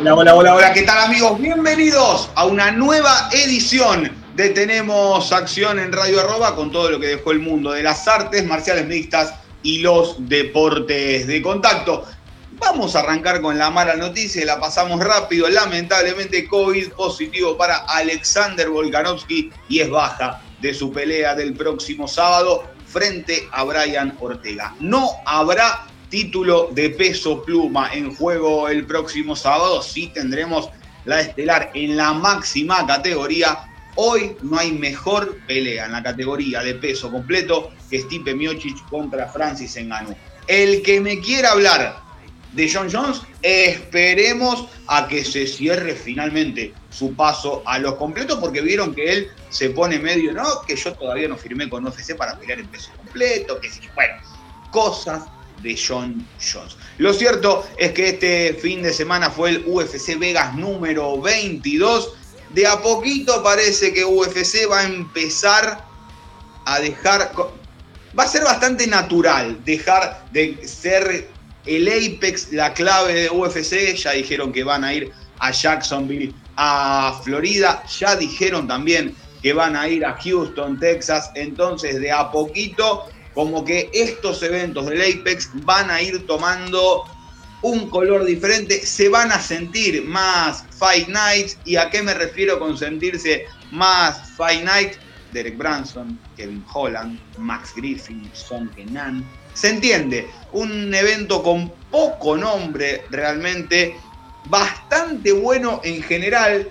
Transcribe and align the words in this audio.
Hola, 0.00 0.14
hola, 0.14 0.34
hola, 0.36 0.54
hola, 0.54 0.72
¿qué 0.72 0.82
tal 0.82 0.96
amigos? 0.98 1.40
Bienvenidos 1.40 2.30
a 2.36 2.46
una 2.46 2.70
nueva 2.70 3.28
edición 3.32 4.12
de 4.36 4.50
Tenemos 4.50 5.32
Acción 5.32 5.80
en 5.80 5.92
Radio 5.92 6.20
Arroba 6.20 6.54
con 6.54 6.70
todo 6.70 6.88
lo 6.92 7.00
que 7.00 7.08
dejó 7.08 7.32
el 7.32 7.40
mundo 7.40 7.72
de 7.72 7.82
las 7.82 8.06
artes 8.06 8.46
marciales 8.46 8.86
mixtas 8.86 9.34
y 9.64 9.80
los 9.80 10.14
deportes 10.28 11.26
de 11.26 11.42
contacto. 11.42 12.04
Vamos 12.60 12.94
a 12.94 13.00
arrancar 13.00 13.40
con 13.40 13.58
la 13.58 13.70
mala 13.70 13.96
noticia, 13.96 14.46
la 14.46 14.60
pasamos 14.60 15.02
rápido. 15.02 15.48
Lamentablemente, 15.48 16.46
COVID 16.46 16.92
positivo 16.92 17.56
para 17.56 17.78
Alexander 17.78 18.68
Volkanovski 18.68 19.50
y 19.68 19.80
es 19.80 19.90
baja 19.90 20.40
de 20.60 20.74
su 20.74 20.92
pelea 20.92 21.34
del 21.34 21.54
próximo 21.54 22.06
sábado 22.06 22.62
frente 22.86 23.48
a 23.50 23.64
Brian 23.64 24.16
Ortega. 24.20 24.76
No 24.78 25.10
habrá 25.26 25.88
título 26.08 26.70
de 26.72 26.90
peso 26.90 27.42
pluma 27.42 27.92
en 27.92 28.14
juego 28.14 28.68
el 28.68 28.86
próximo 28.86 29.36
sábado. 29.36 29.82
Sí 29.82 30.10
tendremos 30.14 30.70
la 31.04 31.20
estelar 31.20 31.70
en 31.74 31.96
la 31.96 32.12
máxima 32.12 32.86
categoría. 32.86 33.58
Hoy 33.96 34.36
no 34.42 34.58
hay 34.58 34.72
mejor 34.72 35.38
pelea 35.46 35.86
en 35.86 35.92
la 35.92 36.02
categoría 36.02 36.62
de 36.62 36.74
peso 36.74 37.10
completo 37.10 37.72
que 37.90 38.00
Stipe 38.00 38.34
Miocic 38.34 38.88
contra 38.88 39.26
Francis 39.28 39.76
Ngannou. 39.76 40.14
El 40.46 40.82
que 40.82 41.00
me 41.00 41.20
quiera 41.20 41.52
hablar 41.52 42.08
de 42.52 42.70
John 42.72 42.88
Jones, 42.90 43.22
esperemos 43.42 44.68
a 44.86 45.06
que 45.06 45.24
se 45.24 45.46
cierre 45.46 45.94
finalmente 45.94 46.72
su 46.90 47.14
paso 47.14 47.62
a 47.66 47.78
los 47.78 47.94
completos, 47.96 48.38
porque 48.38 48.60
vieron 48.60 48.94
que 48.94 49.12
él 49.12 49.28
se 49.50 49.70
pone 49.70 49.98
medio, 49.98 50.32
no, 50.32 50.62
que 50.66 50.74
yo 50.74 50.94
todavía 50.94 51.28
no 51.28 51.36
firmé 51.36 51.68
con 51.68 51.86
UFC 51.86 52.16
para 52.16 52.38
pelear 52.38 52.60
en 52.60 52.68
peso 52.68 52.90
completo, 52.96 53.60
que 53.60 53.70
sí, 53.70 53.80
bueno, 53.94 54.14
cosas 54.70 55.24
de 55.62 55.76
John 55.76 56.26
Jones. 56.40 56.76
Lo 56.98 57.12
cierto 57.12 57.66
es 57.76 57.92
que 57.92 58.08
este 58.10 58.54
fin 58.54 58.82
de 58.82 58.92
semana 58.92 59.30
fue 59.30 59.50
el 59.50 59.64
UFC 59.66 60.18
Vegas 60.18 60.54
número 60.54 61.20
22. 61.20 62.14
De 62.50 62.66
a 62.66 62.80
poquito 62.80 63.42
parece 63.42 63.92
que 63.92 64.04
UFC 64.04 64.70
va 64.70 64.80
a 64.80 64.84
empezar 64.84 65.84
a 66.64 66.80
dejar, 66.80 67.32
va 68.18 68.24
a 68.24 68.28
ser 68.28 68.44
bastante 68.44 68.86
natural 68.86 69.62
dejar 69.64 70.24
de 70.32 70.66
ser 70.66 71.28
el 71.66 71.88
apex, 71.88 72.52
la 72.52 72.72
clave 72.72 73.14
de 73.14 73.30
UFC. 73.30 73.94
Ya 73.94 74.12
dijeron 74.12 74.52
que 74.52 74.64
van 74.64 74.84
a 74.84 74.94
ir 74.94 75.12
a 75.38 75.50
Jacksonville, 75.50 76.34
a 76.56 77.20
Florida. 77.22 77.84
Ya 77.98 78.16
dijeron 78.16 78.66
también 78.66 79.14
que 79.42 79.52
van 79.52 79.76
a 79.76 79.88
ir 79.88 80.04
a 80.04 80.14
Houston, 80.14 80.78
Texas. 80.78 81.30
Entonces, 81.34 82.00
de 82.00 82.10
a 82.10 82.30
poquito 82.30 83.06
como 83.38 83.64
que 83.64 83.88
estos 83.92 84.42
eventos 84.42 84.86
del 84.86 85.00
Apex 85.00 85.50
van 85.64 85.92
a 85.92 86.02
ir 86.02 86.26
tomando 86.26 87.04
un 87.62 87.88
color 87.88 88.24
diferente, 88.24 88.84
se 88.84 89.08
van 89.08 89.30
a 89.30 89.38
sentir 89.40 90.02
más 90.06 90.64
Fight 90.76 91.06
Nights. 91.06 91.56
¿Y 91.64 91.76
a 91.76 91.88
qué 91.88 92.02
me 92.02 92.14
refiero 92.14 92.58
con 92.58 92.76
sentirse 92.76 93.44
más 93.70 94.32
Fight 94.32 94.64
Night? 94.64 94.94
Derek 95.30 95.56
Branson, 95.56 96.18
Kevin 96.36 96.64
Holland, 96.74 97.20
Max 97.38 97.72
Griffin, 97.76 98.28
Son 98.32 98.68
Kenan. 98.70 99.24
Se 99.54 99.70
entiende, 99.70 100.28
un 100.50 100.92
evento 100.92 101.40
con 101.40 101.72
poco 101.92 102.36
nombre 102.36 103.04
realmente, 103.08 103.94
bastante 104.46 105.30
bueno 105.30 105.80
en 105.84 106.02
general, 106.02 106.68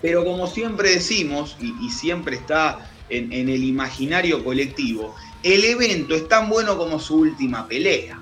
pero 0.00 0.24
como 0.24 0.46
siempre 0.46 0.92
decimos, 0.92 1.58
y, 1.60 1.90
siempre 1.90 2.36
está 2.36 2.90
en 3.10 3.50
el 3.50 3.62
imaginario 3.62 4.42
colectivo, 4.42 5.14
el 5.42 5.64
evento 5.64 6.14
es 6.14 6.28
tan 6.28 6.48
bueno 6.48 6.76
como 6.76 7.00
su 7.00 7.16
última 7.16 7.66
pelea. 7.66 8.18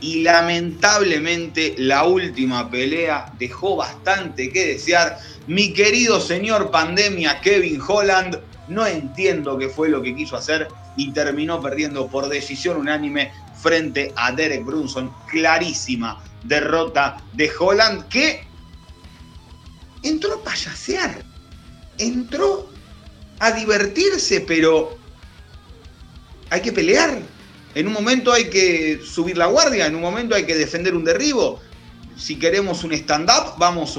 Y 0.00 0.22
lamentablemente 0.22 1.74
la 1.78 2.04
última 2.04 2.70
pelea 2.70 3.32
dejó 3.38 3.76
bastante 3.76 4.50
que 4.50 4.66
desear. 4.66 5.18
Mi 5.46 5.72
querido 5.72 6.20
señor 6.20 6.70
pandemia 6.70 7.40
Kevin 7.40 7.80
Holland, 7.86 8.38
no 8.68 8.86
entiendo 8.86 9.58
qué 9.58 9.68
fue 9.68 9.88
lo 9.88 10.02
que 10.02 10.14
quiso 10.14 10.36
hacer 10.36 10.68
y 10.96 11.10
terminó 11.12 11.60
perdiendo 11.60 12.06
por 12.06 12.28
decisión 12.28 12.76
unánime 12.76 13.32
frente 13.60 14.12
a 14.16 14.32
Derek 14.32 14.64
Brunson. 14.64 15.12
Clarísima 15.30 16.22
derrota 16.44 17.16
de 17.32 17.50
Holland 17.58 18.06
que 18.08 18.46
entró 20.02 20.34
a 20.34 20.44
payasear, 20.44 21.24
entró 21.98 22.68
a 23.40 23.50
divertirse, 23.52 24.42
pero 24.42 24.98
hay 26.50 26.60
que 26.60 26.72
pelear. 26.72 27.18
En 27.74 27.88
un 27.88 27.92
momento 27.92 28.32
hay 28.32 28.48
que 28.50 29.00
subir 29.04 29.36
la 29.36 29.46
guardia, 29.46 29.86
en 29.86 29.96
un 29.96 30.02
momento 30.02 30.34
hay 30.34 30.44
que 30.44 30.54
defender 30.54 30.94
un 30.94 31.04
derribo. 31.04 31.60
Si 32.16 32.38
queremos 32.38 32.84
un 32.84 32.92
stand-up, 32.92 33.54
vamos 33.58 33.98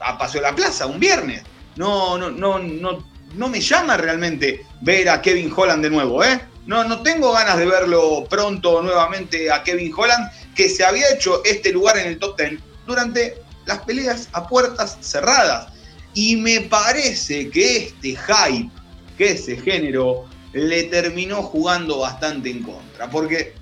a 0.00 0.18
Paseo 0.18 0.40
de 0.40 0.48
la 0.48 0.56
Plaza 0.56 0.86
un 0.86 0.98
viernes. 0.98 1.42
No, 1.76 2.18
no, 2.18 2.30
no, 2.30 2.58
no, 2.58 3.06
no 3.34 3.48
me 3.48 3.60
llama 3.60 3.96
realmente 3.96 4.66
ver 4.80 5.08
a 5.08 5.22
Kevin 5.22 5.52
Holland 5.54 5.82
de 5.82 5.90
nuevo, 5.90 6.24
¿eh? 6.24 6.40
No, 6.66 6.82
no 6.84 7.02
tengo 7.02 7.32
ganas 7.32 7.58
de 7.58 7.66
verlo 7.66 8.26
pronto 8.28 8.82
nuevamente 8.82 9.50
a 9.50 9.62
Kevin 9.62 9.92
Holland, 9.94 10.30
que 10.54 10.68
se 10.68 10.84
había 10.84 11.12
hecho 11.12 11.44
este 11.44 11.72
lugar 11.72 11.98
en 11.98 12.06
el 12.06 12.18
top 12.18 12.38
10 12.38 12.60
durante 12.86 13.38
las 13.66 13.80
peleas 13.80 14.28
a 14.32 14.48
puertas 14.48 14.98
cerradas. 15.00 15.72
Y 16.14 16.36
me 16.36 16.62
parece 16.62 17.50
que 17.50 17.76
este 17.76 18.16
hype 18.16 18.70
que 19.18 19.36
se 19.36 19.56
generó 19.56 20.26
le 20.54 20.84
terminó 20.84 21.42
jugando 21.42 21.98
bastante 21.98 22.50
en 22.50 22.62
contra, 22.62 23.10
porque 23.10 23.54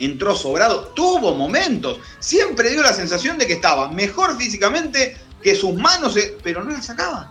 entró 0.00 0.34
sobrado, 0.34 0.88
tuvo 0.88 1.34
momentos, 1.34 1.98
siempre 2.18 2.70
dio 2.70 2.82
la 2.82 2.92
sensación 2.92 3.38
de 3.38 3.46
que 3.46 3.54
estaba 3.54 3.90
mejor 3.90 4.36
físicamente 4.36 5.16
que 5.42 5.54
sus 5.54 5.74
manos, 5.74 6.16
eh, 6.16 6.36
pero 6.42 6.64
no 6.64 6.72
la 6.72 6.82
sacaba. 6.82 7.30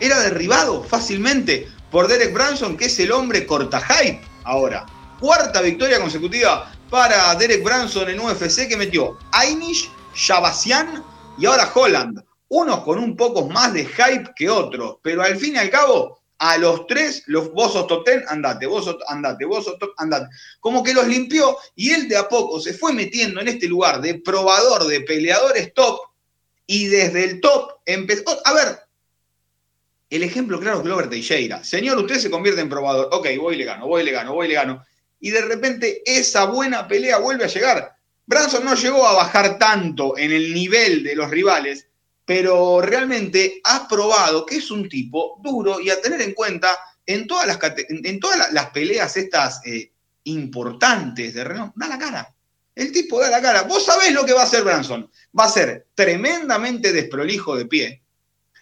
Era 0.00 0.18
derribado 0.20 0.82
fácilmente 0.82 1.68
por 1.90 2.08
Derek 2.08 2.34
Branson, 2.34 2.76
que 2.76 2.86
es 2.86 2.98
el 2.98 3.12
hombre 3.12 3.46
corta 3.46 3.80
hype 3.80 4.20
ahora. 4.44 4.86
Cuarta 5.20 5.60
victoria 5.60 6.00
consecutiva 6.00 6.72
para 6.90 7.34
Derek 7.34 7.62
Branson 7.62 8.08
en 8.08 8.20
UFC 8.20 8.68
que 8.68 8.76
metió 8.76 9.18
Ainish, 9.32 9.90
Shabasian 10.14 11.04
y 11.38 11.46
ahora 11.46 11.70
Holland. 11.74 12.22
Unos 12.48 12.80
con 12.80 12.98
un 12.98 13.16
poco 13.16 13.46
más 13.48 13.72
de 13.74 13.84
hype 13.84 14.32
que 14.34 14.48
otros, 14.48 14.96
pero 15.02 15.22
al 15.22 15.36
fin 15.36 15.54
y 15.54 15.58
al 15.58 15.70
cabo 15.70 16.18
a 16.38 16.56
los 16.58 16.86
tres, 16.86 17.24
los, 17.26 17.52
vos 17.52 17.72
sos 17.72 17.86
top 17.86 18.04
ten, 18.04 18.24
andate, 18.28 18.66
vos 18.66 18.84
sos, 18.84 18.96
andate, 19.08 19.44
vos 19.44 19.64
sos 19.64 19.78
top, 19.78 19.90
andate. 19.96 20.28
Como 20.60 20.82
que 20.82 20.94
los 20.94 21.06
limpió 21.06 21.56
y 21.74 21.90
él 21.90 22.08
de 22.08 22.16
a 22.16 22.28
poco 22.28 22.60
se 22.60 22.74
fue 22.74 22.92
metiendo 22.92 23.40
en 23.40 23.48
este 23.48 23.66
lugar 23.66 24.00
de 24.00 24.14
probador 24.14 24.86
de 24.86 25.00
peleadores 25.00 25.74
top 25.74 26.00
y 26.66 26.86
desde 26.86 27.24
el 27.24 27.40
top 27.40 27.72
empezó. 27.84 28.38
A 28.44 28.52
ver, 28.52 28.78
el 30.10 30.22
ejemplo 30.22 30.60
claro 30.60 30.78
es 30.78 30.84
Glover 30.84 31.10
Teixeira. 31.10 31.64
Señor, 31.64 31.98
usted 31.98 32.18
se 32.18 32.30
convierte 32.30 32.60
en 32.60 32.68
probador. 32.68 33.08
Ok, 33.12 33.28
voy 33.38 33.56
y 33.56 33.58
le 33.58 33.64
gano, 33.64 33.86
voy 33.86 34.02
y 34.02 34.04
le 34.04 34.12
gano, 34.12 34.32
voy 34.32 34.46
y 34.46 34.50
le 34.50 34.54
gano. 34.54 34.84
Y 35.20 35.30
de 35.30 35.42
repente 35.42 36.02
esa 36.06 36.44
buena 36.44 36.86
pelea 36.86 37.18
vuelve 37.18 37.44
a 37.44 37.48
llegar. 37.48 37.96
Branson 38.26 38.64
no 38.64 38.74
llegó 38.74 39.06
a 39.06 39.14
bajar 39.14 39.58
tanto 39.58 40.16
en 40.16 40.30
el 40.30 40.54
nivel 40.54 41.02
de 41.02 41.16
los 41.16 41.30
rivales, 41.30 41.88
pero 42.28 42.82
realmente 42.82 43.58
has 43.64 43.88
probado 43.88 44.44
que 44.44 44.56
es 44.56 44.70
un 44.70 44.86
tipo 44.86 45.40
duro 45.42 45.80
y 45.80 45.88
a 45.88 45.98
tener 45.98 46.20
en 46.20 46.34
cuenta 46.34 46.78
en 47.06 47.26
todas 47.26 47.46
las, 47.46 47.58
en 47.88 48.20
todas 48.20 48.52
las 48.52 48.68
peleas 48.68 49.16
estas 49.16 49.62
eh, 49.64 49.92
importantes 50.24 51.32
de 51.32 51.42
Renault, 51.42 51.72
da 51.74 51.88
la 51.88 51.98
cara. 51.98 52.34
El 52.74 52.92
tipo 52.92 53.18
da 53.18 53.30
la 53.30 53.40
cara. 53.40 53.62
Vos 53.62 53.82
sabés 53.82 54.12
lo 54.12 54.26
que 54.26 54.34
va 54.34 54.42
a 54.42 54.44
hacer 54.44 54.62
Branson. 54.62 55.10
Va 55.38 55.44
a 55.44 55.48
ser 55.48 55.86
tremendamente 55.94 56.92
desprolijo 56.92 57.56
de 57.56 57.64
pie. 57.64 58.02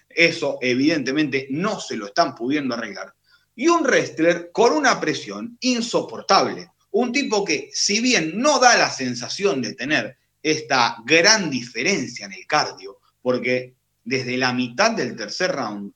Eso 0.08 0.58
evidentemente 0.60 1.48
no 1.50 1.80
se 1.80 1.96
lo 1.96 2.06
están 2.06 2.36
pudiendo 2.36 2.76
arreglar. 2.76 3.16
Y 3.56 3.66
un 3.66 3.82
wrestler 3.82 4.52
con 4.52 4.74
una 4.74 5.00
presión 5.00 5.58
insoportable. 5.58 6.70
Un 6.92 7.10
tipo 7.10 7.44
que, 7.44 7.70
si 7.72 8.00
bien 8.00 8.38
no 8.38 8.60
da 8.60 8.76
la 8.76 8.92
sensación 8.92 9.60
de 9.60 9.74
tener 9.74 10.16
esta 10.40 10.98
gran 11.04 11.50
diferencia 11.50 12.26
en 12.26 12.32
el 12.34 12.46
cardio, 12.46 12.95
porque 13.26 13.74
desde 14.04 14.36
la 14.36 14.52
mitad 14.52 14.92
del 14.92 15.16
tercer 15.16 15.50
round, 15.50 15.92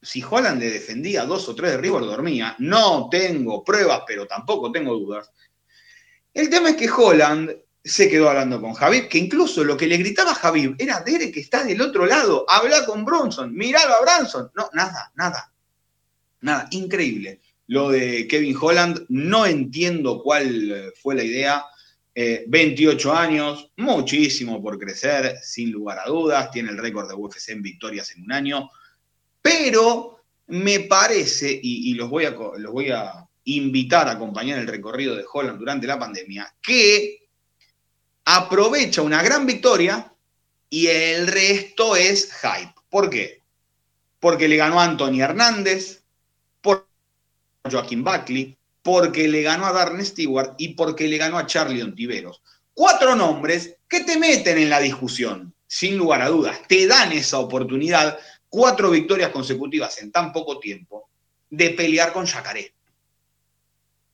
si 0.00 0.22
Holland 0.22 0.58
le 0.58 0.70
defendía 0.70 1.26
dos 1.26 1.46
o 1.50 1.54
tres 1.54 1.72
de 1.72 1.76
River, 1.76 2.00
dormía. 2.00 2.56
No 2.60 3.10
tengo 3.10 3.62
pruebas, 3.62 4.04
pero 4.06 4.26
tampoco 4.26 4.72
tengo 4.72 4.94
dudas. 4.94 5.30
El 6.32 6.48
tema 6.48 6.70
es 6.70 6.76
que 6.76 6.88
Holland 6.90 7.54
se 7.84 8.08
quedó 8.08 8.30
hablando 8.30 8.58
con 8.58 8.72
Javier, 8.72 9.06
que 9.06 9.18
incluso 9.18 9.64
lo 9.64 9.76
que 9.76 9.86
le 9.86 9.98
gritaba 9.98 10.30
a 10.30 10.34
Javier 10.34 10.74
era 10.78 11.00
Derek 11.00 11.34
que 11.34 11.40
está 11.40 11.62
del 11.62 11.82
otro 11.82 12.06
lado, 12.06 12.46
habla 12.48 12.86
con 12.86 13.04
Bronson, 13.04 13.52
miralo 13.54 13.92
a 13.92 14.00
Branson. 14.00 14.50
No, 14.54 14.70
nada, 14.72 15.12
nada. 15.14 15.52
Nada, 16.40 16.68
increíble. 16.70 17.42
Lo 17.66 17.90
de 17.90 18.26
Kevin 18.26 18.56
Holland, 18.58 19.04
no 19.10 19.44
entiendo 19.44 20.22
cuál 20.22 20.90
fue 21.02 21.16
la 21.16 21.22
idea. 21.22 21.66
28 22.16 23.08
eh, 23.08 23.16
años, 23.16 23.70
muchísimo 23.76 24.62
por 24.62 24.78
crecer, 24.78 25.38
sin 25.42 25.70
lugar 25.70 25.98
a 25.98 26.08
dudas. 26.08 26.50
Tiene 26.50 26.70
el 26.70 26.78
récord 26.78 27.08
de 27.08 27.14
UFC 27.14 27.50
en 27.50 27.62
victorias 27.62 28.10
en 28.12 28.22
un 28.22 28.32
año. 28.32 28.70
Pero 29.42 30.22
me 30.46 30.80
parece, 30.80 31.58
y, 31.62 31.92
los, 31.94 32.08
voy 32.08 32.24
a, 32.24 32.30
los 32.30 32.72
voy 32.72 32.90
a 32.90 33.26
invitar 33.44 34.08
a 34.08 34.12
acompañar 34.12 34.58
el 34.58 34.66
recorrido 34.66 35.14
de 35.14 35.24
Holland 35.30 35.58
durante 35.58 35.86
la 35.86 35.98
pandemia, 35.98 36.54
que 36.62 37.28
aprovecha 38.24 39.02
una 39.02 39.22
gran 39.22 39.46
victoria 39.46 40.12
y 40.70 40.86
el 40.86 41.26
resto 41.26 41.96
es 41.96 42.32
hype. 42.40 42.74
¿Por 42.88 43.10
qué? 43.10 43.42
Porque 44.18 44.48
le 44.48 44.56
ganó 44.56 44.80
a 44.80 44.84
Anthony 44.84 45.20
Hernández, 45.20 46.02
por 46.60 46.88
Joaquín 47.70 48.02
Buckley, 48.02 48.55
porque 48.86 49.26
le 49.26 49.42
ganó 49.42 49.66
a 49.66 49.72
Darren 49.72 50.06
Stewart 50.06 50.54
y 50.58 50.74
porque 50.74 51.08
le 51.08 51.16
ganó 51.16 51.38
a 51.38 51.46
Charlie 51.46 51.82
Ontiveros. 51.82 52.40
Cuatro 52.72 53.16
nombres 53.16 53.78
que 53.88 54.04
te 54.04 54.16
meten 54.16 54.58
en 54.58 54.70
la 54.70 54.78
discusión, 54.78 55.52
sin 55.66 55.98
lugar 55.98 56.22
a 56.22 56.28
dudas. 56.28 56.60
Te 56.68 56.86
dan 56.86 57.10
esa 57.10 57.40
oportunidad, 57.40 58.16
cuatro 58.48 58.92
victorias 58.92 59.30
consecutivas 59.30 60.00
en 60.00 60.12
tan 60.12 60.32
poco 60.32 60.60
tiempo, 60.60 61.10
de 61.50 61.70
pelear 61.70 62.12
con 62.12 62.26
Yacaré. 62.26 62.74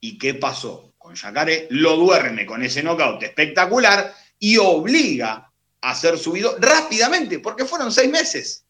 ¿Y 0.01 0.17
qué 0.17 0.33
pasó? 0.33 0.95
con 0.97 1.15
Yacaré, 1.17 1.67
lo 1.69 1.97
duerme 1.97 2.47
con 2.47 2.63
ese 2.63 2.83
knockout 2.83 3.23
espectacular 3.25 4.15
y 4.39 4.57
obliga 4.57 5.53
a 5.83 5.95
ser 5.95 6.17
subido 6.17 6.57
rápidamente, 6.59 7.41
porque 7.41 7.67
fueron 7.67 7.93
seis 7.93 8.11
meses. 8.11 8.65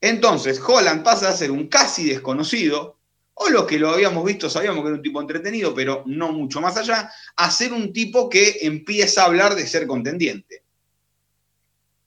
Entonces, 0.00 0.60
Holland 0.64 1.02
pasa 1.02 1.30
a 1.30 1.36
ser 1.36 1.50
un 1.50 1.66
casi 1.66 2.10
desconocido, 2.10 2.95
o 3.38 3.50
los 3.50 3.66
que 3.66 3.78
lo 3.78 3.90
habíamos 3.90 4.24
visto 4.24 4.48
sabíamos 4.48 4.82
que 4.82 4.88
era 4.88 4.96
un 4.96 5.02
tipo 5.02 5.20
entretenido, 5.20 5.74
pero 5.74 6.02
no 6.06 6.32
mucho 6.32 6.60
más 6.60 6.76
allá, 6.78 7.10
a 7.36 7.50
ser 7.50 7.72
un 7.72 7.92
tipo 7.92 8.30
que 8.30 8.58
empieza 8.62 9.22
a 9.22 9.26
hablar 9.26 9.54
de 9.54 9.66
ser 9.66 9.86
contendiente. 9.86 10.62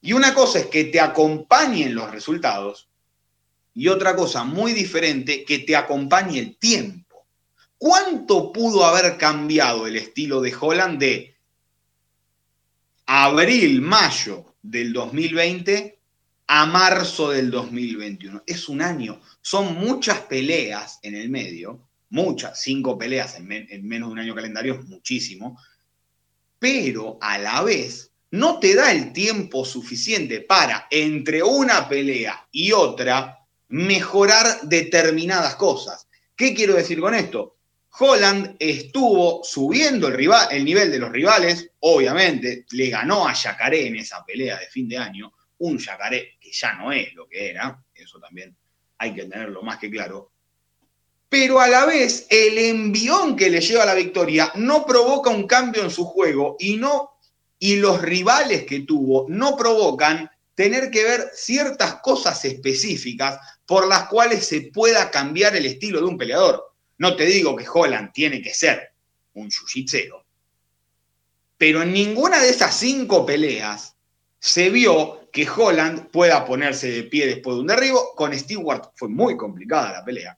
Y 0.02 0.14
una 0.14 0.34
cosa 0.34 0.60
es 0.60 0.66
que 0.68 0.86
te 0.86 1.00
acompañen 1.00 1.94
los 1.94 2.10
resultados, 2.10 2.90
y 3.76 3.88
otra 3.90 4.16
cosa 4.16 4.44
muy 4.44 4.74
diferente, 4.74 5.46
que 5.46 5.60
te 5.60 5.76
acompañe 5.76 6.40
el 6.40 6.58
tiempo. 6.58 7.28
¿Cuánto 7.78 8.52
pudo 8.52 8.84
haber 8.84 9.18
cambiado 9.18 9.86
el 9.86 9.98
estilo 9.98 10.42
de 10.42 10.56
Holland 10.60 11.00
de 11.00 11.36
abril, 13.06 13.81
mayo 13.81 14.56
del 14.64 14.94
2020 14.94 15.99
a 16.51 16.66
marzo 16.66 17.30
del 17.30 17.51
2021? 17.51 18.42
Es 18.48 18.69
un 18.69 18.81
año. 18.81 19.22
Son 19.40 19.75
muchas 19.75 20.22
peleas 20.22 20.98
en 21.04 21.13
el 21.13 21.30
medio, 21.30 21.88
muchas, 22.10 22.60
cinco 22.60 22.98
peleas 22.98 23.36
en, 23.36 23.48
menos 23.88 24.10
de 24.10 24.13
un 24.13 24.19
año 24.19 24.34
calendario 24.34 24.74
es 24.74 24.86
muchísimo, 24.86 25.62
pero 26.57 27.19
a 27.22 27.38
la 27.38 27.62
vez 27.62 28.12
no 28.31 28.60
te 28.60 28.74
da 28.74 28.92
el 28.92 29.13
tiempo 29.13 29.63
suficiente 29.63 30.42
para, 30.42 30.88
entre 30.90 31.44
una 31.44 31.88
pelea 31.88 32.48
y 32.52 32.72
otra, 32.72 33.45
mejorar 33.68 34.62
determinadas 34.63 35.56
cosas. 35.56 36.07
¿Qué 36.36 36.56
quiero 36.56 36.74
decir 36.74 37.00
con 37.00 37.13
esto? 37.13 37.57
Holland 38.00 38.56
estuvo 38.57 39.44
subiendo 39.44 40.07
el, 40.07 40.16
rival, 40.16 40.48
el 40.50 40.66
nivel 40.66 40.90
de 40.90 40.98
los 40.98 41.12
rivales, 41.12 41.69
obviamente, 41.81 42.66
le 42.72 42.90
ganó 42.90 43.28
a 43.28 43.34
Yacaré 43.34 43.86
en 43.86 43.98
esa 43.98 44.25
pelea 44.25 44.57
de 44.57 44.68
fin 44.68 44.88
de 44.88 44.98
año, 44.98 45.31
un 45.59 45.77
Yacaré 45.77 46.38
que 46.39 46.51
ya 46.51 46.73
no 46.73 46.91
es 46.91 47.13
lo 47.13 47.27
que 47.27 47.50
era, 47.50 47.83
eso 47.94 48.19
también 48.19 48.56
hay 48.97 49.13
que 49.13 49.23
tenerlo 49.23 49.61
más 49.61 49.77
que 49.77 49.89
claro, 49.89 50.31
pero 51.29 51.59
a 51.59 51.67
la 51.67 51.85
vez 51.85 52.25
el 52.29 52.57
envión 52.57 53.35
que 53.35 53.50
le 53.50 53.61
lleva 53.61 53.83
a 53.83 53.88
la 53.88 53.94
victoria 53.94 54.51
no 54.56 54.85
provoca 54.85 55.29
un 55.29 55.45
cambio 55.45 55.83
en 55.83 55.91
su 55.91 56.06
juego 56.06 56.56
y, 56.59 56.77
no, 56.77 57.11
y 57.59 57.75
los 57.75 58.01
rivales 58.01 58.65
que 58.65 58.81
tuvo 58.81 59.27
no 59.29 59.56
provocan 59.56 60.29
tener 60.56 60.89
que 60.89 61.03
ver 61.03 61.29
ciertas 61.33 62.01
cosas 62.01 62.44
específicas 62.45 63.39
por 63.65 63.88
las 63.88 64.09
cuales 64.09 64.45
se 64.45 64.71
pueda 64.73 65.11
cambiar 65.11 65.56
el 65.56 65.67
estilo 65.67 66.00
de 66.00 66.07
un 66.07 66.17
peleador. 66.17 66.73
No 66.97 67.15
te 67.15 67.25
digo 67.25 67.56
que 67.56 67.67
Holland 67.71 68.11
tiene 68.11 68.41
que 68.41 68.53
ser 68.53 68.91
un 69.35 69.50
jiu 69.50 69.85
pero 71.57 71.83
en 71.83 71.94
ninguna 71.94 72.41
de 72.41 72.50
esas 72.50 72.75
cinco 72.75 73.25
peleas 73.25 73.95
se 74.39 74.69
vio 74.69 75.19
que 75.31 75.48
Holland 75.50 76.10
pueda 76.12 76.46
ponerse 76.46 76.92
de 76.92 77.04
pie 77.04 77.28
después 77.28 77.56
de 77.56 77.62
un 77.62 77.68
derribo. 77.68 78.14
Con 78.16 78.38
Stewart 78.38 78.92
fue 78.96 79.10
muy 79.10 79.38
complicada 79.38 79.92
la 79.92 80.06
pelea. 80.06 80.38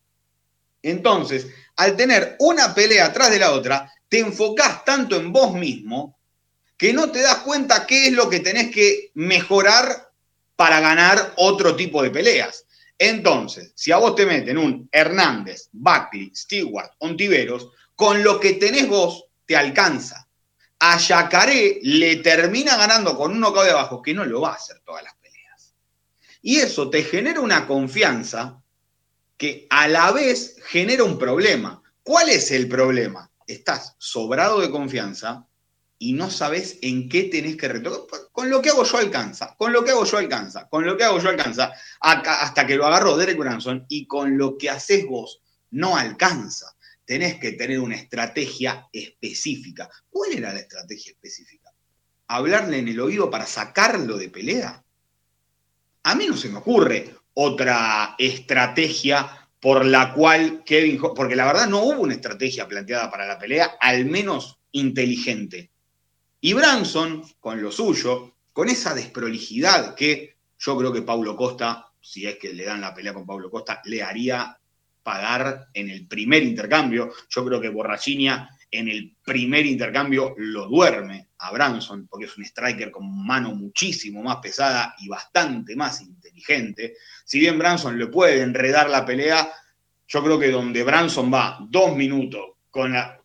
Entonces, 0.82 1.48
al 1.76 1.96
tener 1.96 2.36
una 2.40 2.74
pelea 2.74 3.06
atrás 3.06 3.30
de 3.32 3.40
la 3.40 3.52
otra, 3.52 3.92
te 4.10 4.20
enfocás 4.20 4.84
tanto 4.84 5.16
en 5.16 5.32
vos 5.32 5.54
mismo 5.54 6.18
que 6.78 6.94
no 6.94 7.12
te 7.12 7.22
das 7.22 7.38
cuenta 7.38 7.86
qué 7.86 8.08
es 8.08 8.14
lo 8.14 8.30
que 8.30 8.40
tenés 8.40 8.72
que 8.72 9.12
mejorar 9.14 10.10
para 10.56 10.80
ganar 10.80 11.34
otro 11.38 11.76
tipo 11.76 12.02
de 12.02 12.10
peleas. 12.10 12.66
Entonces, 12.98 13.72
si 13.76 13.92
a 13.92 13.98
vos 13.98 14.16
te 14.16 14.26
meten 14.26 14.58
un 14.58 14.90
Hernández, 14.92 15.70
Buckley, 15.72 16.32
Stewart, 16.36 16.92
Ontiveros, 17.00 17.70
con 17.96 18.24
lo 18.24 18.40
que 18.40 18.54
tenés 18.54 18.88
vos, 18.88 19.26
te 19.46 19.56
alcanza. 19.56 20.28
A 20.84 20.98
Yacaré 20.98 21.80
le 21.84 22.18
termina 22.18 22.76
ganando 22.76 23.16
con 23.16 23.32
un 23.32 23.40
knockout 23.40 23.66
de 23.66 23.72
abajo 23.72 24.02
que 24.02 24.14
no 24.14 24.26
lo 24.26 24.42
va 24.42 24.50
a 24.50 24.56
hacer 24.56 24.80
todas 24.84 25.04
las 25.04 25.14
peleas. 25.16 25.76
Y 26.42 26.58
eso 26.58 26.90
te 26.90 27.04
genera 27.04 27.40
una 27.40 27.68
confianza 27.68 28.62
que 29.38 29.68
a 29.70 29.88
la 29.88 30.12
vez 30.12 30.58
genera 30.66 31.04
un 31.04 31.18
problema. 31.18 31.82
¿Cuál 32.04 32.30
es 32.30 32.52
el 32.52 32.68
problema? 32.68 33.32
Estás 33.46 33.96
sobrado 34.00 34.60
de 34.60 34.72
confianza 34.72 35.48
y 36.00 36.14
no 36.14 36.32
sabes 36.32 36.80
en 36.82 37.08
qué 37.08 37.26
tenés 37.26 37.58
que 37.58 37.68
retocar. 37.68 38.22
Con 38.32 38.50
lo 38.50 38.60
que 38.60 38.70
hago 38.70 38.84
yo 38.84 38.98
alcanza, 38.98 39.56
con 39.56 39.72
lo 39.72 39.84
que 39.84 39.92
hago 39.92 40.04
yo 40.04 40.18
alcanza, 40.18 40.68
con 40.68 40.84
lo 40.84 40.98
que 40.98 41.04
hago 41.04 41.20
yo 41.20 41.30
alcanza, 41.30 41.74
hasta 42.00 42.66
que 42.66 42.76
lo 42.76 42.88
agarró 42.88 43.18
Derek 43.18 43.38
Branson 43.38 43.86
y 43.88 44.08
con 44.08 44.36
lo 44.36 44.58
que 44.58 44.72
haces 44.72 45.06
vos 45.06 45.42
no 45.70 45.96
alcanza. 45.96 46.76
Tenés 47.12 47.40
que 47.40 47.52
tener 47.52 47.78
una 47.78 47.98
estrategia 47.98 48.88
específica. 48.90 49.90
¿Cuál 50.10 50.32
era 50.32 50.54
la 50.54 50.62
estrategia 50.62 51.12
específica? 51.12 51.70
¿Hablarle 52.28 52.78
en 52.78 52.88
el 52.88 53.02
oído 53.02 53.30
para 53.30 53.46
sacarlo 53.46 54.18
de 54.18 54.30
pelea? 54.30 54.82
A 56.04 56.16
mí 56.16 56.26
no 56.26 56.38
se 56.38 56.48
me 56.48 56.60
ocurre 56.60 57.14
otra 57.34 58.16
estrategia 58.18 59.50
por 59.60 59.86
la 59.86 60.14
cual 60.14 60.64
Kevin, 60.64 61.02
porque 61.14 61.36
la 61.36 61.48
verdad 61.48 61.68
no 61.68 61.84
hubo 61.84 62.00
una 62.00 62.14
estrategia 62.14 62.66
planteada 62.66 63.12
para 63.12 63.28
la 63.28 63.38
pelea, 63.38 63.76
al 63.82 64.06
menos 64.06 64.60
inteligente. 64.72 65.70
Y 66.40 66.54
Branson, 66.54 67.26
con 67.42 67.62
lo 67.62 67.74
suyo, 67.74 68.38
con 68.54 68.70
esa 68.70 68.96
desprolijidad 68.96 69.96
que 69.96 70.38
yo 70.58 70.78
creo 70.78 70.94
que 70.94 71.02
Paulo 71.02 71.36
Costa, 71.36 71.92
si 72.00 72.26
es 72.26 72.38
que 72.38 72.54
le 72.54 72.64
dan 72.64 72.80
la 72.80 72.94
pelea 72.94 73.14
con 73.14 73.26
Paulo 73.26 73.52
Costa, 73.52 73.82
le 73.84 74.02
haría 74.02 74.61
pagar 75.04 75.68
en 75.74 75.90
el 75.90 76.08
primer 76.08 76.44
intercambio. 76.44 77.12
Yo 77.30 77.46
creo 77.46 77.60
que 77.60 77.70
Borrachinia 77.70 78.50
en 78.72 78.88
el 78.88 79.18
primer 79.24 79.66
intercambio 79.66 80.34
lo 80.38 80.68
duerme 80.68 81.28
a 81.40 81.52
Branson, 81.52 82.08
porque 82.08 82.26
es 82.26 82.38
un 82.38 82.46
striker 82.46 82.90
con 82.90 83.26
mano 83.26 83.54
muchísimo 83.54 84.24
más 84.24 84.38
pesada 84.38 84.96
y 85.00 85.10
bastante 85.10 85.76
más 85.76 86.02
inteligente. 86.02 86.96
Si 87.26 87.40
bien 87.40 87.60
Branson 87.60 88.00
le 88.00 88.08
puede 88.08 88.42
enredar 88.42 88.90
la 88.90 89.06
pelea, 89.06 89.52
yo 90.08 90.24
creo 90.24 90.40
que 90.40 90.52
donde 90.52 90.84
Branson 90.84 91.34
va 91.34 91.58
dos 91.70 91.96
minutos 91.96 92.42
con 92.70 92.94
la, 92.94 93.22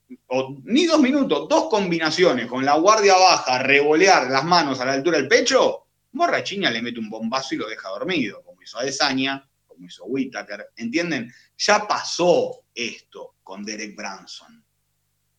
ni 0.64 0.86
dos 0.86 1.00
minutos, 1.00 1.48
dos 1.48 1.68
combinaciones 1.68 2.46
con 2.46 2.64
la 2.64 2.76
guardia 2.76 3.14
baja, 3.14 3.58
revolear 3.58 4.30
las 4.30 4.44
manos 4.44 4.80
a 4.80 4.84
la 4.84 4.92
altura 4.94 5.18
del 5.18 5.28
pecho, 5.28 5.86
Borrachiña 6.10 6.70
le 6.70 6.82
mete 6.82 6.98
un 6.98 7.10
bombazo 7.10 7.54
y 7.54 7.58
lo 7.58 7.68
deja 7.68 7.88
dormido, 7.90 8.42
como 8.42 8.62
hizo 8.62 8.78
Adesanya, 8.78 9.46
como 9.76 9.86
hizo 9.86 10.04
Whittaker. 10.06 10.70
¿Entienden? 10.76 11.32
Ya 11.58 11.86
pasó 11.86 12.64
esto 12.74 13.36
con 13.42 13.64
Derek 13.64 13.94
Branson. 13.94 14.62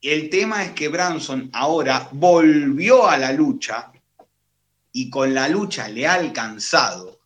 El 0.02 0.30
tema 0.30 0.64
es 0.64 0.72
que 0.72 0.88
Branson 0.88 1.50
ahora 1.54 2.08
volvió 2.12 3.08
a 3.08 3.18
la 3.18 3.34
lucha 3.34 3.92
y 4.94 5.10
con 5.10 5.34
la 5.34 5.50
lucha 5.50 5.90
le 5.90 6.08
ha 6.08 6.14
alcanzado, 6.14 7.20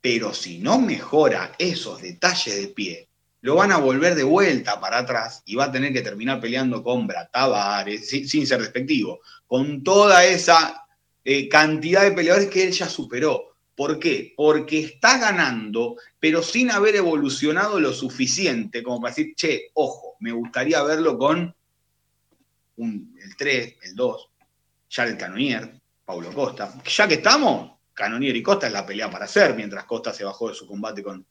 pero 0.00 0.32
si 0.32 0.58
no 0.58 0.78
mejora 0.80 1.52
esos 1.58 2.00
detalles 2.00 2.56
de 2.56 2.68
pie, 2.68 3.08
lo 3.40 3.56
van 3.56 3.72
a 3.72 3.78
volver 3.78 4.14
de 4.14 4.24
vuelta 4.24 4.80
para 4.80 4.98
atrás 4.98 5.42
y 5.44 5.54
va 5.54 5.66
a 5.66 5.72
tener 5.72 5.92
que 5.92 6.02
terminar 6.02 6.40
peleando 6.40 6.82
con 6.82 7.06
Bratavares, 7.06 8.08
sin, 8.08 8.46
ser 8.46 8.60
despectivo, 8.60 9.20
con 9.46 9.82
toda 9.82 10.24
esa 10.24 10.86
eh, 11.24 11.48
cantidad 11.48 12.02
de 12.02 12.12
peleadores 12.12 12.48
que 12.48 12.64
él 12.64 12.72
ya 12.72 12.88
superó. 12.88 13.56
¿Por 13.78 14.00
qué? 14.00 14.34
Porque 14.36 14.80
está 14.80 15.18
ganando, 15.18 15.94
pero 16.18 16.42
sin 16.42 16.72
haber 16.72 16.96
evolucionado 16.96 17.78
lo 17.78 17.92
suficiente 17.92 18.82
como 18.82 19.00
para 19.00 19.14
decir, 19.14 19.36
che, 19.36 19.70
ojo, 19.74 20.16
me 20.18 20.32
gustaría 20.32 20.82
verlo 20.82 21.16
con 21.16 21.54
el 22.76 23.36
3, 23.36 23.76
el 23.82 23.94
2. 23.94 24.30
Jared 24.90 25.16
Canonier, 25.16 25.80
Paulo 26.04 26.32
Costa. 26.32 26.74
Ya 26.84 27.06
que 27.06 27.14
estamos, 27.14 27.70
Canonier 27.94 28.34
y 28.34 28.42
Costa 28.42 28.66
es 28.66 28.72
la 28.72 28.84
pelea 28.84 29.08
para 29.08 29.26
hacer, 29.26 29.54
mientras 29.54 29.84
Costa 29.84 30.12
se 30.12 30.24
bajó 30.24 30.48
de 30.48 30.56
su 30.56 30.66
combate 30.66 31.00
con, 31.00 31.24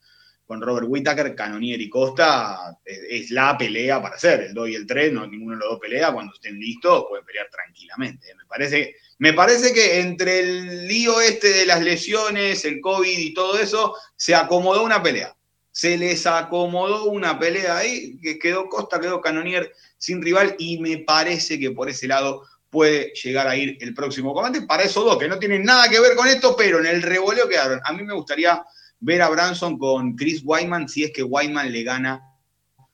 con 0.48 0.62
Robert 0.62 0.88
Whittaker, 0.90 1.36
Canonier 1.36 1.82
y 1.82 1.90
Costa 1.90 2.80
es, 2.86 3.30
la 3.32 3.58
pelea 3.58 4.02
para 4.02 4.16
hacer. 4.16 4.42
El 4.42 4.54
2 4.54 4.70
y 4.70 4.76
el 4.76 4.88
3, 4.88 5.12
no 5.12 5.28
ninguno 5.28 5.56
de 5.56 5.60
los 5.60 5.72
dos 5.72 5.80
pelea. 5.80 6.14
Cuando 6.14 6.34
estén 6.34 6.58
listos, 6.58 7.06
pueden 7.10 7.26
pelear 7.26 7.50
tranquilamente. 7.52 8.34
Me 8.34 8.46
parece, 8.46 8.96
me 9.18 9.34
parece 9.34 9.74
que 9.74 10.00
entre 10.00 10.40
el 10.40 10.88
lío 10.88 11.20
este 11.20 11.50
de 11.50 11.66
las 11.66 11.82
lesiones, 11.82 12.64
el 12.64 12.80
COVID 12.80 13.20
y 13.20 13.34
todo 13.34 13.60
eso, 13.60 13.94
se 14.16 14.36
acomodó 14.36 14.86
una 14.86 15.04
pelea. 15.04 15.36
Se 15.72 15.98
les 15.98 16.26
acomodó 16.26 17.06
una 17.06 17.38
pelea 17.38 17.78
ahí, 17.78 18.18
que 18.20 18.40
quedó 18.40 18.70
Costa, 18.70 19.02
quedó 19.02 19.20
Canonier 19.20 19.74
sin 19.98 20.22
rival, 20.22 20.56
y 20.58 20.80
me 20.80 21.00
parece 21.00 21.60
que 21.60 21.72
por 21.72 21.90
ese 21.90 22.08
lado 22.08 22.44
puede 22.70 23.12
llegar 23.22 23.48
a 23.48 23.56
ir 23.58 23.78
el 23.82 23.94
próximo 23.94 24.34
combate. 24.34 24.62
Para 24.62 24.84
esos 24.84 25.04
dos, 25.04 25.18
que 25.18 25.28
no 25.28 25.40
tienen 25.40 25.64
nada 25.64 25.90
que 25.90 26.00
ver 26.00 26.16
con 26.16 26.28
esto, 26.28 26.56
pero 26.56 26.80
en 26.80 26.86
el 26.86 27.02
revoleo 27.02 27.50
quedaron. 27.50 27.82
A 27.84 27.92
mí 27.92 28.04
me 28.04 28.14
gustaría 28.14 28.64
ver 29.00 29.22
a 29.22 29.30
Branson 29.30 29.78
con 29.78 30.16
Chris 30.16 30.42
Wyman 30.44 30.88
si 30.90 31.04
es 31.04 31.12
que 31.12 31.24
Wyman 31.24 31.72
le 31.72 31.84
gana 31.84 32.22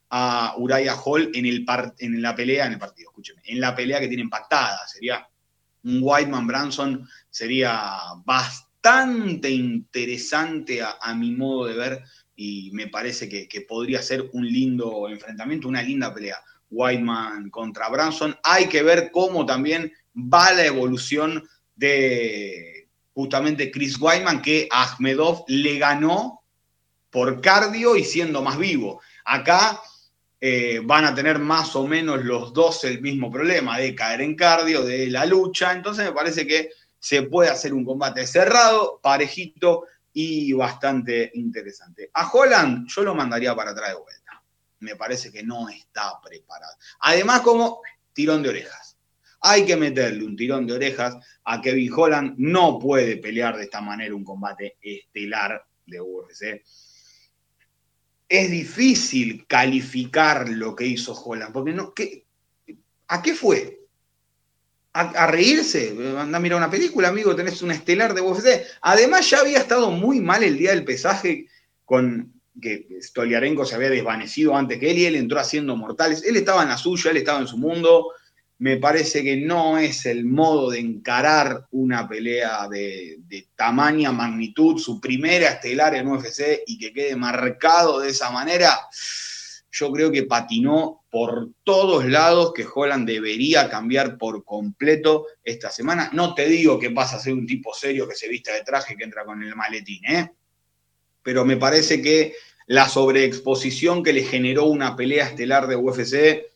a 0.09 0.53
Uriah 0.57 0.95
Hall 0.95 1.31
en, 1.33 1.45
el 1.45 1.65
en 1.97 2.21
la 2.21 2.35
pelea, 2.35 2.67
en 2.67 2.73
el 2.73 2.79
partido, 2.79 3.09
escúcheme, 3.09 3.41
en 3.45 3.59
la 3.59 3.75
pelea 3.75 3.99
que 3.99 4.07
tienen 4.07 4.29
pactada. 4.29 4.87
Sería 4.87 5.27
un 5.83 5.99
Wyman 6.01 6.45
Branson, 6.45 7.07
sería 7.29 7.99
bastante 8.23 9.49
interesante 9.49 10.81
a, 10.83 11.15
mi 11.15 11.31
modo 11.31 11.65
de 11.65 11.75
ver 11.75 12.03
y 12.35 12.69
me 12.73 12.87
parece 12.87 13.27
que, 13.27 13.61
podría 13.61 14.01
ser 14.01 14.29
un 14.33 14.45
lindo 14.45 15.09
enfrentamiento, 15.09 15.67
una 15.67 15.81
linda 15.81 16.13
pelea. 16.13 16.37
Whiteman 16.69 17.51
contra 17.51 17.87
Branson. 17.89 18.35
Hay 18.43 18.67
que 18.67 18.81
ver 18.81 19.11
cómo 19.11 19.45
también 19.45 19.93
va 20.15 20.53
la 20.53 20.65
evolución 20.65 21.47
de 21.75 22.72
justamente 23.13 23.71
Chris 23.71 23.99
Wyman, 23.99 24.41
que 24.41 24.67
Ahmedov 24.71 25.45
le 25.47 25.77
ganó 25.77 26.43
por 27.09 27.41
cardio 27.41 27.95
y 27.95 28.03
siendo 28.03 28.41
más 28.41 28.57
vivo. 28.57 29.01
Acá 29.25 29.79
eh, 30.41 30.81
van 30.83 31.05
a 31.05 31.13
tener 31.13 31.39
más 31.39 31.75
o 31.75 31.87
menos 31.87 32.23
los 32.23 32.53
dos 32.53 32.83
el 32.83 33.01
mismo 33.01 33.31
problema 33.31 33.77
de 33.77 33.93
caer 33.93 34.21
en 34.21 34.35
cardio, 34.35 34.83
de 34.83 35.07
la 35.07 35.25
lucha. 35.25 35.71
Entonces 35.71 36.05
me 36.05 36.11
parece 36.11 36.47
que 36.47 36.71
se 36.99 37.23
puede 37.23 37.49
hacer 37.49 37.73
un 37.73 37.85
combate 37.85 38.25
cerrado, 38.25 38.99
parejito 39.01 39.85
y 40.11 40.53
bastante 40.53 41.31
interesante. 41.35 42.09
A 42.13 42.29
Holland 42.29 42.87
yo 42.87 43.03
lo 43.03 43.13
mandaría 43.13 43.55
para 43.55 43.71
atrás 43.71 43.89
de 43.89 43.95
vuelta. 43.95 44.43
Me 44.79 44.95
parece 44.95 45.31
que 45.31 45.43
no 45.43 45.69
está 45.69 46.19
preparado. 46.21 46.73
Además, 46.99 47.41
como 47.41 47.81
tirón 48.13 48.43
de 48.43 48.49
orejas 48.49 48.82
hay 49.45 49.65
que 49.65 49.75
meterle 49.75 50.23
un 50.23 50.37
tirón 50.37 50.65
de 50.65 50.73
orejas 50.73 51.17
a 51.43 51.61
Kevin 51.61 51.91
Holland. 51.93 52.35
No 52.37 52.79
puede 52.79 53.17
pelear 53.17 53.57
de 53.57 53.63
esta 53.63 53.81
manera 53.81 54.15
un 54.15 54.23
combate 54.23 54.77
estelar 54.81 55.61
de 55.85 55.99
UFC. 55.99 56.63
Es 58.29 58.49
difícil 58.49 59.45
calificar 59.45 60.47
lo 60.47 60.73
que 60.73 60.87
hizo 60.87 61.13
Holland, 61.13 61.51
porque 61.51 61.73
no, 61.73 61.93
¿a 63.09 63.21
qué 63.21 63.35
fue? 63.35 63.81
¿A, 64.93 65.27
reírse? 65.27 65.89
Anda 66.17 66.37
a 66.37 66.41
mirar 66.41 66.59
una 66.59 66.71
película, 66.71 67.09
amigo, 67.09 67.35
tenés 67.35 67.61
un 67.61 67.71
estelar 67.71 68.13
de 68.13 68.21
UFC. 68.21 68.65
Además, 68.81 69.29
ya 69.29 69.41
había 69.41 69.57
estado 69.57 69.91
muy 69.91 70.21
mal 70.21 70.43
el 70.43 70.57
día 70.57 70.69
del 70.69 70.85
pesaje 70.85 71.47
con 71.83 72.31
que 72.61 72.87
Stoliarenko 73.01 73.65
se 73.65 73.75
había 73.75 73.89
desvanecido 73.89 74.55
antes 74.55 74.79
que 74.79 74.91
él 74.91 74.99
y 74.99 75.05
él 75.05 75.15
entró 75.15 75.39
haciendo 75.39 75.75
mortales. 75.75 76.23
Él 76.23 76.37
estaba 76.37 76.63
en 76.63 76.69
la 76.69 76.77
suya, 76.77 77.11
él 77.11 77.17
estaba 77.17 77.39
en 77.39 77.47
su 77.47 77.57
mundo 77.57 78.13
me 78.59 78.77
parece 78.77 79.23
que 79.23 79.37
no 79.37 79.77
es 79.77 80.05
el 80.05 80.25
modo 80.25 80.69
de 80.69 80.79
encarar 80.79 81.65
una 81.71 82.07
pelea 82.07 82.67
de, 82.69 83.19
tamaña 83.55 84.11
magnitud, 84.11 84.79
su 84.79 85.01
primera 85.01 85.49
estelar 85.49 85.95
en 85.95 86.07
UFC 86.07 86.63
y 86.65 86.77
que 86.77 86.93
quede 86.93 87.15
marcado 87.15 87.99
de 87.99 88.09
esa 88.09 88.31
manera. 88.31 88.79
Yo 89.71 89.91
creo 89.91 90.11
que 90.11 90.23
patinó 90.23 91.03
por 91.09 91.49
todos 91.63 92.05
lados, 92.05 92.53
que 92.53 92.65
Holland 92.71 93.07
debería 93.07 93.69
cambiar 93.69 94.17
por 94.17 94.43
completo 94.43 95.27
esta 95.43 95.71
semana. 95.71 96.09
No 96.13 96.35
te 96.35 96.47
digo 96.47 96.79
que 96.79 96.91
pasa 96.91 97.17
a 97.17 97.19
ser 97.19 97.33
un 97.33 97.47
tipo 97.47 97.73
serio 97.73 98.07
que 98.07 98.15
se 98.15 98.29
vista 98.29 98.53
de 98.53 98.63
traje 98.63 98.95
que 98.95 99.03
entra 99.03 99.25
con 99.25 99.41
el 99.41 99.55
maletín, 99.55 100.05
¿eh? 100.05 100.31
pero 101.23 101.43
me 101.43 101.57
parece 101.57 102.01
que 102.01 102.35
la 102.67 102.87
sobreexposición 102.87 104.03
que 104.03 104.13
le 104.13 104.23
generó 104.23 104.65
una 104.65 104.95
pelea 104.95 105.25
estelar 105.25 105.67
de 105.67 105.75
UFC 105.75 106.52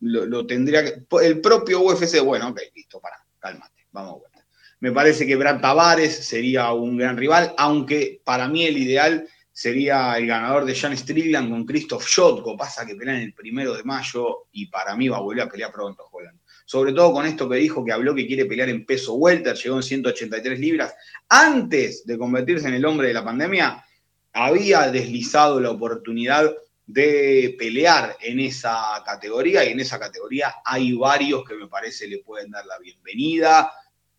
lo, 0.00 0.46
tendría 0.46 0.84
que. 0.84 1.04
El 1.22 1.40
propio 1.40 1.80
UFC, 1.80 2.20
bueno, 2.20 2.48
ok, 2.48 2.60
listo, 2.74 3.00
para, 3.00 3.16
cálmate, 3.38 3.86
vamos 3.92 4.14
a 4.14 4.18
vuelta. 4.18 4.46
Me 4.80 4.92
parece 4.92 5.26
que 5.26 5.36
Brad 5.36 5.60
Tavares 5.60 6.26
sería 6.26 6.72
un 6.72 6.96
gran 6.96 7.16
rival, 7.16 7.54
aunque 7.56 8.20
para 8.24 8.48
mí 8.48 8.66
el 8.66 8.76
ideal 8.76 9.26
sería 9.50 10.18
el 10.18 10.26
ganador 10.26 10.64
de 10.64 10.74
Jan 10.74 10.96
Strickland 10.96 11.48
con 11.48 11.64
Christoph 11.64 12.04
Jotko. 12.14 12.56
Pasa 12.56 12.84
que 12.84 12.96
pelean 12.96 13.18
el 13.18 13.32
primero 13.32 13.74
de 13.74 13.84
mayo 13.84 14.48
y 14.52 14.66
para 14.66 14.96
mí 14.96 15.08
va 15.08 15.18
a 15.18 15.20
volver 15.20 15.44
a 15.44 15.48
pelear 15.48 15.72
pronto, 15.72 16.04
Holland. 16.10 16.38
Sobre 16.66 16.92
todo 16.92 17.12
con 17.12 17.24
esto 17.24 17.48
que 17.48 17.56
dijo 17.56 17.84
que 17.84 17.92
habló 17.92 18.14
que 18.14 18.26
quiere 18.26 18.46
pelear 18.46 18.68
en 18.68 18.84
peso 18.84 19.14
welter, 19.14 19.54
llegó 19.54 19.76
en 19.76 19.82
183 19.82 20.58
libras. 20.58 20.94
Antes 21.28 22.04
de 22.04 22.18
convertirse 22.18 22.68
en 22.68 22.74
el 22.74 22.84
hombre 22.84 23.08
de 23.08 23.14
la 23.14 23.24
pandemia, 23.24 23.84
había 24.32 24.90
deslizado 24.90 25.60
la 25.60 25.70
oportunidad 25.70 26.52
de 26.86 27.56
pelear 27.58 28.16
en 28.20 28.40
esa 28.40 29.02
categoría 29.04 29.64
y 29.64 29.72
en 29.72 29.80
esa 29.80 29.98
categoría 29.98 30.56
hay 30.64 30.92
varios 30.92 31.44
que 31.44 31.54
me 31.54 31.68
parece 31.68 32.06
le 32.06 32.18
pueden 32.18 32.50
dar 32.50 32.66
la 32.66 32.78
bienvenida. 32.78 33.72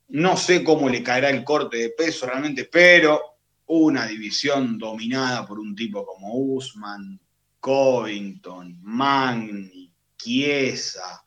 No 0.09 0.35
sé 0.37 0.63
cómo 0.63 0.89
le 0.89 1.03
caerá 1.03 1.29
el 1.29 1.43
corte 1.43 1.77
de 1.77 1.89
peso 1.89 2.25
realmente, 2.25 2.65
pero 2.65 3.21
una 3.67 4.05
división 4.05 4.77
dominada 4.77 5.45
por 5.45 5.59
un 5.59 5.75
tipo 5.75 6.05
como 6.05 6.33
Usman, 6.35 7.19
Covington, 7.59 8.79
Magni, 8.81 9.91
Chiesa, 10.17 11.23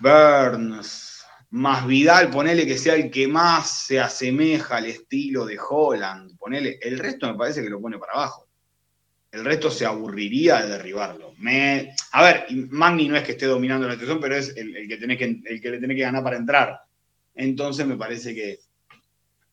Burns, 0.00 1.24
más 1.50 1.86
Vidal, 1.86 2.30
ponele 2.30 2.66
que 2.66 2.78
sea 2.78 2.94
el 2.94 3.10
que 3.10 3.26
más 3.26 3.84
se 3.86 4.00
asemeja 4.00 4.76
al 4.76 4.86
estilo 4.86 5.44
de 5.44 5.58
Holland, 5.58 6.36
ponele, 6.38 6.78
el 6.80 6.98
resto 6.98 7.26
me 7.26 7.38
parece 7.38 7.62
que 7.62 7.70
lo 7.70 7.80
pone 7.80 7.98
para 7.98 8.12
abajo 8.12 8.51
el 9.32 9.44
resto 9.46 9.70
se 9.70 9.86
aburriría 9.86 10.62
de 10.62 10.68
derribarlo. 10.68 11.34
Me, 11.38 11.94
a 12.12 12.22
ver, 12.22 12.46
Magni 12.70 13.08
no 13.08 13.16
es 13.16 13.24
que 13.24 13.32
esté 13.32 13.46
dominando 13.46 13.88
la 13.88 13.94
situación, 13.94 14.20
pero 14.20 14.36
es 14.36 14.54
el, 14.56 14.86
que, 14.86 14.98
tiene 14.98 15.16
que, 15.16 15.40
el 15.44 15.60
que 15.60 15.70
le 15.70 15.78
tiene 15.78 15.96
que 15.96 16.02
ganar 16.02 16.22
para 16.22 16.36
entrar. 16.36 16.80
Entonces 17.34 17.86
me 17.86 17.96
parece 17.96 18.34
que, 18.34 18.60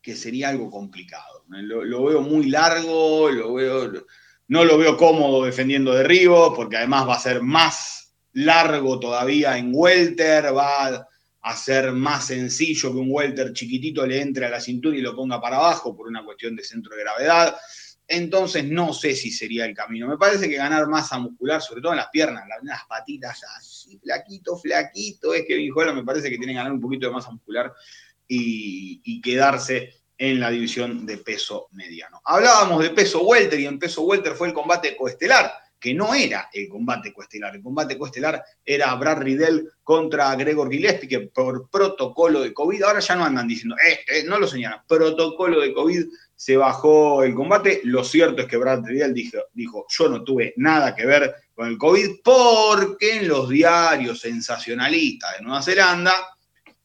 que 0.01 0.15
sería 0.17 0.50
algo 0.50 0.69
complicado. 0.69 1.45
Lo, 1.48 2.03
veo 2.03 2.21
muy 2.21 2.50
largo, 2.50 3.29
lo 3.31 3.53
veo, 3.53 3.91
no 4.50 4.65
lo 4.65 4.77
veo 4.77 4.98
cómodo 4.98 5.45
defendiendo 5.45 5.93
derribo, 5.93 6.53
porque 6.53 6.75
además 6.75 7.07
va 7.07 7.15
a 7.15 7.19
ser 7.19 7.41
más 7.41 8.13
largo 8.33 9.00
todavía 9.00 9.57
en 9.57 9.71
welter, 9.74 10.55
va 10.55 11.07
a 11.41 11.55
ser 11.55 11.93
más 11.93 12.27
sencillo 12.27 12.91
que 12.91 13.00
un 13.00 13.07
welter 13.09 13.53
chiquitito 13.53 14.05
le 14.05 14.21
entre 14.21 14.45
a 14.45 14.50
la 14.50 14.59
cintura 14.59 14.98
y 14.98 15.01
lo 15.01 15.15
ponga 15.15 15.39
para 15.39 15.55
abajo 15.55 15.95
por 15.95 16.07
una 16.07 16.24
cuestión 16.25 16.53
de 16.55 16.65
centro 16.65 16.95
de 16.95 17.01
gravedad. 17.01 17.55
Entonces 18.12 18.66
no 18.66 18.92
sé 18.92 19.13
si 19.13 19.30
sería 19.30 19.66
el 19.66 19.75
camino. 19.75 20.08
Me 20.08 20.18
parece 20.18 20.50
que 20.50 20.56
ganar 20.56 20.88
masa 20.88 21.20
muscular, 21.20 21.62
sobre 21.62 21.80
todo 21.80 21.92
en 21.92 22.00
las 22.00 22.10
piernas, 22.10 22.44
las 22.63 22.86
patitas 22.86 23.39
así, 23.56 24.00
flaquito, 24.00 24.58
flaquito, 24.58 25.36
es 25.36 25.46
que 25.46 25.70
Holland 25.74 26.00
me 26.00 26.04
parece 26.04 26.32
que 26.32 26.38
tiene 26.38 26.54
que 26.54 26.58
ganar 26.58 26.74
un 26.74 26.82
poquito 26.82 27.06
de 27.06 27.13
masa 27.13 27.30
muscular 27.30 27.72
y, 28.28 29.22
quedarse 29.22 29.94
en 30.18 30.39
la 30.39 30.50
división 30.50 31.06
de 31.06 31.18
peso 31.20 31.68
mediano. 31.72 32.20
Hablábamos 32.25 32.82
de 32.82 32.89
peso 32.89 33.22
welter 33.22 33.60
y 33.60 33.68
en 33.68 33.78
peso 33.78 34.01
welter 34.01 34.34
fue 34.34 34.48
el 34.48 34.54
combate 34.54 34.98
coestelar, 34.98 35.54
que 35.79 35.93
no 35.93 36.13
era 36.13 36.50
el 36.51 36.67
combate 36.67 37.13
coestelar. 37.13 37.55
El 37.55 37.63
combate 37.63 37.98
coestelar 37.98 38.43
era 38.65 38.93
Brad 38.95 39.19
Riddell 39.19 39.71
contra 39.83 40.36
Gregor 40.36 40.69
Gillespie, 40.69 41.07
que 41.07 41.19
por 41.21 41.69
protocolo 41.69 42.41
de 42.41 42.53
COVID, 42.53 42.83
ahora 42.83 43.00
ya 43.00 43.15
no 43.15 43.25
andan 43.25 43.48
diciendo, 43.48 43.75
este, 43.88 44.24
no 44.25 44.38
lo 44.38 44.48
señalan, 44.48 44.81
protocolo 44.88 45.62
de 45.62 45.74
COVID 45.74 46.05
se 46.36 46.57
bajó 46.57 47.24
el 47.24 47.33
combate. 47.33 47.81
Lo 47.83 48.03
cierto 48.03 48.41
es 48.41 48.48
que 48.48 48.57
Brad 48.57 48.83
Riddell 48.83 49.13
dijo, 49.13 49.38
dijo, 49.53 49.86
yo 49.89 50.09
no 50.09 50.24
tuve 50.24 50.53
nada 50.57 50.95
que 50.95 51.05
ver 51.05 51.33
con 51.53 51.67
el 51.67 51.77
COVID 51.77 52.21
porque 52.24 53.17
en 53.17 53.27
los 53.27 53.50
diarios 53.50 54.19
sensacionalistas 54.19 55.38
de 55.38 55.43
Nueva 55.43 55.62
Zelanda, 55.62 56.13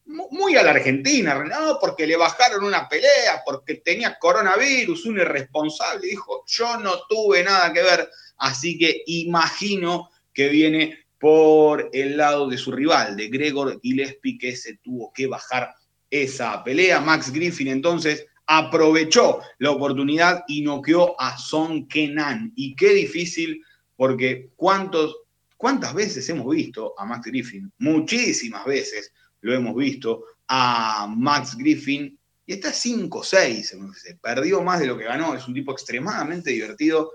muy 0.06 0.56
a 0.56 0.62
la 0.62 0.72
Argentina, 0.72 1.42
no, 1.44 1.78
porque 1.80 2.06
le 2.06 2.16
bajaron 2.16 2.64
una 2.64 2.88
pelea, 2.88 3.42
porque 3.44 3.76
tenía 3.76 4.18
coronavirus, 4.18 5.06
un 5.06 5.18
irresponsable, 5.18 6.06
dijo, 6.06 6.44
yo 6.46 6.76
no 6.78 7.06
tuve 7.08 7.42
nada 7.42 7.72
que 7.72 7.82
ver, 7.82 8.10
así 8.36 8.78
que 8.78 9.02
imagino 9.06 10.10
que 10.32 10.48
viene 10.48 10.98
por 11.18 11.88
el 11.92 12.16
lado 12.16 12.48
de 12.48 12.58
su 12.58 12.70
rival, 12.72 13.16
de 13.16 13.28
Gregor 13.28 13.80
Gillespie, 13.82 14.38
que 14.38 14.56
se 14.56 14.76
tuvo 14.78 15.12
que 15.14 15.26
bajar 15.26 15.74
esa 16.10 16.62
pelea. 16.62 17.00
Max 17.00 17.32
Griffin 17.32 17.68
entonces 17.68 18.26
aprovechó 18.46 19.40
la 19.58 19.70
oportunidad 19.70 20.44
y 20.46 20.62
noqueó 20.62 21.18
a 21.20 21.38
Son 21.38 21.88
Kenan. 21.88 22.52
Y 22.56 22.76
qué 22.76 22.90
difícil, 22.90 23.62
porque 23.96 24.50
¿cuántos, 24.56 25.16
¿cuántas 25.56 25.94
veces 25.94 26.28
hemos 26.28 26.54
visto 26.54 26.94
a 26.98 27.06
Max 27.06 27.26
Griffin? 27.26 27.72
Muchísimas 27.78 28.64
veces 28.66 29.12
lo 29.40 29.54
hemos 29.54 29.74
visto, 29.76 30.24
a 30.48 31.06
Max 31.06 31.56
Griffin, 31.56 32.18
y 32.46 32.52
está 32.52 32.70
5-6, 32.70 34.18
perdió 34.20 34.62
más 34.62 34.80
de 34.80 34.86
lo 34.86 34.98
que 34.98 35.04
ganó, 35.04 35.34
es 35.34 35.46
un 35.48 35.54
tipo 35.54 35.72
extremadamente 35.72 36.50
divertido, 36.50 37.12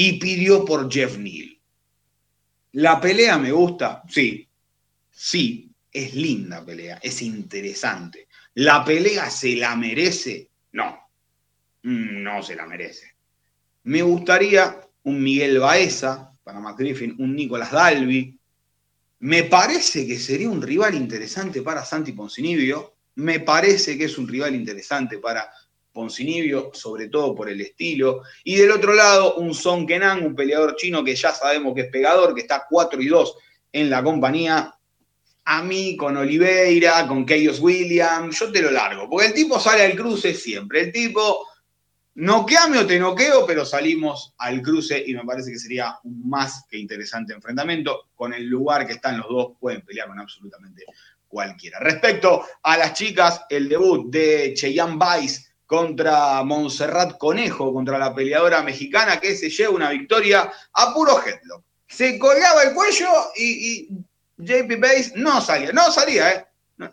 y 0.00 0.12
pidió 0.20 0.64
por 0.64 0.88
Jeff 0.88 1.18
Neal. 1.18 1.58
La 2.74 3.00
pelea 3.00 3.36
me 3.36 3.50
gusta, 3.50 4.04
sí, 4.08 4.48
sí, 5.10 5.72
es 5.90 6.14
linda 6.14 6.64
pelea, 6.64 7.00
es 7.02 7.20
interesante. 7.20 8.28
¿La 8.54 8.84
pelea 8.84 9.28
se 9.28 9.56
la 9.56 9.74
merece? 9.74 10.50
No, 10.70 11.00
no 11.82 12.42
se 12.44 12.54
la 12.54 12.64
merece. 12.68 13.16
Me 13.82 14.02
gustaría 14.02 14.80
un 15.02 15.20
Miguel 15.20 15.58
Baeza 15.58 16.32
para 16.44 16.60
Max 16.60 16.78
Griffin, 16.78 17.16
un 17.18 17.34
Nicolás 17.34 17.72
Dalby. 17.72 18.38
Me 19.18 19.42
parece 19.42 20.06
que 20.06 20.16
sería 20.16 20.48
un 20.48 20.62
rival 20.62 20.94
interesante 20.94 21.60
para 21.60 21.84
Santi 21.84 22.12
Poncinibio. 22.12 22.94
Me 23.16 23.40
parece 23.40 23.98
que 23.98 24.04
es 24.04 24.16
un 24.16 24.28
rival 24.28 24.54
interesante 24.54 25.18
para 25.18 25.50
Poncinibio, 25.98 26.70
sobre 26.74 27.08
todo 27.08 27.34
por 27.34 27.50
el 27.50 27.60
estilo. 27.60 28.22
Y 28.44 28.54
del 28.54 28.70
otro 28.70 28.94
lado, 28.94 29.34
un 29.34 29.52
Son 29.52 29.84
Kenan, 29.84 30.24
un 30.24 30.36
peleador 30.36 30.76
chino 30.76 31.02
que 31.02 31.16
ya 31.16 31.32
sabemos 31.32 31.74
que 31.74 31.80
es 31.80 31.88
pegador, 31.88 32.36
que 32.36 32.42
está 32.42 32.66
4 32.70 33.02
y 33.02 33.08
2 33.08 33.36
en 33.72 33.90
la 33.90 34.00
compañía. 34.04 34.72
A 35.46 35.62
mí, 35.64 35.96
con 35.96 36.16
Oliveira, 36.16 37.04
con 37.08 37.26
Keyos 37.26 37.58
Williams, 37.58 38.38
yo 38.38 38.52
te 38.52 38.62
lo 38.62 38.70
largo, 38.70 39.10
porque 39.10 39.26
el 39.26 39.34
tipo 39.34 39.58
sale 39.58 39.82
al 39.82 39.96
cruce 39.96 40.34
siempre. 40.34 40.82
El 40.82 40.92
tipo 40.92 41.48
Noqueame 42.14 42.78
o 42.78 42.86
te 42.86 43.00
noqueo, 43.00 43.44
pero 43.44 43.64
salimos 43.64 44.34
al 44.38 44.62
cruce 44.62 45.02
y 45.04 45.14
me 45.14 45.24
parece 45.24 45.50
que 45.50 45.58
sería 45.58 45.98
un 46.04 46.28
más 46.28 46.64
que 46.70 46.78
interesante 46.78 47.32
enfrentamiento. 47.32 48.10
Con 48.14 48.32
el 48.34 48.46
lugar 48.46 48.86
que 48.86 48.92
están 48.92 49.18
los 49.18 49.28
dos, 49.28 49.48
pueden 49.58 49.82
pelear 49.82 50.06
con 50.06 50.20
absolutamente 50.20 50.84
cualquiera. 51.26 51.80
Respecto 51.80 52.44
a 52.62 52.76
las 52.76 52.92
chicas, 52.92 53.42
el 53.50 53.68
debut 53.68 54.12
de 54.12 54.54
Cheyenne 54.54 54.96
Vice 54.96 55.47
contra 55.68 56.42
Montserrat 56.44 57.18
Conejo, 57.18 57.74
contra 57.74 57.98
la 57.98 58.14
peleadora 58.14 58.62
mexicana 58.62 59.20
que 59.20 59.36
se 59.36 59.50
lleva 59.50 59.74
una 59.74 59.90
victoria 59.90 60.50
a 60.72 60.94
puro 60.94 61.20
headlock. 61.22 61.62
Se 61.86 62.18
colgaba 62.18 62.62
el 62.62 62.72
cuello 62.72 63.06
y, 63.36 63.86
JP 64.38 64.80
Base 64.80 65.12
no 65.16 65.42
salía, 65.42 65.70
no 65.72 65.90
salía, 65.90 66.32
¿eh? 66.32 66.46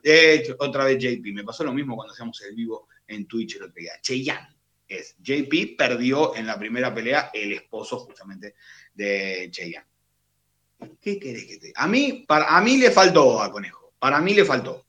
¿eh? 0.03 0.55
otra 0.59 0.83
vez 0.83 0.97
JP, 0.97 1.25
me 1.33 1.45
pasó 1.45 1.63
lo 1.63 1.71
mismo 1.71 1.95
cuando 1.95 2.13
hacíamos 2.13 2.41
el 2.41 2.53
vivo 2.53 2.89
en 3.07 3.25
Twitch 3.27 3.55
el 3.55 3.63
otro 3.63 3.75
día. 3.75 3.93
Cheyenne 4.01 4.57
es 4.89 5.15
JP 5.19 5.77
perdió 5.77 6.35
en 6.35 6.45
la 6.45 6.59
primera 6.59 6.93
pelea 6.93 7.31
el 7.33 7.53
esposo 7.53 7.99
justamente 7.99 8.55
de 8.93 9.47
Cheyenne. 9.51 9.85
¿Qué 10.99 11.17
querés 11.17 11.45
que 11.45 11.57
te 11.59 11.73
A 11.75 11.87
mí, 11.87 12.25
para, 12.27 12.57
a 12.57 12.59
mí 12.59 12.75
le 12.75 12.91
faltó 12.91 13.41
a 13.41 13.49
Conejo. 13.49 13.93
Para 13.99 14.19
mí 14.19 14.33
le 14.33 14.43
faltó. 14.43 14.85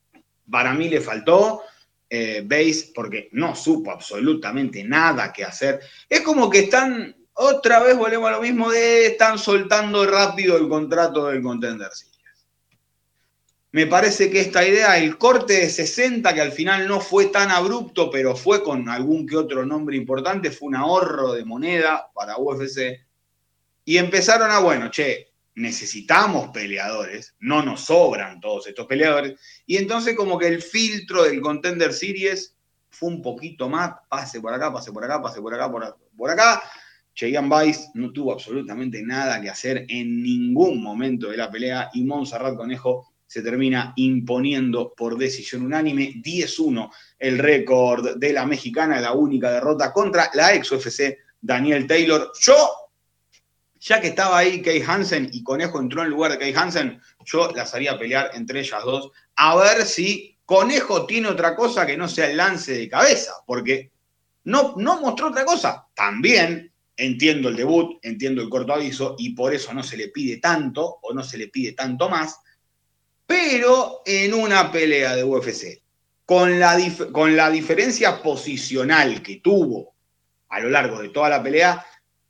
Para 0.51 0.75
mí 0.75 0.89
le 0.89 1.01
faltó. 1.01 1.63
Eh, 2.09 2.43
Base 2.45 2.93
porque 2.95 3.29
no 3.33 3.57
supo 3.57 3.91
absolutamente 3.91 4.85
nada 4.85 5.33
que 5.33 5.45
hacer. 5.45 5.81
Es 6.09 6.21
como 6.21 6.49
que 6.49 6.61
están, 6.61 7.17
otra 7.35 7.81
vez 7.81 7.97
volvemos 7.97 8.29
a 8.29 8.33
lo 8.33 8.43
mismo 8.43 8.71
de, 8.71 9.07
están 9.07 9.39
soltando 9.39 10.07
rápido 10.07 10.57
el 10.57 10.69
contrato 10.69 11.27
del 11.27 11.43
contender 11.43 11.91
me 13.77 13.87
parece 13.87 14.31
que 14.31 14.41
esta 14.41 14.67
idea, 14.67 14.97
el 14.97 15.19
corte 15.19 15.53
de 15.53 15.69
60, 15.69 16.33
que 16.33 16.41
al 16.41 16.53
final 16.53 16.89
no 16.89 16.99
fue 16.99 17.27
tan 17.27 17.51
abrupto, 17.51 18.11
pero 18.11 18.35
fue 18.35 18.63
con 18.63 18.89
algún 18.89 19.27
que 19.27 19.37
otro 19.37 19.67
nombre 19.67 19.99
importante, 19.99 20.51
fue 20.51 20.69
un 20.69 20.77
ahorro 20.77 21.35
de 21.35 21.45
moneda 21.45 22.11
para 22.15 22.39
UFC. 22.39 23.05
Y 23.85 23.99
empezaron 23.99 24.51
a, 24.51 24.61
bueno, 24.61 24.91
che, 24.91 25.31
necesitamos 25.57 26.49
peleadores, 26.49 27.35
no 27.41 27.63
nos 27.63 27.87
sobran 27.87 28.41
todos 28.41 28.67
estos 28.67 28.87
peleadores. 28.87 29.41
Y 29.67 29.77
entonces 29.77 30.15
como 30.15 30.39
que 30.39 30.49
el 30.49 30.63
filtro 30.63 31.25
del 31.25 31.41
Contender 31.41 31.93
Series 31.93 32.57
fue 32.91 33.09
un 33.09 33.23
poquito 33.23 33.69
más, 33.69 33.93
pase 34.09 34.41
por 34.41 34.55
acá, 34.55 34.73
pase 34.73 34.93
por 34.93 35.05
acá, 35.05 35.21
pase 35.21 35.41
por 35.41 35.55
acá, 35.55 35.71
por, 35.71 35.99
por 36.17 36.31
acá. 36.31 36.63
Cheyenne 37.15 37.49
Vice 37.49 37.89
no 37.95 38.13
tuvo 38.13 38.33
absolutamente 38.33 39.03
nada 39.03 39.41
que 39.41 39.49
hacer 39.49 39.87
en 39.89 40.23
ningún 40.23 40.83
momento 40.83 41.31
de 41.31 41.39
la 41.39 41.51
pelea 41.51 41.91
y 41.95 42.05
Montserrat 42.05 42.55
Conejo 42.55 43.15
se 43.27 43.43
termina 43.43 43.95
imponiendo 43.97 44.93
por 44.95 45.17
decisión 45.17 45.63
unánime 45.63 46.23
10-1 46.23 46.91
el 47.19 47.39
récord 47.39 48.19
de 48.19 48.33
la 48.33 48.47
mexicana, 48.47 49.01
la 49.01 49.13
única 49.13 49.51
derrota 49.51 49.93
contra 49.93 50.31
la 50.35 50.55
ex 50.55 50.71
UFC 50.71 51.17
Daniel 51.41 51.87
Taylor. 51.87 52.31
Yo, 52.41 52.55
ya 53.87 54.01
que 54.01 54.09
estaba 54.09 54.39
ahí 54.39 54.63
Kay 54.63 54.83
Hansen 54.87 55.29
y 55.33 55.43
Conejo 55.43 55.79
entró 55.79 56.03
en 56.03 56.11
lugar 56.11 56.33
de 56.33 56.39
Kay 56.39 56.55
Hansen, 56.55 57.01
yo 57.25 57.51
las 57.53 57.75
haría 57.75 57.99
pelear 57.99 58.31
entre 58.35 58.61
ellas 58.61 58.83
dos 58.85 59.11
a 59.37 59.57
ver 59.57 59.85
si 59.85 60.39
Conejo 60.45 61.07
tiene 61.07 61.29
otra 61.29 61.55
cosa 61.55 61.87
que 61.87 61.97
no 61.97 62.09
sea 62.09 62.31
el 62.31 62.37
lance 62.37 62.73
de 62.73 62.89
cabeza, 62.89 63.33
porque 63.47 63.91
no, 64.45 64.75
no 64.77 65.01
mostró 65.01 65.29
otra 65.29 65.45
cosa. 65.45 65.87
También 65.93 66.73
entiendo 66.97 67.49
el 67.49 67.57
debut, 67.57 67.99
entiendo 68.03 68.43
el 68.43 68.49
corto 68.49 68.73
aviso 68.73 69.17
y 69.19 69.35
por 69.35 69.53
eso 69.53 69.75
no 69.75 69.83
se 69.83 69.97
le 69.97 70.09
pide 70.09 70.37
tanto 70.37 70.99
o 71.03 71.13
no 71.13 71.25
se 71.25 71.37
le 71.37 71.49
pide 71.49 71.73
tanto 71.73 72.09
más 72.09 72.39
pero 73.27 74.03
en 74.07 74.33
una 74.35 74.71
pelea 74.71 75.17
de 75.17 75.25
UFC, 75.25 75.83
con 76.25 76.59
la, 76.59 76.79
con 77.13 77.37
la 77.37 77.51
diferencia 77.51 78.23
posicional 78.23 79.21
que 79.23 79.37
tuvo 79.37 79.95
a 80.49 80.61
lo 80.61 80.71
largo 80.71 81.03
de 81.03 81.09
toda 81.09 81.29
la 81.29 81.43
pelea, 81.43 81.85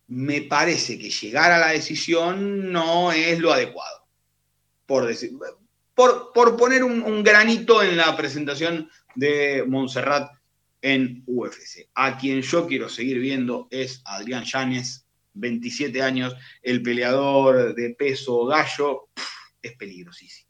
me 0.09 0.43
parece 0.43 0.99
que 0.99 1.11
llegar 1.11 1.51
a 1.51 1.59
la 1.59 1.69
decisión 1.69 2.71
no 2.71 3.13
es 3.13 3.39
lo 3.39 3.53
adecuado. 3.53 4.07
Por, 4.87 5.07
decir, 5.07 5.33
por, 5.95 6.33
por 6.33 6.57
poner 6.57 6.85
un, 6.85 7.23
granito 7.25 7.83
en 7.83 7.97
la 7.97 8.17
presentación 8.17 8.89
de 9.15 9.65
Montserrat 9.67 10.31
en 10.83 11.25
UFC. 11.27 11.89
A 11.95 12.17
quien 12.17 12.43
yo 12.43 12.67
quiero 12.67 12.89
seguir 12.89 13.19
viendo 13.19 13.67
es 13.71 14.03
Adrián 14.05 14.45
Llanes, 14.45 15.07
27 15.35 16.01
años, 16.03 16.37
el 16.63 16.83
peleador 16.83 17.75
de 17.75 17.91
peso 17.91 18.47
gallo, 18.47 19.09
es 19.61 19.73
peligrosísimo. 19.77 20.47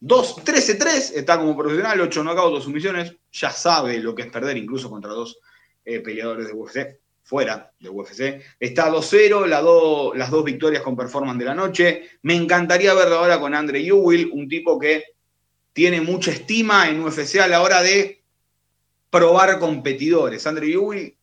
2-13-3, 0.00 1.12
está 1.14 1.38
como 1.38 1.56
profesional, 1.56 2.00
8 2.00 2.22
knockouts, 2.22 2.52
2 2.52 2.64
sumisiones, 2.64 3.16
ya 3.32 3.50
sabe 3.50 3.98
lo 3.98 4.14
que 4.14 4.22
es 4.22 4.28
perder 4.28 4.56
incluso 4.56 4.90
contra 4.90 5.10
dos 5.10 5.38
eh, 5.84 6.00
peleadores 6.00 6.46
de 6.46 6.52
UFC, 6.52 7.00
fuera 7.26 7.72
de 7.80 7.88
UFC. 7.88 8.40
Está 8.58 8.88
2-0, 8.88 10.14
las 10.14 10.30
dos 10.30 10.44
victorias 10.44 10.82
con 10.82 10.96
performance 10.96 11.40
de 11.40 11.44
la 11.44 11.54
noche. 11.56 12.10
Me 12.22 12.36
encantaría 12.36 12.94
verlo 12.94 13.16
ahora 13.16 13.40
con 13.40 13.52
Andre 13.52 13.84
Ewell, 13.84 14.30
un 14.32 14.48
tipo 14.48 14.78
que 14.78 15.04
tiene 15.72 16.00
mucha 16.00 16.30
estima 16.30 16.88
en 16.88 17.02
UFC 17.02 17.40
a 17.40 17.48
la 17.48 17.62
hora 17.62 17.82
de 17.82 18.22
probar 19.10 19.58
competidores. 19.58 20.46
Andre 20.46 20.72
Ewell 20.72 21.16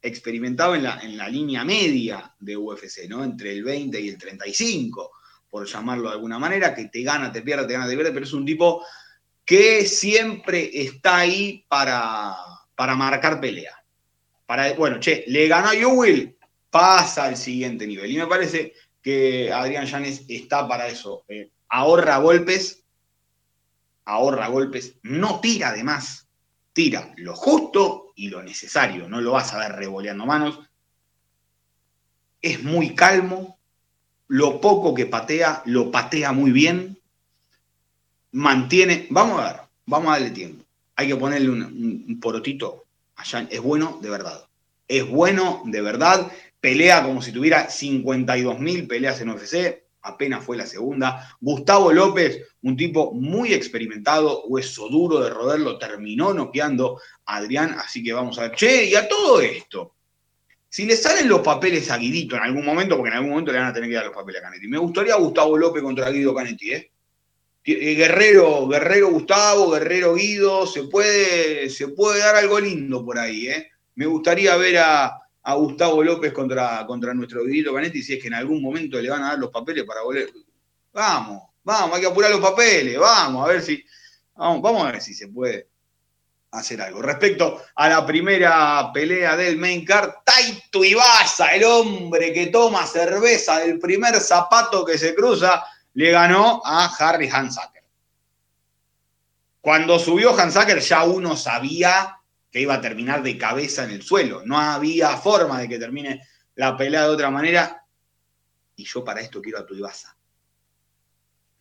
experimentado 0.00 0.76
en 0.76 0.84
la, 0.84 1.00
en 1.00 1.16
la 1.16 1.28
línea 1.28 1.64
media 1.64 2.32
de 2.38 2.56
UFC, 2.56 3.08
¿no? 3.08 3.24
Entre 3.24 3.50
el 3.50 3.64
20 3.64 4.00
y 4.00 4.08
el 4.10 4.18
35 4.18 5.10
por 5.50 5.66
llamarlo 5.66 6.08
de 6.08 6.14
alguna 6.14 6.38
manera, 6.38 6.74
que 6.74 6.86
te 6.86 7.02
gana, 7.02 7.32
te 7.32 7.42
pierde, 7.42 7.66
te 7.66 7.72
gana, 7.72 7.88
te 7.88 7.94
pierde, 7.94 8.12
pero 8.12 8.24
es 8.24 8.32
un 8.32 8.44
tipo 8.44 8.84
que 9.44 9.84
siempre 9.86 10.70
está 10.72 11.18
ahí 11.18 11.64
para, 11.68 12.36
para 12.74 12.94
marcar 12.94 13.40
pelea. 13.40 13.83
Para, 14.46 14.74
bueno, 14.74 14.98
che, 15.00 15.24
le 15.26 15.48
ganó 15.48 15.68
a 15.68 15.88
Will, 15.88 16.36
pasa 16.70 17.24
al 17.24 17.36
siguiente 17.36 17.86
nivel. 17.86 18.10
Y 18.10 18.18
me 18.18 18.26
parece 18.26 18.74
que 19.02 19.52
Adrián 19.52 19.86
Llanes 19.86 20.24
está 20.28 20.66
para 20.66 20.88
eso. 20.88 21.24
Eh, 21.28 21.50
ahorra 21.68 22.18
golpes, 22.18 22.84
ahorra 24.04 24.48
golpes, 24.48 24.96
no 25.02 25.40
tira 25.40 25.72
de 25.72 25.84
más, 25.84 26.28
tira 26.72 27.12
lo 27.16 27.34
justo 27.34 28.12
y 28.16 28.28
lo 28.28 28.42
necesario, 28.42 29.08
no 29.08 29.20
lo 29.20 29.32
vas 29.32 29.52
a 29.54 29.58
ver 29.58 29.72
revoleando 29.72 30.26
manos. 30.26 30.60
Es 32.40 32.62
muy 32.62 32.94
calmo, 32.94 33.58
lo 34.28 34.60
poco 34.60 34.94
que 34.94 35.06
patea, 35.06 35.62
lo 35.66 35.90
patea 35.90 36.32
muy 36.32 36.52
bien, 36.52 36.98
mantiene, 38.32 39.06
vamos 39.10 39.40
a 39.40 39.52
ver, 39.52 39.60
vamos 39.86 40.08
a 40.08 40.12
darle 40.12 40.30
tiempo, 40.30 40.64
hay 40.96 41.08
que 41.08 41.16
ponerle 41.16 41.50
un, 41.50 42.18
porotito 42.20 42.83
es 43.50 43.60
bueno 43.60 43.98
de 44.02 44.10
verdad, 44.10 44.48
es 44.88 45.08
bueno 45.08 45.62
de 45.64 45.80
verdad, 45.80 46.30
pelea 46.60 47.02
como 47.02 47.22
si 47.22 47.32
tuviera 47.32 47.68
52 47.68 48.58
mil 48.58 48.86
peleas 48.86 49.20
en 49.20 49.30
UFC, 49.30 49.84
apenas 50.04 50.44
fue 50.44 50.56
la 50.56 50.66
segunda. 50.66 51.36
Gustavo 51.40 51.92
López, 51.92 52.40
un 52.62 52.76
tipo 52.76 53.12
muy 53.12 53.52
experimentado, 53.52 54.44
hueso 54.44 54.88
duro 54.88 55.20
de 55.20 55.30
roderlo, 55.30 55.78
terminó 55.78 56.32
noqueando 56.32 57.00
a 57.26 57.36
Adrián, 57.36 57.76
así 57.78 58.02
que 58.02 58.12
vamos 58.12 58.38
a 58.38 58.42
ver. 58.42 58.52
Che, 58.52 58.84
y 58.84 58.94
a 58.94 59.08
todo 59.08 59.40
esto, 59.40 59.94
si 60.68 60.86
le 60.86 60.96
salen 60.96 61.28
los 61.28 61.40
papeles 61.40 61.90
a 61.90 61.96
Guidito 61.96 62.36
en 62.36 62.42
algún 62.42 62.64
momento, 62.64 62.96
porque 62.96 63.10
en 63.10 63.16
algún 63.16 63.30
momento 63.30 63.52
le 63.52 63.58
van 63.58 63.68
a 63.68 63.72
tener 63.72 63.88
que 63.88 63.96
dar 63.96 64.06
los 64.06 64.14
papeles 64.14 64.40
a 64.40 64.44
Canetti. 64.44 64.68
Me 64.68 64.78
gustaría 64.78 65.16
Gustavo 65.16 65.56
López 65.56 65.82
contra 65.82 66.10
Guido 66.10 66.34
Canetti, 66.34 66.72
¿eh? 66.72 66.92
¿Eh? 67.64 67.94
Guerrero, 67.94 68.68
Guerrero 68.68 69.10
Gustavo, 69.10 69.70
Guerrero 69.70 70.14
Guido, 70.14 70.66
se 70.66 70.84
puede, 70.84 71.70
se 71.70 71.88
puede 71.88 72.20
dar 72.20 72.36
algo 72.36 72.60
lindo 72.60 73.04
por 73.04 73.18
ahí, 73.18 73.48
¿eh? 73.48 73.70
Me 73.96 74.06
gustaría 74.06 74.56
ver 74.56 74.78
a, 74.78 75.20
Gustavo 75.56 76.02
López 76.02 76.32
contra, 76.32 76.86
contra 76.86 77.12
nuestro 77.12 77.44
Guidito 77.44 77.74
Canetti 77.74 78.02
si 78.02 78.14
es 78.14 78.22
que 78.22 78.28
en 78.28 78.34
algún 78.34 78.62
momento 78.62 79.00
le 79.00 79.10
van 79.10 79.22
a 79.24 79.28
dar 79.28 79.38
los 79.38 79.50
papeles 79.50 79.84
para 79.84 80.02
volver. 80.02 80.30
Vamos, 80.92 81.42
vamos, 81.62 81.94
hay 81.94 82.00
que 82.00 82.06
apurar 82.06 82.30
los 82.30 82.40
papeles, 82.40 82.98
vamos, 82.98 83.44
a 83.44 83.52
ver 83.52 83.60
si, 83.60 83.84
vamos, 84.34 84.62
vamos 84.62 84.86
a 84.86 84.92
ver 84.92 85.02
si 85.02 85.12
se 85.12 85.28
puede 85.28 85.68
hacer 86.54 86.80
algo. 86.80 87.02
Respecto 87.02 87.62
a 87.74 87.88
la 87.88 88.06
primera 88.06 88.90
pelea 88.92 89.36
del 89.36 89.58
main 89.58 89.84
card, 89.84 90.10
Taito 90.24 90.84
Ibaza, 90.84 91.54
el 91.54 91.64
hombre 91.64 92.32
que 92.32 92.46
toma 92.46 92.86
cerveza 92.86 93.58
del 93.58 93.78
primer 93.78 94.20
zapato 94.20 94.84
que 94.84 94.96
se 94.96 95.14
cruza, 95.14 95.64
le 95.94 96.10
ganó 96.10 96.62
a 96.64 96.86
Harry 96.86 97.28
Hansacker. 97.28 97.82
Cuando 99.60 99.98
subió 99.98 100.36
Hansacker 100.36 100.80
ya 100.80 101.04
uno 101.04 101.36
sabía 101.36 102.18
que 102.50 102.60
iba 102.60 102.74
a 102.74 102.80
terminar 102.80 103.22
de 103.22 103.38
cabeza 103.38 103.84
en 103.84 103.90
el 103.90 104.02
suelo. 104.02 104.42
No 104.44 104.58
había 104.58 105.16
forma 105.16 105.58
de 105.58 105.68
que 105.68 105.78
termine 105.78 106.20
la 106.54 106.76
pelea 106.76 107.02
de 107.02 107.08
otra 107.08 107.30
manera. 107.30 107.84
Y 108.76 108.84
yo 108.84 109.02
para 109.02 109.20
esto 109.20 109.40
quiero 109.40 109.58
a 109.58 109.66
tu 109.66 109.74
Ibaza. 109.74 110.16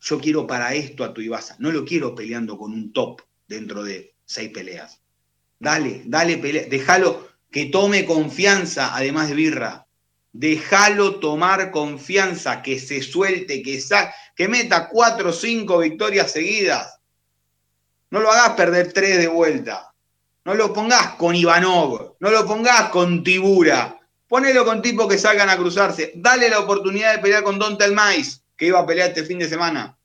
Yo 0.02 0.20
quiero 0.20 0.46
para 0.46 0.74
esto 0.74 1.04
a 1.04 1.14
tu 1.14 1.22
Ibaza. 1.22 1.56
No 1.60 1.72
lo 1.72 1.86
quiero 1.86 2.14
peleando 2.14 2.58
con 2.58 2.74
un 2.74 2.92
top 2.92 3.22
dentro 3.48 3.84
de 3.84 4.16
seis 4.26 4.50
peleas. 4.50 5.02
Dale, 5.58 6.04
dale 6.06 6.38
pelea. 6.38 6.68
Déjalo 6.68 7.30
que 7.50 7.68
tome 7.68 8.06
confianza, 8.06 8.96
además 8.96 9.30
de 9.30 9.36
birra. 9.36 9.88
Déjalo 10.34 11.20
tomar 11.20 11.70
confianza, 11.70 12.64
que 12.64 12.80
se 12.80 13.04
suelte, 13.04 13.62
que, 13.62 13.80
que 14.36 14.48
meta 14.48 14.90
cuatro 14.90 15.30
o 15.30 15.34
cinco 15.34 15.78
victorias 15.78 16.32
seguidas. 16.32 17.00
No 18.10 18.20
lo 18.20 18.32
hagas 18.32 18.52
perder 18.52 18.92
tres 18.92 19.20
de 19.20 19.28
vuelta. 19.28 19.94
No 20.46 20.56
lo 20.56 20.74
pongas 20.74 21.16
con 21.16 21.36
Ivanov. 21.36 22.16
No 22.20 22.32
lo 22.32 22.46
pongas 22.46 22.90
con 22.90 23.24
Tibura. 23.24 24.00
Ponelo 24.28 24.66
con 24.66 24.82
tipos 24.82 25.08
que 25.08 25.20
salgan 25.20 25.50
a 25.50 25.58
cruzarse. 25.58 26.12
Dale 26.16 26.50
la 26.50 26.60
oportunidad 26.60 27.14
de 27.14 27.20
pelear 27.22 27.44
con 27.44 27.60
Don 27.60 27.78
Telmais, 27.78 28.42
que 28.58 28.66
iba 28.66 28.80
a 28.80 28.86
pelear 28.86 29.10
este 29.10 29.24
fin 29.24 29.38
de 29.38 29.48
semana. 29.48 29.96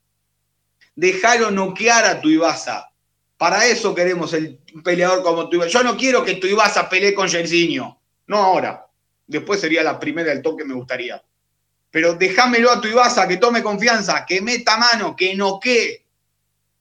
Déjalo 0.95 1.51
noquear 1.51 2.05
a 2.05 2.21
tu 2.21 2.29
Ibaza. 2.29 2.91
Para 3.38 3.67
eso 3.67 3.95
queremos 3.95 4.35
el 4.35 4.59
peleador 4.85 5.23
como 5.23 5.49
tu 5.49 5.64
Yo 5.64 5.83
no 5.83 5.97
quiero 5.97 6.23
que 6.23 6.35
tu 6.35 6.47
Ibaza 6.47 6.88
pelee 6.88 7.14
con 7.14 7.29
Jairzinho. 7.29 7.99
No 8.27 8.37
ahora. 8.37 8.88
Después 9.29 9.61
sería 9.61 9.85
la 9.85 10.01
primera 10.01 10.31
del 10.31 10.43
toque, 10.43 10.64
me 10.64 10.75
gustaría. 10.75 11.23
Pero 11.91 12.14
déjamelo 12.14 12.73
a 12.73 12.81
tu 12.81 12.88
Ibaza, 12.88 13.29
que 13.29 13.37
tome 13.37 13.62
confianza, 13.62 14.27
que 14.27 14.41
meta 14.41 14.77
mano, 14.77 15.14
que 15.14 15.37
noquee. 15.37 16.05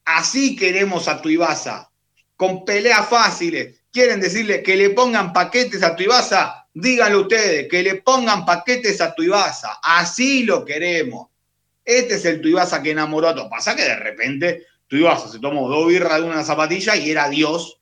Así 0.06 0.56
queremos 0.56 1.08
a 1.08 1.22
tu 1.22 1.30
Ibaza. 1.30 1.92
Con 2.36 2.66
peleas 2.66 3.08
fáciles. 3.08 3.82
Quieren 3.92 4.20
decirle 4.20 4.64
que 4.64 4.76
le 4.76 4.90
pongan 4.90 5.32
paquetes 5.32 5.84
a 5.84 5.96
tu 5.96 6.04
Ibaza 6.04 6.68
díganlo 6.80 7.22
ustedes, 7.22 7.68
que 7.68 7.82
le 7.82 7.96
pongan 7.96 8.46
paquetes 8.46 9.02
a 9.02 9.14
Tuibasa. 9.16 9.80
Así 9.82 10.44
lo 10.44 10.64
queremos. 10.64 11.30
Este 11.84 12.16
es 12.16 12.26
el 12.26 12.42
Tuibasa 12.42 12.84
que 12.84 12.92
enamoró 12.92 13.30
a 13.30 13.36
todos. 13.36 13.50
Pasa 13.50 13.76
que 13.76 13.84
de 13.84 13.96
repente 13.96 14.68
Tuibasa 14.88 15.28
se 15.30 15.40
tomó 15.40 15.68
dos 15.70 15.88
birras 15.88 16.18
de 16.18 16.24
una 16.24 16.44
zapatilla 16.44 16.96
y 16.96 17.12
era 17.12 17.30
Dios 17.30 17.77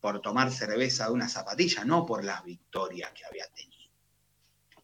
por 0.00 0.20
tomar 0.20 0.52
cerveza 0.52 1.06
de 1.06 1.12
una 1.12 1.28
zapatilla, 1.28 1.84
no 1.84 2.06
por 2.06 2.24
las 2.24 2.44
victorias 2.44 3.12
que 3.12 3.24
había 3.24 3.46
tenido. 3.48 3.90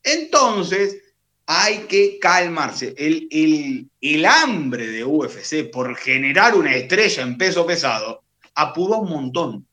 Entonces, 0.03 1.00
hay 1.46 1.81
que 1.87 2.18
calmarse. 2.18 2.94
El, 2.96 3.29
el, 3.31 3.90
el 4.00 4.27
hambre 4.27 4.88
de 4.88 5.05
UFC 5.05 5.70
por 5.70 5.94
generar 5.96 6.55
una 6.55 6.74
estrella 6.74 7.22
en 7.22 7.38
peso 7.38 7.66
pesado 7.66 8.24
apuró 8.55 8.98
un 8.98 9.11
montón 9.11 9.66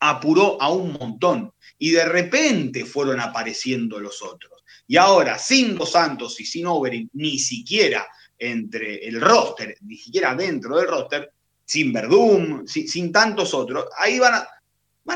apuró 0.00 0.60
a 0.60 0.70
un 0.70 0.92
montón 0.92 1.52
y 1.78 1.90
de 1.90 2.04
repente 2.04 2.84
fueron 2.84 3.20
apareciendo 3.20 3.98
los 3.98 4.22
otros. 4.22 4.62
Y 4.86 4.96
ahora, 4.96 5.38
sin 5.38 5.76
Dos 5.76 5.92
Santos 5.92 6.40
y 6.40 6.44
sin 6.44 6.66
Overin, 6.66 7.10
ni 7.14 7.38
siquiera 7.38 8.06
entre 8.38 9.06
el 9.06 9.20
roster, 9.20 9.76
ni 9.82 9.96
siquiera 9.96 10.34
dentro 10.34 10.76
del 10.76 10.88
roster, 10.88 11.32
sin 11.66 11.92
Verdum, 11.92 12.64
sin, 12.66 13.12
tantos 13.12 13.52
otros, 13.52 13.86
ahí 13.98 14.18
van 14.18 14.34
a, 14.34 14.48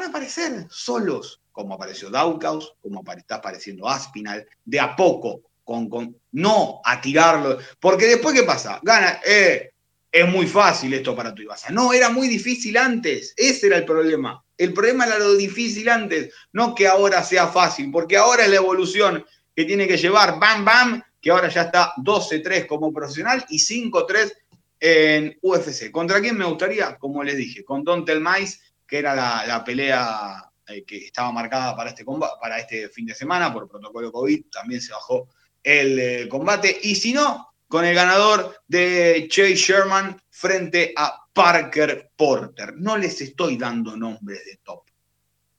aparecer 0.05 0.67
solos, 0.69 1.41
como 1.53 1.75
apareció 1.75 2.11
Daukaus, 2.11 2.75
como 2.83 3.03
está 3.17 3.37
apareciendo 3.37 3.89
Aspinal, 3.89 4.47
de 4.65 4.81
a 4.81 4.95
poco, 4.95 5.43
con, 5.65 6.17
no 6.33 6.81
a 6.85 7.01
tirarlo, 7.01 7.59
porque 7.79 8.07
después, 8.07 8.35
¿qué 8.35 8.43
pasa? 8.43 8.81
Gana, 8.83 9.21
eh, 9.25 9.71
es 10.11 10.29
muy 10.29 10.47
fácil 10.47 10.93
esto 10.93 11.15
para 11.15 11.33
tu 11.33 11.43
Ibasa. 11.43 11.71
No, 11.71 11.93
era 11.93 12.09
muy 12.09 12.27
difícil 12.27 12.77
antes, 12.77 13.33
ese 13.37 13.69
era 13.69 13.77
el 13.77 13.85
problema. 13.85 14.45
El 14.59 14.75
problema 14.75 15.07
era 15.07 15.19
lo 15.19 15.35
difícil 15.37 15.89
antes, 15.89 16.35
no 16.53 16.75
que 16.75 16.89
ahora 16.89 17.23
sea 17.23 17.47
fácil, 17.47 17.91
porque 17.93 18.17
ahora 18.17 18.45
es 18.45 18.51
la 18.51 18.57
evolución 18.57 19.25
que 19.55 19.65
tiene 19.65 19.87
que 19.87 19.97
llevar 19.97 20.41
Bam 20.41 20.65
Bam, 20.65 21.03
que 21.21 21.31
ahora 21.31 21.49
ya 21.49 21.63
está 21.63 21.95
12-3 21.99 22.67
como 22.67 22.93
profesional 22.93 23.45
y 23.49 23.59
5-3 23.59 24.33
en 24.81 25.39
UFC. 25.43 25.91
¿Contra 25.91 26.21
quién 26.21 26.37
me 26.37 26.47
gustaría? 26.47 26.97
Como 26.97 27.23
les 27.23 27.37
dije, 27.37 27.63
con 27.65 27.85
Don 27.85 28.05
Telmais, 28.05 28.61
que 28.87 28.99
era 28.99 29.15
la, 29.15 29.63
pelea 29.63 30.51
eh, 30.67 30.85
que 30.85 31.07
estaba 31.07 31.31
marcada 31.31 31.77
para 31.77 31.91
este, 31.91 32.05
para 32.41 32.59
este 32.59 32.89
fin 32.89 33.07
de 33.07 33.15
semana 33.15 33.53
por 33.53 33.69
protocolo 33.69 34.11
COVID, 34.11 34.47
también 34.51 34.81
se 34.81 34.93
bajó 34.93 35.29
el 35.63 35.99
eh, 35.99 36.29
combate. 36.29 36.81
Y 36.83 36.95
si 36.95 37.13
no, 37.13 37.53
con 37.69 37.85
el 37.85 37.95
ganador 37.95 38.63
de 38.67 39.29
Chase 39.31 39.55
Sherman 39.55 40.21
frente 40.29 40.93
a 40.97 41.21
Parker 41.33 42.11
Porter. 42.17 42.75
No 42.77 42.97
les 42.97 43.21
estoy 43.21 43.57
dando 43.57 43.97
nombres 43.97 44.45
de 44.45 44.57
top. 44.57 44.83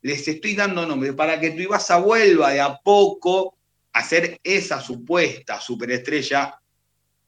Les 0.01 0.27
estoy 0.27 0.55
dando 0.55 0.85
nombres 0.85 1.13
para 1.13 1.39
que 1.39 1.51
tu 1.51 1.61
Ibasa 1.61 1.97
vuelva 1.97 2.51
de 2.51 2.59
a 2.59 2.77
poco 2.77 3.57
a 3.93 4.03
ser 4.03 4.39
esa 4.43 4.81
supuesta 4.81 5.59
superestrella, 5.59 6.59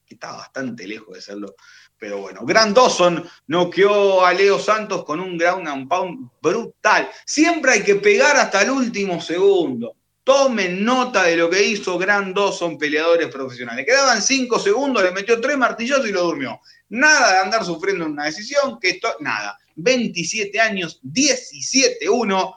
que 0.05 0.15
está 0.15 0.33
bastante 0.33 0.87
lejos 0.87 1.15
de 1.15 1.21
serlo. 1.21 1.55
Pero 2.03 2.17
bueno, 2.17 2.41
Grant 2.45 2.75
Dawson 2.75 3.23
noqueó 3.47 4.25
a 4.25 4.33
Leo 4.33 4.59
Santos 4.59 5.05
con 5.05 5.21
un 5.21 5.37
ground 5.37 5.65
and 5.69 5.87
pound 5.87 6.29
brutal. 6.41 7.09
Siempre 7.25 7.71
hay 7.71 7.81
que 7.81 7.95
pegar 7.95 8.35
hasta 8.35 8.61
el 8.61 8.71
último 8.71 9.21
segundo. 9.21 9.95
Tomen 10.21 10.83
nota 10.83 11.23
de 11.23 11.37
lo 11.37 11.49
que 11.49 11.63
hizo 11.63 11.97
Grant 11.97 12.35
Dawson, 12.35 12.77
peleadores 12.77 13.29
profesionales. 13.29 13.85
Quedaban 13.85 14.21
cinco 14.21 14.59
segundos, 14.59 15.01
le 15.01 15.11
metió 15.11 15.39
tres 15.39 15.57
martillazos 15.57 16.09
y 16.09 16.11
lo 16.11 16.23
durmió. 16.23 16.59
Nada 16.89 17.35
de 17.35 17.39
andar 17.39 17.63
sufriendo 17.63 18.05
una 18.05 18.25
decisión, 18.25 18.77
que 18.81 18.89
esto, 18.89 19.15
nada. 19.21 19.57
27 19.77 20.59
años, 20.59 20.99
17-1, 21.03 22.53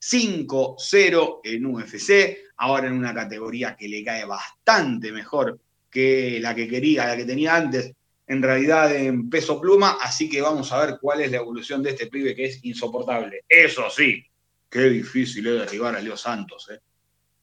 5-0 0.00 1.40
en 1.42 1.66
UFC, 1.66 2.38
ahora 2.58 2.86
en 2.86 2.92
una 2.92 3.12
categoría 3.12 3.74
que 3.74 3.88
le 3.88 4.04
cae 4.04 4.24
bastante 4.24 5.10
mejor 5.10 5.58
que 5.90 6.38
la 6.40 6.54
que 6.54 6.68
quería, 6.68 7.06
la 7.06 7.16
que 7.16 7.24
tenía 7.24 7.56
antes, 7.56 7.92
en 8.26 8.42
realidad 8.42 8.94
en 8.94 9.28
peso 9.28 9.60
pluma, 9.60 9.98
así 10.00 10.28
que 10.28 10.40
vamos 10.40 10.72
a 10.72 10.84
ver 10.84 10.98
cuál 11.00 11.20
es 11.20 11.30
la 11.30 11.38
evolución 11.38 11.82
de 11.82 11.90
este 11.90 12.06
pibe 12.06 12.34
que 12.34 12.46
es 12.46 12.64
insoportable. 12.64 13.44
Eso 13.48 13.90
sí, 13.90 14.24
qué 14.70 14.80
difícil 14.80 15.46
es 15.46 15.60
derribar 15.60 15.94
a 15.94 16.00
Leo 16.00 16.16
Santos. 16.16 16.70
¿eh? 16.70 16.80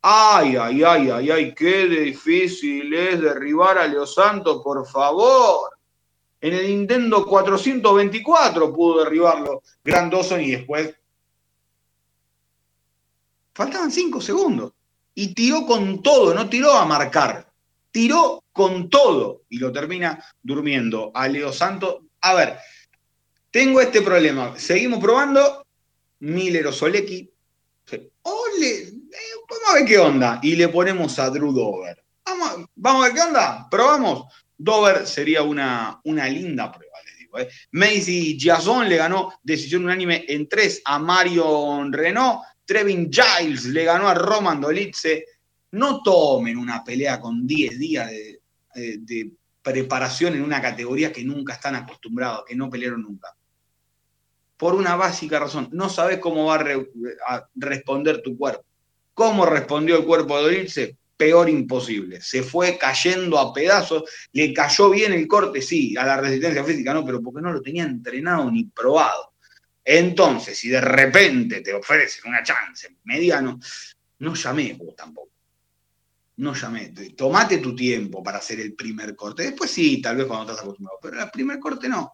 Ay, 0.01 0.55
ay, 0.55 0.83
ay, 0.83 1.09
ay, 1.11 1.31
ay, 1.31 1.53
qué 1.53 1.87
difícil 1.87 2.91
es 2.93 3.21
derribar 3.21 3.77
a 3.77 3.87
Leo 3.87 4.07
Santos, 4.07 4.61
por 4.63 4.87
favor. 4.87 5.69
En 6.39 6.53
el 6.53 6.65
Nintendo 6.65 7.23
424 7.23 8.73
pudo 8.73 9.03
derribarlo 9.03 9.61
Grand 9.83 10.11
Dawson 10.11 10.41
y 10.41 10.51
después. 10.51 10.95
Faltaban 13.53 13.91
cinco 13.91 14.19
segundos. 14.19 14.73
Y 15.13 15.35
tiró 15.35 15.67
con 15.67 16.01
todo, 16.01 16.33
no 16.33 16.49
tiró 16.49 16.71
a 16.71 16.85
marcar. 16.85 17.50
Tiró 17.91 18.43
con 18.51 18.89
todo 18.89 19.43
y 19.49 19.59
lo 19.59 19.71
termina 19.71 20.23
durmiendo 20.41 21.11
a 21.13 21.27
Leo 21.27 21.51
Santos. 21.51 21.97
A 22.21 22.33
ver, 22.33 22.57
tengo 23.51 23.81
este 23.81 24.01
problema. 24.01 24.57
Seguimos 24.57 24.99
probando. 24.99 25.65
Miller 26.19 26.67
o 26.67 26.71
Solecki. 26.71 27.29
Ole, 28.23 28.69
eh, 28.69 28.91
vamos 29.49 29.69
a 29.69 29.73
ver 29.73 29.85
qué 29.85 29.97
onda. 29.97 30.39
Y 30.41 30.55
le 30.55 30.69
ponemos 30.69 31.17
a 31.19 31.29
Drew 31.29 31.51
Dover. 31.51 32.01
Vamos, 32.25 32.69
vamos 32.75 33.03
a 33.03 33.07
ver 33.07 33.15
qué 33.15 33.21
onda. 33.21 33.67
Probamos. 33.69 34.25
Dover 34.57 35.07
sería 35.07 35.41
una, 35.41 35.99
una 36.03 36.29
linda 36.29 36.71
prueba, 36.71 36.97
les 37.05 37.17
digo. 37.17 37.39
¿eh? 37.39 37.49
Macy 37.71 38.37
Jason 38.39 38.87
le 38.87 38.97
ganó 38.97 39.33
decisión 39.41 39.83
unánime 39.85 40.23
en 40.27 40.47
tres 40.47 40.81
a 40.85 40.99
Marion 40.99 41.91
Renault. 41.91 42.41
Trevin 42.63 43.11
Giles 43.11 43.65
le 43.65 43.83
ganó 43.83 44.07
a 44.07 44.13
Roman 44.13 44.61
Dolitze. 44.61 45.25
No 45.71 46.01
tomen 46.03 46.57
una 46.57 46.83
pelea 46.83 47.19
con 47.19 47.47
10 47.47 47.79
días 47.79 48.09
de, 48.09 48.41
de, 48.73 49.31
preparación 49.61 50.33
en 50.33 50.41
una 50.41 50.59
categoría 50.59 51.11
que 51.11 51.23
nunca 51.23 51.53
están 51.53 51.75
acostumbrados, 51.75 52.45
que 52.47 52.55
no 52.55 52.69
pelearon 52.69 53.03
nunca. 53.03 53.35
Por 54.57 54.73
una 54.73 54.95
básica 54.95 55.39
razón, 55.39 55.69
no 55.71 55.87
sabes 55.87 56.17
cómo 56.17 56.45
va 56.45 56.65
a, 57.27 57.47
responder 57.55 58.21
tu 58.21 58.35
cuerpo. 58.35 58.65
¿Cómo 59.13 59.45
respondió 59.45 59.97
el 59.97 60.05
cuerpo 60.05 60.37
de 60.37 60.43
Dolitze? 60.43 60.97
peor 61.21 61.49
imposible. 61.49 62.19
Se 62.19 62.41
fue 62.41 62.79
cayendo 62.79 63.37
a 63.37 63.53
pedazos, 63.53 64.05
le 64.31 64.51
cayó 64.55 64.89
bien 64.89 65.13
el 65.13 65.27
corte, 65.27 65.61
sí, 65.61 65.95
a 65.95 66.03
la 66.03 66.17
resistencia 66.17 66.63
física 66.63 66.95
no, 66.95 67.05
pero 67.05 67.21
porque 67.21 67.43
no 67.43 67.53
lo 67.53 67.61
tenía 67.61 67.83
entrenado 67.83 68.49
ni 68.49 68.63
probado. 68.63 69.33
Entonces, 69.85 70.57
si 70.57 70.69
de 70.69 70.81
repente 70.81 71.61
te 71.61 71.75
ofrecen 71.75 72.27
una 72.27 72.41
chance 72.41 72.97
mediano, 73.03 73.59
no 74.17 74.33
llamé 74.33 74.73
vos 74.73 74.95
tampoco. 74.95 75.29
No 76.37 76.53
llamé. 76.53 76.93
Tomate 77.15 77.57
tu 77.57 77.75
tiempo 77.75 78.23
para 78.23 78.39
hacer 78.39 78.59
el 78.59 78.73
primer 78.73 79.15
corte. 79.15 79.43
Después 79.43 79.69
sí, 79.71 80.01
tal 80.01 80.17
vez 80.17 80.25
cuando 80.25 80.51
estás 80.51 80.63
acostumbrado, 80.63 80.99
pero 81.01 81.21
el 81.21 81.29
primer 81.29 81.59
corte 81.59 81.87
no. 81.87 82.13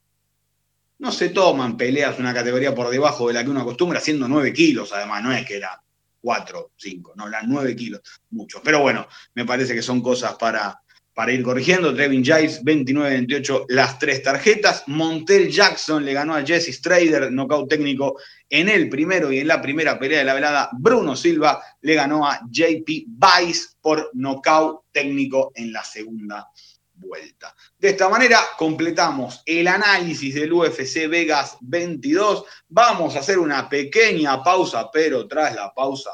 No 0.99 1.11
se 1.11 1.29
toman 1.29 1.77
peleas 1.77 2.17
una 2.17 2.33
categoría 2.33 2.73
por 2.73 2.89
debajo 2.89 3.27
de 3.27 3.35
la 3.35 3.43
que 3.43 3.51
uno 3.51 3.61
acostumbra, 3.61 3.99
haciendo 3.99 4.27
9 4.27 4.51
kilos, 4.51 4.91
además, 4.93 5.23
no 5.23 5.31
es 5.31 5.45
que 5.45 5.57
era 5.57 5.79
4, 6.21 6.71
5, 6.75 7.13
no, 7.15 7.29
las 7.29 7.47
9 7.47 7.75
kilos, 7.75 8.01
mucho. 8.31 8.61
Pero 8.63 8.81
bueno, 8.81 9.07
me 9.35 9.45
parece 9.45 9.75
que 9.75 9.83
son 9.83 10.01
cosas 10.01 10.35
para, 10.35 10.81
para 11.17 11.31
ir 11.31 11.41
corrigiendo. 11.41 11.95
Trevin 11.95 12.23
Jives, 12.23 12.63
29-28, 12.63 13.65
las 13.69 13.97
tres 13.97 14.21
tarjetas. 14.21 14.83
Montel 14.85 15.49
Jackson 15.49 16.05
le 16.05 16.13
ganó 16.13 16.35
a 16.35 16.45
Jesse 16.45 16.71
Strader, 16.71 17.31
nocaut 17.31 17.67
técnico 17.67 18.19
en 18.47 18.69
el 18.69 18.87
primero 18.87 19.31
y 19.31 19.39
en 19.39 19.47
la 19.47 19.59
primera 19.59 19.97
pelea 19.97 20.19
de 20.19 20.25
la 20.25 20.35
velada. 20.35 20.69
Bruno 20.73 21.15
Silva 21.15 21.59
le 21.81 21.95
ganó 21.95 22.29
a 22.29 22.41
JP 22.47 22.87
Vice 23.07 23.69
por 23.81 24.11
nocaut 24.13 24.83
técnico 24.91 25.51
en 25.55 25.73
la 25.73 25.83
segunda 25.83 26.51
vuelta. 26.93 27.55
De 27.79 27.89
esta 27.89 28.09
manera 28.09 28.39
completamos 28.55 29.41
el 29.43 29.67
análisis 29.67 30.35
del 30.35 30.53
UFC 30.53 31.09
Vegas 31.09 31.57
22. 31.61 32.45
Vamos 32.69 33.15
a 33.15 33.21
hacer 33.21 33.39
una 33.39 33.67
pequeña 33.67 34.43
pausa, 34.43 34.91
pero 34.93 35.27
tras 35.27 35.55
la 35.55 35.73
pausa, 35.73 36.11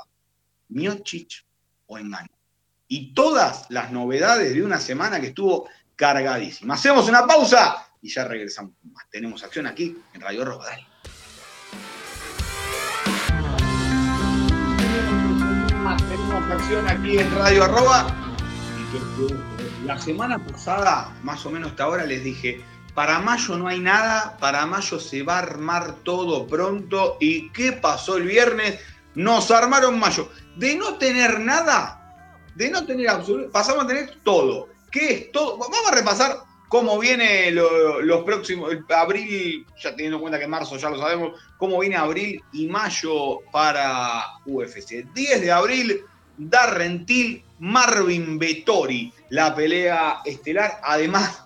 Miocic 0.69 1.43
o 1.87 1.97
engaño 1.97 2.29
y 2.93 3.11
todas 3.15 3.65
las 3.69 3.91
novedades 3.91 4.53
de 4.53 4.61
una 4.61 4.77
semana 4.77 5.19
que 5.19 5.29
estuvo 5.29 5.67
cargadísima. 5.95 6.75
Hacemos 6.75 7.09
una 7.09 7.25
pausa 7.25 7.87
y 8.03 8.09
ya 8.13 8.23
regresamos. 8.23 8.73
Tenemos 9.09 9.43
acción 9.43 9.65
aquí 9.65 9.97
en 10.13 10.21
Radio 10.21 10.45
Roba. 10.45 10.67
Tenemos 16.07 16.51
acción 16.51 16.87
aquí 16.87 17.17
en 17.17 17.35
Radio 17.35 17.63
Arroba. 17.63 18.15
La 19.85 19.99
semana 19.99 20.37
pasada, 20.45 21.17
más 21.23 21.43
o 21.47 21.49
menos 21.49 21.71
hasta 21.71 21.85
ahora, 21.85 22.05
les 22.05 22.23
dije, 22.23 22.63
para 22.93 23.17
mayo 23.17 23.57
no 23.57 23.69
hay 23.69 23.79
nada, 23.79 24.37
para 24.37 24.67
mayo 24.67 24.99
se 24.99 25.23
va 25.23 25.37
a 25.37 25.39
armar 25.39 25.95
todo 26.03 26.45
pronto. 26.45 27.17
¿Y 27.19 27.49
qué 27.53 27.71
pasó 27.71 28.17
el 28.17 28.27
viernes? 28.27 28.79
Nos 29.15 29.49
armaron 29.49 29.97
mayo. 29.97 30.29
De 30.57 30.75
no 30.75 30.93
tener 30.99 31.39
nada, 31.39 32.02
de 32.55 32.69
no 32.69 32.85
tener 32.85 33.09
absoluto, 33.09 33.51
pasamos 33.51 33.85
a 33.85 33.87
tener 33.87 34.17
todo. 34.23 34.69
¿Qué 34.91 35.13
es 35.13 35.31
todo? 35.31 35.57
Vamos 35.57 35.79
a 35.87 35.95
repasar 35.95 36.37
cómo 36.69 36.97
viene 36.99 37.51
los 37.51 38.23
próximos, 38.23 38.75
abril, 38.89 39.65
ya 39.81 39.91
teniendo 39.91 40.17
en 40.17 40.21
cuenta 40.21 40.39
que 40.39 40.47
marzo 40.47 40.77
ya 40.77 40.89
lo 40.89 40.97
sabemos, 40.97 41.39
cómo 41.57 41.79
viene 41.79 41.95
abril 41.95 42.41
y 42.51 42.67
mayo 42.67 43.41
para 43.51 44.23
UFC. 44.45 45.05
10 45.13 45.41
de 45.41 45.51
abril, 45.51 46.01
Darrentil, 46.37 47.43
Marvin 47.59 48.39
Vettori, 48.39 49.13
la 49.29 49.53
pelea 49.53 50.21
estelar, 50.25 50.79
además, 50.83 51.45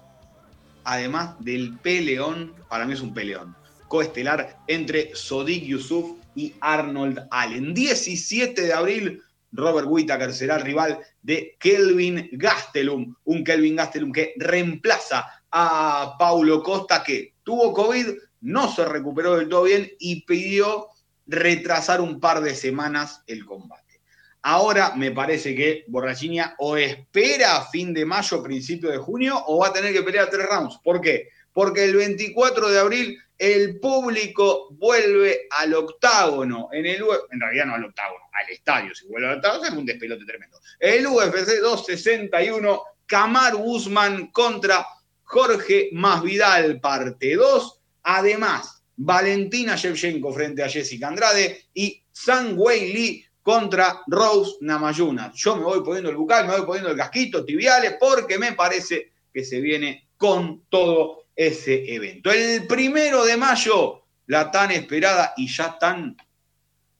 además 0.85 1.35
del 1.39 1.77
peleón, 1.79 2.55
para 2.69 2.85
mí 2.85 2.93
es 2.93 3.01
un 3.01 3.13
peleón, 3.13 3.55
coestelar 3.89 4.57
entre 4.67 5.13
Sodik 5.13 5.63
Yusuf 5.65 6.17
y 6.35 6.53
Arnold 6.61 7.27
Allen. 7.31 7.73
17 7.73 8.61
de 8.61 8.73
abril, 8.73 9.21
Robert 9.51 9.87
Whittaker 9.89 10.33
será 10.33 10.57
el 10.57 10.63
rival 10.63 10.99
de 11.21 11.55
Kelvin 11.59 12.29
Gastelum, 12.33 13.15
un 13.23 13.43
Kelvin 13.43 13.75
Gastelum 13.75 14.11
que 14.11 14.33
reemplaza 14.37 15.25
a 15.51 16.15
Paulo 16.19 16.61
Costa 16.61 17.03
que 17.03 17.35
tuvo 17.43 17.73
COVID, 17.73 18.07
no 18.41 18.71
se 18.71 18.85
recuperó 18.85 19.37
del 19.37 19.49
todo 19.49 19.63
bien 19.63 19.89
y 19.99 20.25
pidió 20.25 20.87
retrasar 21.25 22.01
un 22.01 22.19
par 22.19 22.41
de 22.41 22.55
semanas 22.55 23.23
el 23.27 23.45
combate. 23.45 24.01
Ahora 24.41 24.93
me 24.95 25.11
parece 25.11 25.55
que 25.55 25.83
Borrachinia 25.87 26.55
o 26.59 26.77
espera 26.77 27.57
a 27.57 27.65
fin 27.69 27.93
de 27.93 28.05
mayo, 28.05 28.41
principio 28.43 28.89
de 28.89 28.97
junio, 28.97 29.43
o 29.47 29.59
va 29.59 29.67
a 29.67 29.73
tener 29.73 29.91
que 29.91 30.03
pelear 30.03 30.29
tres 30.29 30.47
rounds. 30.47 30.79
¿Por 30.83 31.01
qué? 31.01 31.29
Porque 31.51 31.83
el 31.83 31.95
24 31.95 32.69
de 32.69 32.79
abril 32.79 33.17
el 33.37 33.79
público 33.79 34.69
vuelve 34.71 35.47
al 35.51 35.73
octágono. 35.73 36.69
En, 36.71 36.85
el, 36.85 37.03
en 37.31 37.39
realidad 37.39 37.65
no 37.65 37.75
al 37.75 37.85
octágono, 37.85 38.25
al 38.33 38.49
estadio. 38.49 38.95
Si 38.95 39.07
vuelve 39.07 39.27
al 39.27 39.35
octágono 39.35 39.65
es 39.65 39.73
un 39.73 39.85
despelote 39.85 40.25
tremendo. 40.25 40.59
El 40.79 41.07
UFC 41.07 41.59
261, 41.61 42.83
Camar 43.05 43.55
Guzmán 43.55 44.27
contra 44.27 44.85
Jorge 45.23 45.89
Masvidal, 45.93 46.79
parte 46.79 47.35
2. 47.35 47.79
Además, 48.03 48.83
Valentina 48.95 49.75
Shevchenko 49.75 50.33
frente 50.33 50.63
a 50.63 50.69
Jessica 50.69 51.07
Andrade 51.07 51.65
y 51.73 52.03
Sang 52.11 52.57
Wei 52.57 52.93
Lee 52.93 53.25
contra 53.43 54.01
Rose 54.07 54.57
Namayuna. 54.61 55.31
Yo 55.35 55.55
me 55.55 55.63
voy 55.63 55.81
poniendo 55.81 56.09
el 56.09 56.17
bucal, 56.17 56.47
me 56.47 56.57
voy 56.57 56.65
poniendo 56.65 56.91
el 56.91 56.97
casquito, 56.97 57.45
tibiales, 57.45 57.95
porque 57.99 58.37
me 58.37 58.53
parece 58.53 59.13
que 59.31 59.45
se 59.45 59.61
viene 59.61 60.09
con 60.17 60.63
todo 60.69 61.26
ese 61.37 61.93
evento. 61.93 62.31
El 62.31 62.65
primero 62.65 63.23
de 63.23 63.37
mayo, 63.37 64.01
la 64.25 64.49
tan 64.49 64.71
esperada 64.71 65.33
y 65.37 65.47
ya 65.47 65.77
tan, 65.77 66.17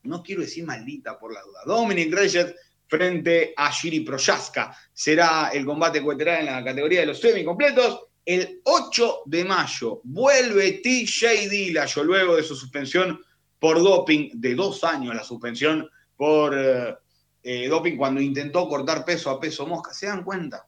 no 0.04 0.21
quiero 0.21 0.41
decir 0.41 0.63
maldita 0.63 1.17
por 1.17 1.34
la 1.34 1.41
duda, 1.41 1.62
Dominic 1.65 2.13
Reyes 2.13 2.56
frente 2.88 3.54
a 3.58 3.71
Shiri 3.71 4.02
Proyaska. 4.02 4.78
Será 4.93 5.50
el 5.52 5.65
combate 5.65 6.02
coeterán 6.02 6.41
en 6.41 6.45
la 6.45 6.63
categoría 6.63 7.02
de 7.02 7.08
los 7.08 7.19
semicompletos. 7.19 8.04
El 8.23 8.62
8 8.63 9.23
de 9.26 9.43
mayo 9.43 10.02
vuelve 10.04 10.82
TJ 10.84 11.50
Dillashaw 11.50 12.04
luego 12.04 12.36
de 12.36 12.43
su 12.43 12.56
suspensión 12.56 13.19
por 13.60 13.82
doping 13.82 14.30
de 14.34 14.54
dos 14.54 14.84
años, 14.84 15.15
la 15.15 15.23
suspensión 15.23 15.89
por 16.15 16.58
eh, 16.58 16.95
eh, 17.41 17.67
doping 17.67 17.97
cuando 17.97 18.21
intentó 18.21 18.67
cortar 18.67 19.04
peso 19.04 19.30
a 19.32 19.39
peso 19.39 19.65
mosca. 19.65 19.93
¿Se 19.93 20.06
dan 20.06 20.23
cuenta? 20.23 20.67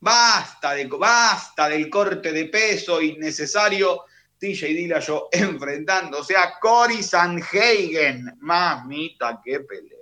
Basta, 0.00 0.74
de, 0.74 0.86
basta 0.86 1.68
del 1.68 1.90
corte 1.90 2.32
de 2.32 2.46
peso 2.46 3.00
innecesario. 3.00 4.04
TJ 4.38 4.66
Dillashaw 4.66 5.28
enfrentándose 5.32 6.36
a 6.36 6.58
Cory 6.60 7.02
Sanhagen. 7.02 8.36
Mamita, 8.40 9.40
qué 9.44 9.60
pelea. 9.60 9.96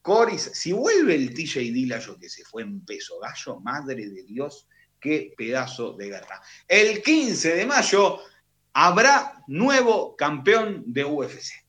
Cory, 0.00 0.38
si 0.38 0.72
vuelve 0.72 1.14
el 1.14 1.34
TJ 1.34 1.72
Dillashaw 1.72 2.18
que 2.18 2.28
se 2.28 2.44
fue 2.44 2.62
en 2.62 2.84
peso 2.84 3.18
gallo, 3.18 3.60
madre 3.60 4.08
de 4.08 4.22
Dios, 4.22 4.66
qué 5.00 5.34
pedazo 5.36 5.92
de 5.92 6.06
guerra. 6.08 6.40
El 6.66 7.02
15 7.02 7.56
de 7.56 7.66
mayo 7.66 8.20
habrá 8.72 9.42
nuevo 9.48 10.16
campeón 10.16 10.84
de 10.86 11.04
UFC. 11.04 11.66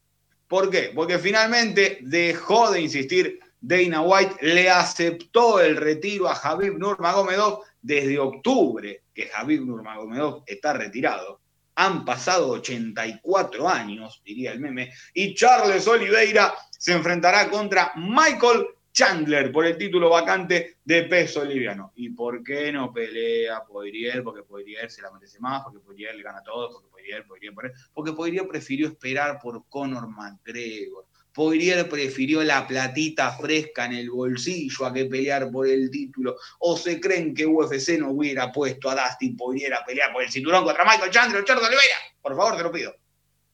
¿Por 0.47 0.69
qué? 0.69 0.91
Porque 0.95 1.19
finalmente 1.19 1.99
dejó 2.01 2.71
de 2.71 2.81
insistir 2.81 3.39
Dana 3.67 3.99
White 4.01 4.37
le 4.43 4.69
aceptó 4.69 5.59
el 5.59 5.75
retiro 5.75 6.29
a 6.29 6.35
Javib 6.35 6.77
Nurmagomedov 6.77 7.63
desde 7.81 8.17
octubre, 8.17 9.03
que 9.13 9.27
Javib 9.27 9.65
Nurmagomedov 9.65 10.43
está 10.47 10.71
retirado. 10.71 11.41
Han 11.75 12.05
pasado 12.05 12.51
84 12.51 13.67
años, 13.67 14.21
diría 14.23 14.53
el 14.53 14.61
meme, 14.61 14.93
y 15.13 15.35
Charles 15.35 15.85
Oliveira 15.85 16.55
se 16.71 16.93
enfrentará 16.93 17.49
contra 17.49 17.91
Michael 17.97 18.67
Chandler 18.93 19.51
por 19.51 19.65
el 19.65 19.77
título 19.77 20.11
vacante 20.11 20.77
de 20.85 21.03
peso 21.03 21.43
liviano. 21.43 21.91
¿Y 21.97 22.11
por 22.11 22.41
qué 22.41 22.71
no 22.71 22.93
pelea 22.93 23.65
Poirier? 23.65 24.23
Porque 24.23 24.43
Poirier 24.43 24.89
se 24.89 25.01
la 25.01 25.11
merece 25.11 25.41
más, 25.41 25.63
porque 25.63 25.79
Poirier 25.79 26.15
le 26.15 26.23
gana 26.23 26.41
todo, 26.41 26.71
porque 26.71 26.87
Poirier, 26.87 27.27
Poirier, 27.27 27.53
Poirier, 27.53 27.73
porque 27.93 28.13
Poirier 28.13 28.47
prefirió 28.47 28.87
esperar 28.87 29.41
por 29.41 29.67
Conor 29.67 30.07
McGregor 30.07 31.06
Poirier 31.37 31.87
prefirió 31.87 32.43
la 32.43 32.65
platita 32.65 33.31
fresca 33.31 33.85
en 33.85 33.93
el 33.93 34.09
bolsillo 34.09 34.87
a 34.87 34.91
que 34.91 35.05
pelear 35.05 35.51
por 35.51 35.67
el 35.67 35.91
título. 35.91 36.35
¿O 36.57 36.75
se 36.75 36.99
creen 36.99 37.35
que 37.35 37.45
UFC 37.45 37.99
no 37.99 38.09
hubiera 38.09 38.51
puesto 38.51 38.89
a 38.89 38.95
Dustin 38.95 39.37
Poirier 39.37 39.71
a 39.75 39.85
pelear 39.85 40.11
por 40.11 40.23
el 40.23 40.31
cinturón 40.31 40.63
contra 40.63 40.83
Michael 40.83 41.11
Chandler 41.11 41.43
o 41.43 41.45
Charles 41.45 41.67
Oliveira? 41.67 41.95
Por 42.23 42.35
favor, 42.35 42.57
te 42.57 42.63
lo 42.63 42.71
pido. 42.71 42.95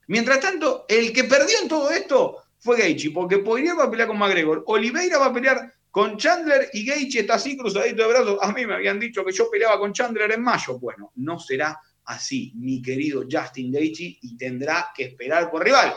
Mientras 0.06 0.40
tanto, 0.40 0.86
el 0.88 1.12
que 1.12 1.24
perdió 1.24 1.58
en 1.60 1.68
todo 1.68 1.90
esto 1.90 2.44
fue 2.58 2.78
Gaethje, 2.78 3.10
porque 3.10 3.36
Poirier 3.36 3.78
va 3.78 3.84
a 3.84 3.90
pelear 3.90 4.08
con 4.08 4.18
McGregor, 4.18 4.64
Oliveira 4.66 5.18
va 5.18 5.26
a 5.26 5.34
pelear 5.34 5.70
con 5.90 6.16
Chandler 6.16 6.70
y 6.72 6.86
Gaethje 6.86 7.20
está 7.20 7.34
así 7.34 7.54
cruzadito 7.54 8.02
de 8.02 8.08
brazos. 8.08 8.38
A 8.40 8.50
mí 8.52 8.64
me 8.64 8.76
habían 8.76 8.98
dicho 8.98 9.22
que 9.26 9.32
yo 9.32 9.50
peleaba 9.50 9.78
con 9.78 9.92
Chandler 9.92 10.32
en 10.32 10.42
mayo. 10.42 10.78
Bueno, 10.78 11.12
no 11.16 11.38
será 11.38 11.78
así, 12.06 12.50
mi 12.56 12.80
querido 12.80 13.24
Justin 13.30 13.70
Gaethje, 13.70 14.20
y 14.22 14.38
tendrá 14.38 14.90
que 14.96 15.04
esperar 15.04 15.50
por 15.50 15.62
rival. 15.62 15.92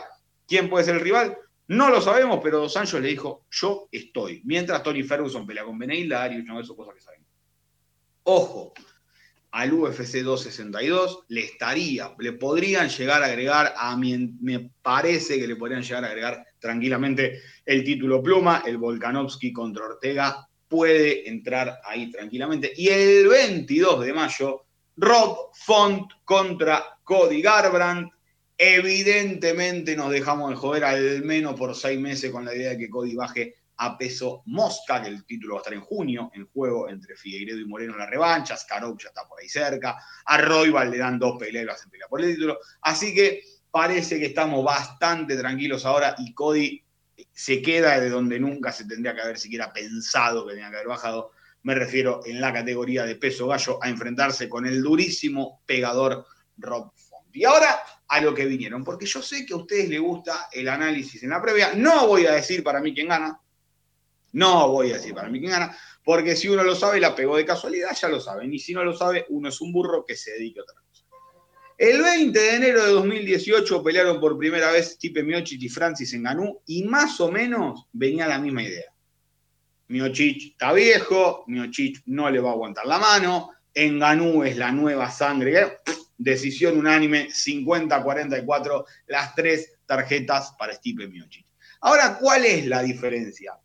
¿Quién 0.46 0.68
puede 0.68 0.84
ser 0.84 0.96
el 0.96 1.00
rival? 1.00 1.34
No 1.68 1.90
lo 1.90 2.00
sabemos, 2.00 2.40
pero 2.42 2.60
Dos 2.60 2.76
Anjos 2.76 3.00
le 3.00 3.08
dijo, 3.08 3.44
yo 3.50 3.88
estoy. 3.92 4.40
Mientras 4.44 4.82
Tony 4.82 5.02
Ferguson 5.02 5.46
pelea 5.46 5.64
con 5.64 5.80
y 5.82 6.06
una 6.06 6.54
de 6.54 6.60
esas 6.62 6.76
cosas 6.76 6.94
que 6.94 7.00
sabemos. 7.00 7.28
Ojo, 8.22 8.72
al 9.50 9.72
UFC 9.72 10.22
262 10.22 11.24
le 11.28 11.40
estaría, 11.40 12.14
le 12.18 12.32
podrían 12.32 12.88
llegar 12.88 13.22
a 13.22 13.26
agregar, 13.26 13.74
a 13.76 13.96
me 13.96 14.70
parece 14.82 15.38
que 15.38 15.46
le 15.46 15.56
podrían 15.56 15.82
llegar 15.82 16.04
a 16.04 16.08
agregar 16.08 16.46
tranquilamente 16.58 17.42
el 17.64 17.84
título 17.84 18.22
pluma, 18.22 18.62
el 18.66 18.78
Volkanovski 18.78 19.52
contra 19.52 19.86
Ortega 19.86 20.48
puede 20.68 21.28
entrar 21.28 21.80
ahí 21.84 22.10
tranquilamente. 22.10 22.72
Y 22.76 22.88
el 22.88 23.28
22 23.28 24.04
de 24.04 24.12
mayo, 24.12 24.64
Rob 24.96 25.50
Font 25.54 26.12
contra 26.24 26.98
Cody 27.04 27.40
Garbrandt 27.40 28.12
Evidentemente 28.60 29.94
nos 29.94 30.10
dejamos 30.10 30.50
de 30.50 30.56
joder 30.56 30.84
al 30.84 31.22
menos 31.22 31.54
por 31.54 31.76
seis 31.76 32.00
meses 32.00 32.32
con 32.32 32.44
la 32.44 32.52
idea 32.52 32.70
de 32.70 32.78
que 32.78 32.90
Cody 32.90 33.14
baje 33.14 33.54
a 33.76 33.96
peso 33.96 34.42
mosca, 34.46 35.00
que 35.00 35.08
el 35.08 35.24
título 35.24 35.54
va 35.54 35.60
a 35.60 35.62
estar 35.62 35.74
en 35.74 35.80
junio, 35.80 36.32
en 36.34 36.48
juego 36.48 36.88
entre 36.88 37.14
Figueiredo 37.14 37.60
y 37.60 37.64
Moreno 37.64 37.92
en 37.92 38.00
la 38.00 38.06
revancha, 38.06 38.56
Scarop 38.56 39.00
ya 39.00 39.10
está 39.10 39.28
por 39.28 39.40
ahí 39.40 39.48
cerca, 39.48 39.96
a 40.24 40.38
Royval 40.38 40.90
le 40.90 40.98
dan 40.98 41.20
dos 41.20 41.38
peleas 41.38 41.84
en 41.84 41.90
pelea 41.90 42.08
por 42.08 42.20
el 42.20 42.34
título, 42.34 42.58
así 42.82 43.14
que 43.14 43.44
parece 43.70 44.18
que 44.18 44.26
estamos 44.26 44.64
bastante 44.64 45.36
tranquilos 45.36 45.86
ahora 45.86 46.16
y 46.18 46.34
Cody 46.34 46.82
se 47.32 47.62
queda 47.62 48.00
de 48.00 48.10
donde 48.10 48.40
nunca 48.40 48.72
se 48.72 48.86
tendría 48.86 49.14
que 49.14 49.20
haber 49.20 49.38
siquiera 49.38 49.72
pensado 49.72 50.44
que 50.44 50.54
tenía 50.54 50.70
que 50.70 50.76
haber 50.76 50.88
bajado, 50.88 51.30
me 51.62 51.76
refiero 51.76 52.22
en 52.26 52.40
la 52.40 52.52
categoría 52.52 53.04
de 53.04 53.14
peso 53.14 53.46
gallo, 53.46 53.78
a 53.80 53.88
enfrentarse 53.88 54.48
con 54.48 54.66
el 54.66 54.82
durísimo 54.82 55.62
pegador 55.64 56.26
Rob. 56.56 56.90
Y 57.32 57.44
ahora 57.44 57.82
a 58.08 58.20
lo 58.20 58.34
que 58.34 58.46
vinieron, 58.46 58.82
porque 58.84 59.06
yo 59.06 59.22
sé 59.22 59.44
que 59.44 59.54
a 59.54 59.58
ustedes 59.58 59.88
les 59.88 60.00
gusta 60.00 60.48
el 60.52 60.68
análisis 60.68 61.22
en 61.22 61.30
la 61.30 61.42
previa, 61.42 61.72
no 61.74 62.06
voy 62.06 62.26
a 62.26 62.32
decir 62.32 62.62
para 62.62 62.80
mí 62.80 62.94
quién 62.94 63.08
gana, 63.08 63.40
no 64.32 64.70
voy 64.70 64.92
a 64.92 64.94
decir 64.94 65.14
para 65.14 65.28
mí 65.28 65.38
quién 65.38 65.52
gana, 65.52 65.76
porque 66.02 66.34
si 66.34 66.48
uno 66.48 66.62
lo 66.62 66.74
sabe, 66.74 67.00
la 67.00 67.14
pegó 67.14 67.36
de 67.36 67.44
casualidad, 67.44 67.94
ya 67.94 68.08
lo 68.08 68.18
saben. 68.18 68.52
Y 68.52 68.58
si 68.58 68.72
no 68.72 68.82
lo 68.82 68.96
sabe, 68.96 69.26
uno 69.28 69.50
es 69.50 69.60
un 69.60 69.72
burro 69.72 70.04
que 70.06 70.16
se 70.16 70.32
dedique 70.32 70.60
a 70.60 70.62
otra 70.62 70.80
cosa. 70.80 71.04
El 71.76 72.02
20 72.02 72.38
de 72.38 72.54
enero 72.56 72.84
de 72.84 72.92
2018 72.92 73.82
pelearon 73.84 74.18
por 74.18 74.36
primera 74.36 74.72
vez 74.72 74.92
Stipe 74.92 75.22
Miocic 75.22 75.62
y 75.62 75.68
Francis 75.68 76.12
Ngannou 76.12 76.62
y 76.66 76.82
más 76.84 77.20
o 77.20 77.30
menos 77.30 77.86
venía 77.92 78.26
la 78.26 78.38
misma 78.38 78.62
idea. 78.62 78.92
Miocic 79.88 80.52
está 80.52 80.72
viejo, 80.72 81.44
Miocic 81.46 82.02
no 82.06 82.30
le 82.30 82.40
va 82.40 82.50
a 82.50 82.52
aguantar 82.54 82.86
la 82.86 82.98
mano, 82.98 83.50
Ngannou 83.76 84.42
es 84.42 84.56
la 84.56 84.72
nueva 84.72 85.10
sangre. 85.10 85.78
Decisión 86.18 86.76
unánime, 86.76 87.28
50-44, 87.28 88.84
las 89.06 89.34
tres 89.34 89.78
tarjetas 89.86 90.52
para 90.58 90.74
Stipe 90.74 91.08
Miocic. 91.08 91.46
Ahora, 91.80 92.18
¿cuál 92.18 92.44
es 92.44 92.66
la 92.66 92.82
diferencia? 92.82 93.58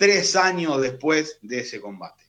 tres 0.00 0.34
años 0.34 0.80
después 0.80 1.38
de 1.42 1.60
ese 1.60 1.78
combate. 1.78 2.24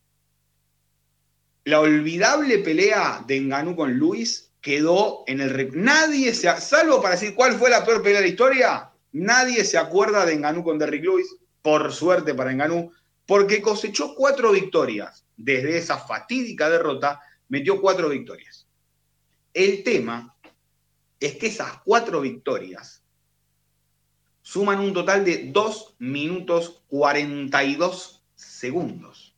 La 1.63 1.79
olvidable 1.79 2.57
pelea 2.57 3.23
de 3.25 3.38
Enganú 3.38 3.77
con 3.77 3.93
Luis 3.93 4.51
quedó 4.60 5.23
en 5.25 5.39
el... 5.39 5.71
Nadie 5.81 6.34
se... 6.34 6.53
Salvo 6.60 7.01
para 7.01 7.15
decir 7.15 7.34
cuál 7.34 7.53
fue 7.53 7.69
la 7.69 7.86
peor 7.86 8.03
pelea 8.03 8.19
de 8.19 8.25
la 8.25 8.31
historia, 8.31 8.91
nadie 9.13 9.63
se 9.63 9.77
acuerda 9.77 10.25
de 10.25 10.34
Enganú 10.34 10.65
con 10.65 10.77
Derrick 10.77 11.05
Lewis, 11.05 11.34
por 11.62 11.93
suerte 11.93 12.34
para 12.34 12.51
Enganú, 12.51 12.91
porque 13.25 13.62
cosechó 13.62 14.15
cuatro 14.15 14.51
victorias. 14.51 15.25
Desde 15.38 15.77
esa 15.77 15.97
fatídica 15.97 16.69
derrota, 16.69 17.21
metió 17.47 17.79
cuatro 17.79 18.10
victorias. 18.10 18.61
El 19.53 19.83
tema 19.83 20.35
es 21.19 21.35
que 21.37 21.47
esas 21.47 21.79
cuatro 21.83 22.21
victorias 22.21 23.03
suman 24.41 24.79
un 24.79 24.93
total 24.93 25.23
de 25.23 25.51
2 25.51 25.95
minutos 25.99 26.83
42 26.87 28.23
segundos. 28.35 29.35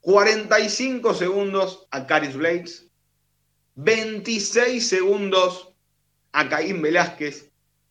45 0.00 1.14
segundos 1.14 1.86
a 1.90 2.06
Caris 2.06 2.36
Blades, 2.36 2.86
26 3.76 4.86
segundos 4.86 5.74
a 6.32 6.48
Caín 6.48 6.82
Velázquez, 6.82 7.50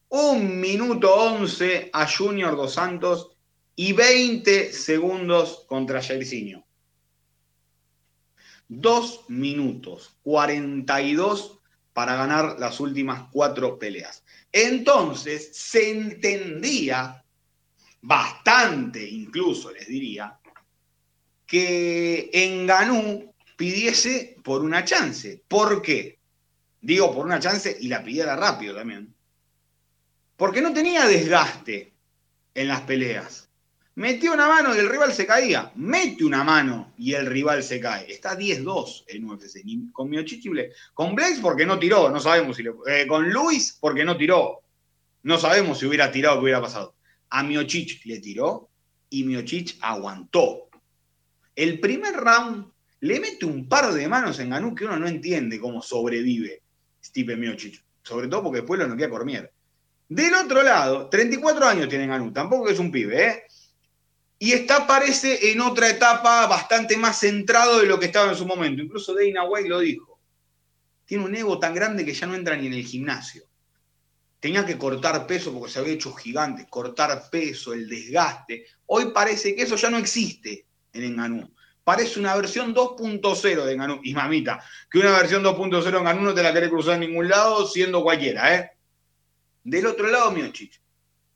1 0.09 0.39
minuto 0.39 1.11
11 1.11 1.89
a 1.91 2.07
Junior 2.07 2.55
Dos 2.55 2.75
Santos 2.75 3.35
y 3.75 3.93
20 3.93 4.71
segundos 4.71 5.65
contra 5.67 6.03
Jairzinho. 6.03 6.62
2 8.67 9.25
minutos 9.29 10.17
42 10.23 11.59
para 11.93 12.15
ganar 12.15 12.57
las 12.59 12.79
últimas 12.79 13.29
cuatro 13.31 13.77
peleas. 13.77 14.23
Entonces 14.51 15.51
se 15.53 15.91
entendía 15.91 17.23
bastante, 18.01 19.07
incluso 19.07 19.71
les 19.71 19.87
diría, 19.87 20.39
que 21.45 22.29
Enganú 22.33 23.33
pidiese 23.55 24.37
por 24.43 24.61
una 24.63 24.83
chance. 24.83 25.43
¿Por 25.47 25.81
qué? 25.81 26.19
Digo 26.81 27.13
por 27.13 27.25
una 27.25 27.39
chance 27.39 27.77
y 27.79 27.87
la 27.87 28.03
pidiera 28.03 28.35
rápido 28.35 28.75
también. 28.75 29.13
Porque 30.35 30.61
no 30.61 30.73
tenía 30.73 31.05
desgaste 31.05 31.93
en 32.55 32.67
las 32.67 32.81
peleas. 32.81 33.49
Metió 33.95 34.33
una 34.33 34.47
mano 34.47 34.75
y 34.75 34.79
el 34.79 34.89
rival 34.89 35.13
se 35.13 35.27
caía. 35.27 35.71
Mete 35.75 36.25
una 36.25 36.43
mano 36.43 36.93
y 36.97 37.13
el 37.13 37.27
rival 37.27 37.61
se 37.61 37.79
cae. 37.79 38.11
Está 38.11 38.35
10-2 38.35 39.03
en 39.07 39.29
UFC. 39.29 39.61
Con 39.91 40.09
Miochichible. 40.09 40.71
Con 40.95 41.13
Blaze 41.13 41.41
porque 41.41 41.65
no 41.65 41.77
tiró. 41.77 42.09
No 42.09 42.19
sabemos 42.19 42.57
si 42.57 42.63
le. 42.63 42.71
Eh, 42.87 43.05
con 43.07 43.29
Luis 43.31 43.77
porque 43.79 44.03
no 44.03 44.17
tiró. 44.17 44.61
No 45.21 45.37
sabemos 45.37 45.77
si 45.77 45.85
hubiera 45.85 46.11
tirado 46.11 46.35
o 46.35 46.39
qué 46.39 46.43
hubiera 46.45 46.61
pasado. 46.61 46.95
A 47.29 47.43
Miochich 47.43 48.03
le 48.05 48.19
tiró 48.19 48.69
y 49.09 49.23
Miochich 49.25 49.77
aguantó. 49.81 50.69
El 51.55 51.79
primer 51.79 52.15
round 52.15 52.65
le 53.01 53.19
mete 53.19 53.45
un 53.45 53.69
par 53.69 53.93
de 53.93 54.07
manos 54.07 54.39
en 54.39 54.49
Ganú 54.49 54.73
que 54.73 54.85
uno 54.85 54.97
no 54.97 55.07
entiende 55.07 55.59
cómo 55.59 55.83
sobrevive 55.83 56.63
Stipe 57.03 57.35
Miochich. 57.35 57.83
Sobre 58.01 58.27
todo 58.27 58.43
porque 58.43 58.61
después 58.61 58.79
lo 58.79 58.87
noquea 58.87 59.09
Cormier. 59.09 59.51
Del 60.09 60.33
otro 60.33 60.63
lado, 60.63 61.09
34 61.09 61.65
años 61.65 61.89
tiene 61.89 62.07
Ganú. 62.07 62.33
Tampoco 62.33 62.69
es 62.69 62.79
un 62.79 62.91
pibe, 62.91 63.27
¿eh? 63.27 63.43
Y 64.39 64.51
está, 64.51 64.85
parece, 64.85 65.51
en 65.51 65.61
otra 65.61 65.89
etapa 65.89 66.47
bastante 66.47 66.97
más 66.97 67.19
centrado 67.19 67.79
de 67.79 67.85
lo 67.85 67.99
que 67.99 68.07
estaba 68.07 68.31
en 68.31 68.37
su 68.37 68.45
momento. 68.45 68.81
Incluso 68.81 69.13
Dana 69.13 69.45
White 69.45 69.69
lo 69.69 69.79
dijo. 69.79 70.19
Tiene 71.05 71.25
un 71.25 71.35
ego 71.35 71.59
tan 71.59 71.73
grande 71.73 72.05
que 72.05 72.13
ya 72.13 72.27
no 72.27 72.35
entra 72.35 72.55
ni 72.55 72.67
en 72.67 72.73
el 72.73 72.83
gimnasio. 72.83 73.43
Tenía 74.39 74.65
que 74.65 74.77
cortar 74.77 75.25
peso 75.25 75.53
porque 75.53 75.71
se 75.71 75.79
había 75.79 75.93
hecho 75.93 76.13
gigante, 76.13 76.67
cortar 76.69 77.29
peso, 77.29 77.71
el 77.71 77.87
desgaste. 77.87 78.65
Hoy 78.87 79.11
parece 79.13 79.55
que 79.55 79.61
eso 79.61 79.77
ya 79.77 79.89
no 79.89 79.97
existe 79.97 80.65
en 80.91 81.03
Enganú. 81.03 81.53
Parece 81.83 82.19
una 82.19 82.35
versión 82.35 82.73
2.0 82.73 83.63
de 83.63 83.73
Enganú. 83.73 83.99
Y 84.03 84.13
mamita, 84.13 84.63
que 84.89 84.99
una 84.99 85.11
versión 85.11 85.43
2.0 85.43 85.87
en 85.87 85.95
Enganú 85.95 86.21
no 86.21 86.33
te 86.33 86.43
la 86.43 86.53
querés 86.53 86.69
cruzar 86.69 86.95
en 86.95 87.01
ningún 87.01 87.29
lado, 87.29 87.65
siendo 87.67 88.03
cualquiera, 88.03 88.55
¿eh? 88.55 88.71
Del 89.63 89.85
otro 89.85 90.07
lado, 90.07 90.31
Miochich. 90.31 90.81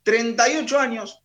38 0.03 0.79
años, 0.79 1.21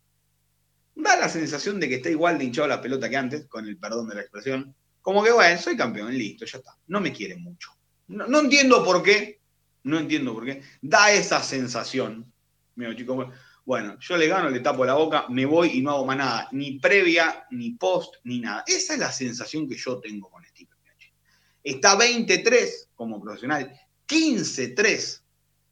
da 0.95 1.17
la 1.17 1.29
sensación 1.29 1.81
de 1.81 1.89
que 1.89 1.97
está 1.97 2.11
igual 2.11 2.39
de 2.39 2.45
hinchado 2.45 2.69
la 2.69 2.81
pelota 2.81 3.09
que 3.09 3.17
antes, 3.17 3.47
con 3.47 3.67
el 3.67 3.79
perdón 3.79 4.09
de 4.09 4.17
la 4.17 4.21
expresión. 4.23 4.75
Como 5.01 5.23
que, 5.23 5.33
bueno, 5.33 5.61
soy 5.61 5.77
campeón, 5.77 6.17
listo, 6.17 6.45
ya 6.45 6.59
está. 6.59 6.77
No 6.87 7.01
me 7.01 7.13
quieren 7.13 7.43
mucho. 7.43 7.73
No, 8.09 8.41
entiendo 8.41 8.85
por 8.85 9.03
qué, 9.03 9.41
no 9.85 9.99
entiendo 9.99 10.35
por 10.35 10.45
qué. 10.45 10.63
Da 10.81 11.11
esa 11.13 11.43
sensación. 11.43 12.31
Mira, 12.75 12.95
chicos, 12.95 13.29
bueno, 13.65 13.99
yo 13.99 14.17
le 14.17 14.29
gano, 14.29 14.51
le 14.51 14.61
tapo 14.61 14.85
la 14.85 14.95
boca, 14.95 15.27
me 15.29 15.47
voy 15.47 15.71
y 15.79 15.83
no 15.83 15.93
hago 15.93 16.07
más 16.07 16.17
nada, 16.17 16.49
ni 16.53 16.79
previa, 16.79 17.47
ni 17.51 17.71
post, 17.71 18.17
ni 18.25 18.41
nada. 18.41 18.65
Esa 18.67 18.95
es 18.95 18.99
la 18.99 19.11
sensación 19.11 19.69
que 19.69 19.77
yo 19.77 19.99
tengo 19.99 20.31
con 20.31 20.45
Steve 20.45 20.71
Miocic. 20.85 21.15
Está 21.63 21.97
23 21.97 22.91
como 22.95 23.21
profesional, 23.21 23.73
15-3 24.07 25.23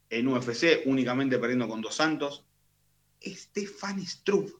en 0.09 0.27
UFC, 0.27 0.81
únicamente 0.85 1.37
perdiendo 1.37 1.67
con 1.67 1.81
dos 1.81 1.95
santos. 1.95 2.45
Stefan 3.23 4.05
Struve 4.05 4.51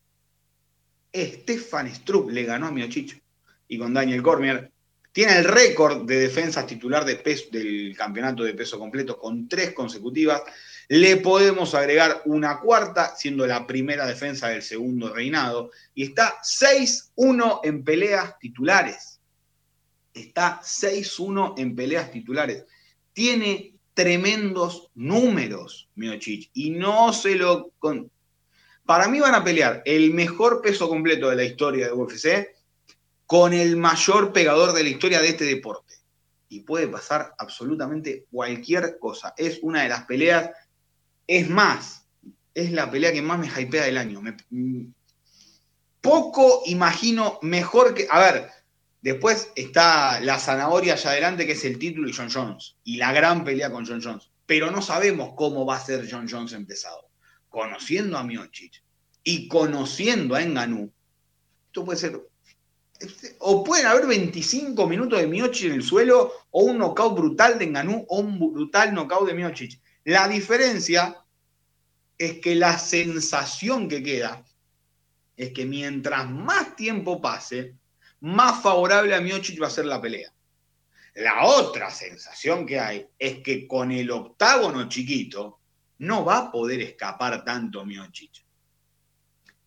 Stefan 1.13 1.93
Strupp 1.93 2.29
le 2.31 2.43
ganó 2.43 2.67
a 2.67 2.71
Miochicho 2.71 3.17
y 3.67 3.77
con 3.77 3.93
Daniel 3.93 4.21
Cormier. 4.21 4.71
Tiene 5.11 5.39
el 5.39 5.45
récord 5.45 6.05
de 6.05 6.21
defensas 6.21 6.65
titular 6.65 7.03
del 7.05 7.95
campeonato 7.97 8.43
de 8.43 8.53
peso 8.53 8.79
completo 8.79 9.19
con 9.19 9.49
tres 9.49 9.73
consecutivas. 9.73 10.41
Le 10.87 11.17
podemos 11.17 11.75
agregar 11.75 12.21
una 12.25 12.59
cuarta, 12.59 13.13
siendo 13.15 13.45
la 13.45 13.67
primera 13.67 14.05
defensa 14.05 14.47
del 14.47 14.61
segundo 14.61 15.13
reinado. 15.13 15.71
Y 15.93 16.03
está 16.03 16.39
6-1 16.41 17.59
en 17.63 17.83
peleas 17.83 18.39
titulares. 18.39 19.19
Está 20.13 20.61
6-1 20.61 21.55
en 21.57 21.75
peleas 21.75 22.09
titulares. 22.11 22.65
Tiene 23.11 23.75
tremendos 23.93 24.91
números, 24.95 25.89
Miochich. 25.95 26.49
Y 26.53 26.69
no 26.69 27.11
se 27.11 27.35
lo. 27.35 27.71
Para 28.85 29.07
mí 29.07 29.19
van 29.19 29.35
a 29.35 29.43
pelear 29.43 29.81
el 29.85 30.13
mejor 30.13 30.61
peso 30.61 30.89
completo 30.89 31.29
de 31.29 31.35
la 31.35 31.43
historia 31.43 31.87
de 31.87 31.93
UFC 31.93 32.49
con 33.25 33.53
el 33.53 33.77
mayor 33.77 34.33
pegador 34.33 34.73
de 34.73 34.83
la 34.83 34.89
historia 34.89 35.21
de 35.21 35.29
este 35.29 35.45
deporte. 35.45 35.95
Y 36.49 36.61
puede 36.61 36.87
pasar 36.87 37.33
absolutamente 37.37 38.25
cualquier 38.29 38.97
cosa. 38.99 39.33
Es 39.37 39.59
una 39.61 39.83
de 39.83 39.89
las 39.89 40.05
peleas, 40.05 40.51
es 41.25 41.49
más, 41.49 42.05
es 42.53 42.71
la 42.71 42.91
pelea 42.91 43.13
que 43.13 43.21
más 43.21 43.39
me 43.39 43.47
hypea 43.47 43.85
del 43.85 43.97
año. 43.97 44.21
poco 46.01 46.63
imagino 46.65 47.39
mejor 47.41 47.93
que... 47.93 48.07
A 48.09 48.19
ver, 48.19 48.49
después 49.01 49.49
está 49.55 50.19
la 50.19 50.39
zanahoria 50.39 50.93
allá 50.93 51.11
adelante, 51.11 51.45
que 51.45 51.53
es 51.53 51.63
el 51.63 51.79
título 51.79 52.09
y 52.09 52.13
John 52.13 52.29
Jones. 52.29 52.75
Y 52.83 52.97
la 52.97 53.13
gran 53.13 53.45
pelea 53.45 53.71
con 53.71 53.85
John 53.85 54.01
Jones. 54.03 54.29
Pero 54.45 54.71
no 54.71 54.81
sabemos 54.81 55.33
cómo 55.37 55.65
va 55.65 55.77
a 55.77 55.85
ser 55.85 56.05
John 56.11 56.27
Jones 56.29 56.51
empezado 56.51 57.10
conociendo 57.51 58.17
a 58.17 58.23
Miocic 58.23 58.81
y 59.23 59.47
conociendo 59.47 60.33
a 60.33 60.41
Enganú, 60.41 60.91
esto 61.67 61.85
puede 61.85 61.99
ser. 61.99 62.19
Este, 62.99 63.35
o 63.39 63.63
pueden 63.63 63.85
haber 63.85 64.07
25 64.07 64.87
minutos 64.87 65.19
de 65.19 65.27
Miocic 65.27 65.65
en 65.65 65.73
el 65.73 65.83
suelo, 65.83 66.31
o 66.49 66.63
un 66.63 66.79
knockout 66.79 67.15
brutal 67.15 67.59
de 67.59 67.65
Enganú, 67.65 68.05
o 68.07 68.19
un 68.19 68.39
brutal 68.39 68.93
knockout 68.93 69.27
de 69.27 69.33
Miocic. 69.35 69.79
La 70.05 70.27
diferencia 70.27 71.17
es 72.17 72.39
que 72.39 72.55
la 72.55 72.77
sensación 72.77 73.87
que 73.87 74.01
queda 74.01 74.43
es 75.35 75.51
que 75.51 75.65
mientras 75.65 76.29
más 76.29 76.75
tiempo 76.75 77.21
pase, 77.21 77.75
más 78.21 78.61
favorable 78.61 79.15
a 79.15 79.21
Miocic 79.21 79.61
va 79.61 79.67
a 79.67 79.71
ser 79.71 79.85
la 79.85 80.01
pelea. 80.01 80.31
La 81.15 81.45
otra 81.45 81.89
sensación 81.89 82.65
que 82.65 82.79
hay 82.79 83.07
es 83.17 83.39
que 83.39 83.67
con 83.67 83.91
el 83.91 84.11
octágono 84.11 84.87
chiquito 84.87 85.60
no 86.01 86.25
va 86.25 86.37
a 86.37 86.51
poder 86.51 86.81
escapar 86.81 87.45
tanto 87.45 87.85
Miocic. 87.85 88.43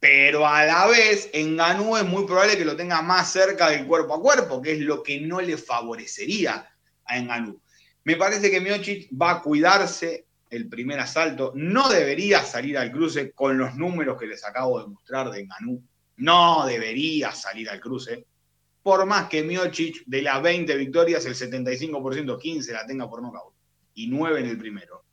Pero 0.00 0.44
a 0.46 0.64
la 0.64 0.88
vez, 0.88 1.30
en 1.32 1.56
Ganú 1.56 1.96
es 1.96 2.04
muy 2.04 2.26
probable 2.26 2.58
que 2.58 2.64
lo 2.64 2.74
tenga 2.74 3.00
más 3.02 3.30
cerca 3.30 3.70
del 3.70 3.86
cuerpo 3.86 4.14
a 4.14 4.20
cuerpo, 4.20 4.60
que 4.60 4.72
es 4.72 4.80
lo 4.80 5.00
que 5.00 5.20
no 5.20 5.40
le 5.40 5.56
favorecería 5.56 6.68
a 7.04 7.18
Enganú. 7.18 7.62
Me 8.02 8.16
parece 8.16 8.50
que 8.50 8.60
Miocic 8.60 9.08
va 9.10 9.30
a 9.30 9.42
cuidarse 9.42 10.26
el 10.50 10.68
primer 10.68 10.98
asalto. 10.98 11.52
No 11.54 11.88
debería 11.88 12.42
salir 12.42 12.78
al 12.78 12.90
cruce 12.90 13.30
con 13.30 13.56
los 13.56 13.76
números 13.76 14.18
que 14.18 14.26
les 14.26 14.44
acabo 14.44 14.80
de 14.80 14.88
mostrar 14.88 15.30
de 15.30 15.40
Enganú. 15.40 15.82
No 16.16 16.66
debería 16.66 17.30
salir 17.30 17.70
al 17.70 17.80
cruce. 17.80 18.26
Por 18.82 19.06
más 19.06 19.28
que 19.28 19.44
Miocic 19.44 20.02
de 20.06 20.22
las 20.22 20.42
20 20.42 20.76
victorias, 20.76 21.24
el 21.26 21.36
75%, 21.36 22.40
15 22.40 22.72
la 22.72 22.84
tenga 22.84 23.08
por 23.08 23.22
nocaut 23.22 23.54
y 23.94 24.08
9 24.08 24.40
en 24.40 24.46
el 24.46 24.58
primero. 24.58 25.03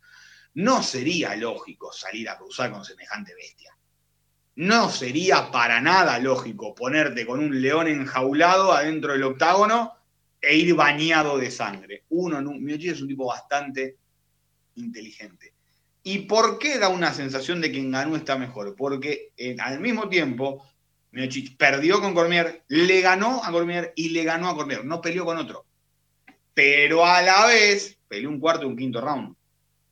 No 0.56 0.84
sería 0.84 1.36
lógico 1.36 1.92
salir 1.94 2.30
a 2.30 2.38
cruzar 2.38 2.72
con 2.72 2.84
semejante 2.84 3.34
bestia. 3.36 3.76
No 4.56 4.90
sería 4.90 5.50
para 5.50 5.80
nada 5.80 6.20
lógico 6.20 6.76
ponerte 6.76 7.26
con 7.26 7.40
un 7.40 7.62
león 7.62 7.88
enjaulado 7.88 8.74
adentro 8.74 9.14
del 9.14 9.24
octágono 9.24 9.94
e 10.42 10.56
ir 10.58 10.76
bañado 10.76 11.38
de 11.38 11.50
sangre. 11.50 12.04
Uno, 12.10 12.42
Miocic 12.42 12.92
es 12.92 13.02
un 13.02 13.08
tipo 13.08 13.28
bastante 13.28 13.98
inteligente. 14.76 15.54
¿Y 16.04 16.20
por 16.20 16.60
qué 16.60 16.80
da 16.80 16.90
una 16.90 17.14
sensación 17.14 17.62
de 17.62 17.72
que 17.72 17.80
Enganú 17.80 18.16
está 18.16 18.38
mejor? 18.38 18.76
Porque 18.76 19.32
al 19.60 19.80
mismo 19.80 20.10
tiempo, 20.10 20.66
Miocic 21.12 21.56
perdió 21.56 22.02
con 22.02 22.14
Cormier, 22.14 22.64
le 22.68 23.02
ganó 23.02 23.44
a 23.44 23.52
Cormier 23.52 23.94
y 23.96 24.10
le 24.10 24.24
ganó 24.24 24.50
a 24.50 24.56
Cormier, 24.56 24.84
no 24.84 25.00
peleó 25.00 25.24
con 25.26 25.38
otro. 25.38 25.66
Pero 26.54 27.06
a 27.06 27.22
la 27.22 27.46
vez, 27.46 27.98
peleó 28.08 28.30
un 28.30 28.40
cuarto 28.40 28.64
y 28.64 28.68
un 28.68 28.76
quinto 28.76 29.00
round. 29.00 29.36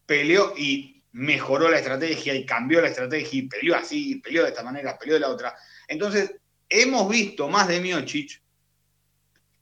Peleó 0.09 0.55
y 0.57 1.03
mejoró 1.11 1.69
la 1.69 1.77
estrategia 1.77 2.33
y 2.33 2.43
cambió 2.43 2.81
la 2.81 2.87
estrategia 2.87 3.41
y 3.41 3.47
peleó 3.47 3.75
así, 3.75 4.15
peleó 4.15 4.41
de 4.41 4.49
esta 4.49 4.63
manera, 4.63 4.97
peleó 4.97 5.13
de 5.13 5.19
la 5.19 5.29
otra. 5.29 5.55
Entonces, 5.87 6.33
hemos 6.67 7.07
visto 7.07 7.47
más 7.47 7.67
de 7.67 7.79
Miocic 7.79 8.41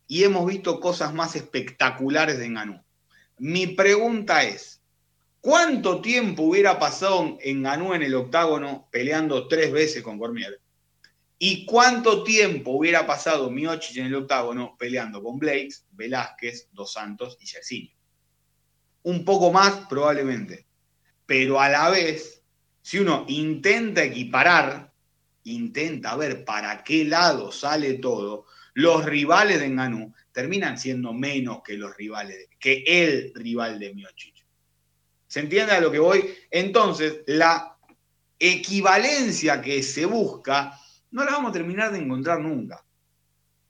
y 0.07 0.23
hemos 0.23 0.45
visto 0.47 0.79
cosas 0.79 1.13
más 1.13 1.35
espectaculares 1.35 2.37
de 2.37 2.45
Enganú. 2.45 2.81
Mi 3.39 3.67
pregunta 3.67 4.45
es, 4.45 4.81
¿cuánto 5.41 5.99
tiempo 5.99 6.43
hubiera 6.43 6.79
pasado 6.79 7.37
en 7.41 7.63
Ganú 7.63 7.93
en 7.93 8.03
el 8.03 8.15
octágono 8.15 8.87
peleando 8.89 9.49
tres 9.49 9.73
veces 9.73 10.01
con 10.01 10.17
Cormier? 10.17 10.61
¿Y 11.37 11.65
cuánto 11.65 12.23
tiempo 12.23 12.71
hubiera 12.71 13.05
pasado 13.05 13.51
Miocic 13.51 13.97
en 13.97 14.05
el 14.05 14.15
octágono 14.15 14.77
peleando 14.79 15.21
con 15.21 15.39
Blakes, 15.39 15.83
Velázquez, 15.91 16.69
Dos 16.71 16.93
Santos 16.93 17.37
y 17.41 17.47
Yersinio? 17.47 17.96
Un 19.07 19.23
poco 19.23 19.53
más 19.53 19.87
probablemente. 19.87 20.67
Pero 21.25 21.61
a 21.61 21.69
la 21.69 21.89
vez, 21.89 22.43
si 22.81 22.99
uno 22.99 23.23
intenta 23.29 24.03
equiparar, 24.03 24.91
intenta 25.45 26.17
ver 26.17 26.43
para 26.43 26.83
qué 26.83 27.05
lado 27.05 27.53
sale 27.53 27.93
todo, 27.99 28.47
los 28.73 29.05
rivales 29.05 29.61
de 29.61 29.67
Enganú 29.67 30.13
terminan 30.33 30.77
siendo 30.77 31.13
menos 31.13 31.61
que 31.63 31.77
los 31.77 31.95
rivales, 31.95 32.49
que 32.59 32.83
el 32.85 33.31
rival 33.33 33.79
de 33.79 33.93
Miocic. 33.93 34.45
¿Se 35.25 35.39
entiende 35.39 35.71
a 35.71 35.79
lo 35.79 35.89
que 35.89 35.99
voy? 35.99 36.35
Entonces, 36.51 37.21
la 37.27 37.77
equivalencia 38.37 39.61
que 39.61 39.83
se 39.83 40.05
busca 40.05 40.77
no 41.11 41.23
la 41.23 41.31
vamos 41.31 41.51
a 41.51 41.53
terminar 41.53 41.93
de 41.93 41.99
encontrar 41.99 42.41
nunca. 42.41 42.83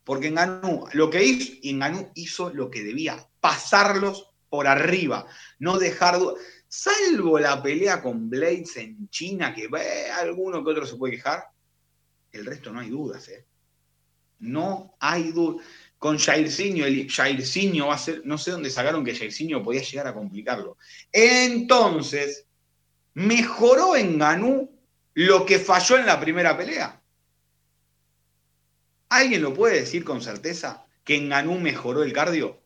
Porque 0.03 0.29
Enganú, 0.29 0.87
lo 0.93 1.11
que 1.11 1.23
hizo, 1.23 1.53
Enganú 1.61 2.09
hizo 2.15 2.51
lo 2.51 2.71
que 2.71 2.83
debía, 2.83 3.23
pasarlos 3.39 4.26
por 4.49 4.67
arriba, 4.67 5.25
no 5.59 5.77
dejar 5.77 6.19
salvo 6.67 7.39
la 7.39 7.61
pelea 7.61 8.01
con 8.01 8.29
Blades 8.29 8.77
en 8.77 9.09
China, 9.09 9.53
que 9.53 9.67
ve 9.67 10.09
alguno 10.11 10.63
que 10.63 10.71
otro 10.71 10.85
se 10.85 10.95
puede 10.95 11.15
quejar, 11.15 11.45
el 12.31 12.45
resto 12.45 12.71
no 12.71 12.79
hay 12.79 12.89
dudas, 12.89 13.27
¿eh? 13.29 13.45
No 14.39 14.95
hay 14.99 15.31
duda. 15.31 15.63
Con 15.97 16.19
Jairzinho, 16.19 16.85
el 16.85 17.07
va 17.07 17.95
a 17.95 17.97
ser, 17.97 18.21
no 18.23 18.37
sé 18.37 18.51
dónde 18.51 18.69
sacaron 18.69 19.03
que 19.03 19.15
Jairzinho 19.15 19.63
podía 19.63 19.81
llegar 19.81 20.05
a 20.05 20.13
complicarlo. 20.13 20.77
Entonces, 21.11 22.45
mejoró 23.15 23.95
en 23.95 24.19
Ganú 24.19 24.79
lo 25.15 25.43
que 25.43 25.57
falló 25.57 25.97
en 25.97 26.05
la 26.05 26.19
primera 26.19 26.55
pelea. 26.55 27.01
¿Alguien 29.09 29.41
lo 29.41 29.55
puede 29.55 29.79
decir 29.79 30.03
con 30.03 30.21
certeza 30.21 30.85
que 31.03 31.15
en 31.15 31.29
Ganú 31.29 31.57
mejoró 31.57 32.03
el 32.03 32.13
cardio? 32.13 32.61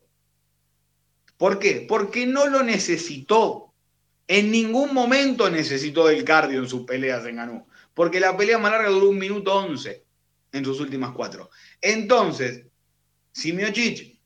¿Por 1.41 1.57
qué? 1.57 1.87
Porque 1.89 2.27
no 2.27 2.45
lo 2.45 2.61
necesitó. 2.61 3.73
En 4.27 4.51
ningún 4.51 4.93
momento 4.93 5.49
necesitó 5.49 6.07
el 6.07 6.23
cardio 6.23 6.59
en 6.59 6.69
sus 6.69 6.85
peleas 6.85 7.25
en 7.25 7.37
Ganú. 7.37 7.65
Porque 7.95 8.19
la 8.19 8.37
pelea 8.37 8.59
más 8.59 8.71
larga 8.71 8.89
duró 8.89 9.09
un 9.09 9.17
minuto 9.17 9.55
once 9.55 10.05
en 10.51 10.63
sus 10.63 10.79
últimas 10.79 11.13
cuatro. 11.13 11.49
Entonces, 11.81 12.67
si 13.31 13.53
Miocic 13.53 14.19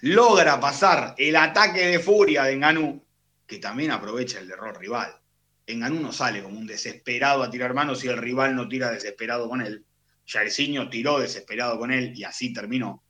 logra 0.00 0.58
pasar 0.58 1.14
el 1.16 1.36
ataque 1.36 1.86
de 1.86 2.00
furia 2.00 2.42
de 2.42 2.54
Enganú, 2.54 3.06
que 3.46 3.58
también 3.58 3.92
aprovecha 3.92 4.40
el 4.40 4.50
error 4.50 4.76
rival. 4.80 5.16
Enganú 5.64 6.00
no 6.00 6.10
sale 6.10 6.42
como 6.42 6.58
un 6.58 6.66
desesperado 6.66 7.44
a 7.44 7.50
tirar 7.50 7.72
manos 7.72 8.00
si 8.00 8.08
el 8.08 8.18
rival 8.18 8.56
no 8.56 8.66
tira 8.66 8.90
desesperado 8.90 9.48
con 9.48 9.60
él. 9.60 9.84
Jairzinho 10.26 10.90
tiró 10.90 11.20
desesperado 11.20 11.78
con 11.78 11.92
él 11.92 12.12
y 12.16 12.24
así 12.24 12.52
terminó. 12.52 13.04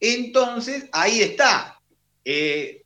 Entonces, 0.00 0.88
ahí 0.90 1.22
está. 1.22 1.78
Eh, 2.24 2.84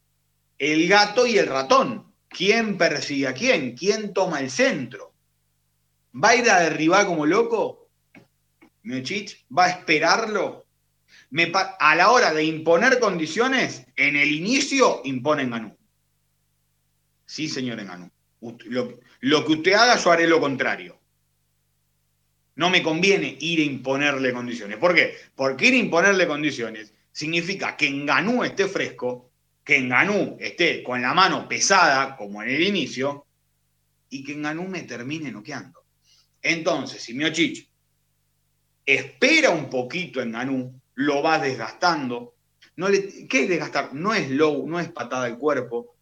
el 0.59 0.89
gato 0.89 1.27
y 1.27 1.39
el 1.39 1.47
ratón. 1.47 2.13
¿Quién 2.29 2.77
persigue 2.77 3.29
a 3.29 3.35
quién? 3.35 3.77
¿Quién 3.77 4.13
toma 4.13 4.41
el 4.41 4.51
centro? 4.51 5.15
¿Va 6.13 6.31
a 6.31 6.37
ir 6.37 6.51
a 6.51 6.61
derribar 6.61 7.07
como 7.07 7.27
loco? 7.27 7.89
Miocic 8.83 9.45
va 9.57 9.67
a 9.67 9.71
esperarlo. 9.71 10.67
a 11.79 11.95
la 11.95 12.11
hora 12.11 12.33
de 12.33 12.45
imponer 12.45 12.99
condiciones, 12.99 13.87
en 13.97 14.17
el 14.17 14.31
inicio 14.31 15.03
impone 15.05 15.47
Ganú. 15.47 15.77
Sí, 17.27 17.49
señor 17.49 17.81
Enganú. 17.81 18.11
Lo, 18.41 19.01
lo 19.21 19.45
que 19.45 19.53
usted 19.53 19.73
haga, 19.73 19.97
yo 19.97 20.13
haré 20.13 20.27
lo 20.29 20.41
contrario. 20.41 20.99
No 22.55 22.71
me 22.71 22.83
conviene 22.83 23.37
ir 23.41 23.61
a 23.61 23.65
imponerle 23.65 24.33
condiciones. 24.33 24.79
¿Por 24.79 24.95
qué? 24.95 25.17
Porque 25.35 25.67
ir 25.67 25.75
a 25.75 25.79
imponerle 25.79 26.27
condiciones 26.27 26.95
significa 27.13 27.77
que 27.77 27.89
en 27.89 28.07
Ganú 28.07 28.45
esté 28.45 28.67
fresco, 28.67 29.26
que 29.67 29.79
en 29.79 29.89
Ganú 29.89 30.37
esté 30.39 30.85
con 30.85 31.03
la 31.03 31.13
mano 31.13 31.49
pesada, 31.49 32.17
como 32.17 32.41
en 32.41 32.51
el 32.51 32.63
inicio, 32.63 33.27
y 34.09 34.23
que 34.23 34.35
en 34.35 34.43
Ganú 34.43 34.69
me 34.69 34.85
termine 34.85 35.33
noqueando. 35.33 35.83
Entonces, 36.41 37.03
si 37.03 37.15
Miocic 37.15 37.69
espera 38.87 39.51
un 39.51 39.69
poquito 39.69 40.23
en 40.23 40.31
Ganú, 40.31 40.81
lo 40.95 41.21
va 41.21 41.41
desgastando. 41.41 42.37
No 42.77 42.89
le, 42.89 43.27
¿Qué 43.27 43.43
es 43.43 43.49
desgastar? 43.49 43.93
No 43.93 44.15
es 44.15 44.31
low, 44.31 44.69
no 44.69 44.79
es 44.79 44.89
patada 44.91 45.25
al 45.25 45.37
cuerpo. 45.37 45.97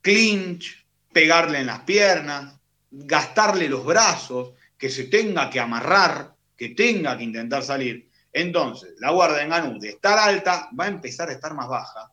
Clinch, 0.00 0.84
pegarle 1.12 1.60
en 1.60 1.66
las 1.66 1.82
piernas, 1.82 2.58
gastarle 2.90 3.68
los 3.68 3.86
brazos, 3.86 4.54
que 4.76 4.90
se 4.90 5.04
tenga 5.04 5.48
que 5.48 5.60
amarrar, 5.60 6.34
que 6.56 6.70
tenga 6.70 7.16
que 7.16 7.22
intentar 7.22 7.62
salir. 7.62 8.10
Entonces, 8.32 8.94
la 8.98 9.12
guardia 9.12 9.44
en 9.44 9.50
Ganú 9.50 9.78
de 9.78 9.90
estar 9.90 10.18
alta 10.18 10.68
va 10.78 10.86
a 10.86 10.88
empezar 10.88 11.28
a 11.28 11.32
estar 11.32 11.54
más 11.54 11.68
baja 11.68 12.10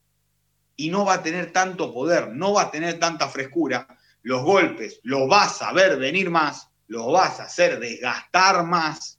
y 0.78 0.89
no 0.89 1.03
va 1.03 1.15
a 1.15 1.23
tener 1.23 1.51
tanto 1.51 1.93
poder, 1.93 2.30
no 2.30 2.53
va 2.53 2.63
a 2.63 2.71
tener 2.71 2.97
tanta 2.97 3.28
frescura. 3.28 3.86
Los 4.21 4.43
golpes 4.43 5.01
los 5.03 5.28
vas 5.28 5.61
a 5.61 5.73
ver 5.73 5.97
venir 5.97 6.30
más, 6.30 6.69
los 6.88 7.11
vas 7.11 7.41
a 7.41 7.43
hacer 7.43 7.80
desgastar 7.80 8.65
más 8.65 9.17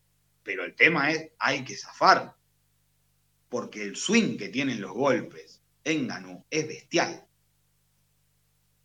pero 0.48 0.64
el 0.64 0.74
tema 0.74 1.11
es, 1.11 1.30
hay 1.38 1.62
que 1.62 1.76
zafar. 1.76 2.34
Porque 3.50 3.82
el 3.82 3.96
swing 3.96 4.38
que 4.38 4.48
tienen 4.48 4.80
los 4.80 4.92
golpes 4.92 5.61
en 5.84 6.09
Ganú 6.09 6.42
es 6.48 6.66
bestial. 6.66 7.22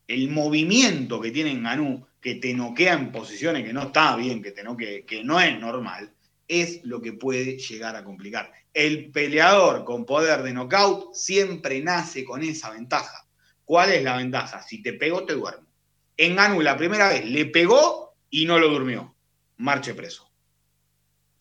El 0.05 0.29
movimiento 0.29 1.21
que 1.21 1.31
tiene 1.31 1.51
en 1.51 1.63
Ganú, 1.63 2.05
que 2.19 2.35
te 2.35 2.53
noquea 2.53 2.95
en 2.95 3.13
posiciones 3.13 3.63
que 3.63 3.71
no 3.71 3.83
está 3.83 4.17
bien, 4.17 4.43
que 4.43 4.51
te 4.51 4.61
que 5.05 5.23
no 5.23 5.39
es 5.39 5.57
normal, 5.57 6.13
es 6.47 6.83
lo 6.83 7.01
que 7.01 7.13
puede 7.13 7.57
llegar 7.57 7.95
a 7.95 8.03
complicar. 8.03 8.51
El 8.73 9.11
peleador 9.11 9.83
con 9.85 10.05
poder 10.05 10.43
de 10.43 10.53
knockout 10.53 11.13
siempre 11.13 11.81
nace 11.81 12.23
con 12.23 12.43
esa 12.43 12.71
ventaja. 12.71 13.27
¿Cuál 13.65 13.91
es 13.91 14.03
la 14.03 14.17
ventaja? 14.17 14.61
Si 14.61 14.81
te 14.81 14.93
pegó, 14.93 15.25
te 15.25 15.33
duermo. 15.33 15.67
En 16.17 16.35
Ganú 16.35 16.61
la 16.61 16.77
primera 16.77 17.09
vez 17.09 17.25
le 17.25 17.45
pegó 17.45 18.15
y 18.29 18.45
no 18.45 18.59
lo 18.59 18.69
durmió. 18.69 19.15
Marche 19.57 19.93
preso 19.93 20.33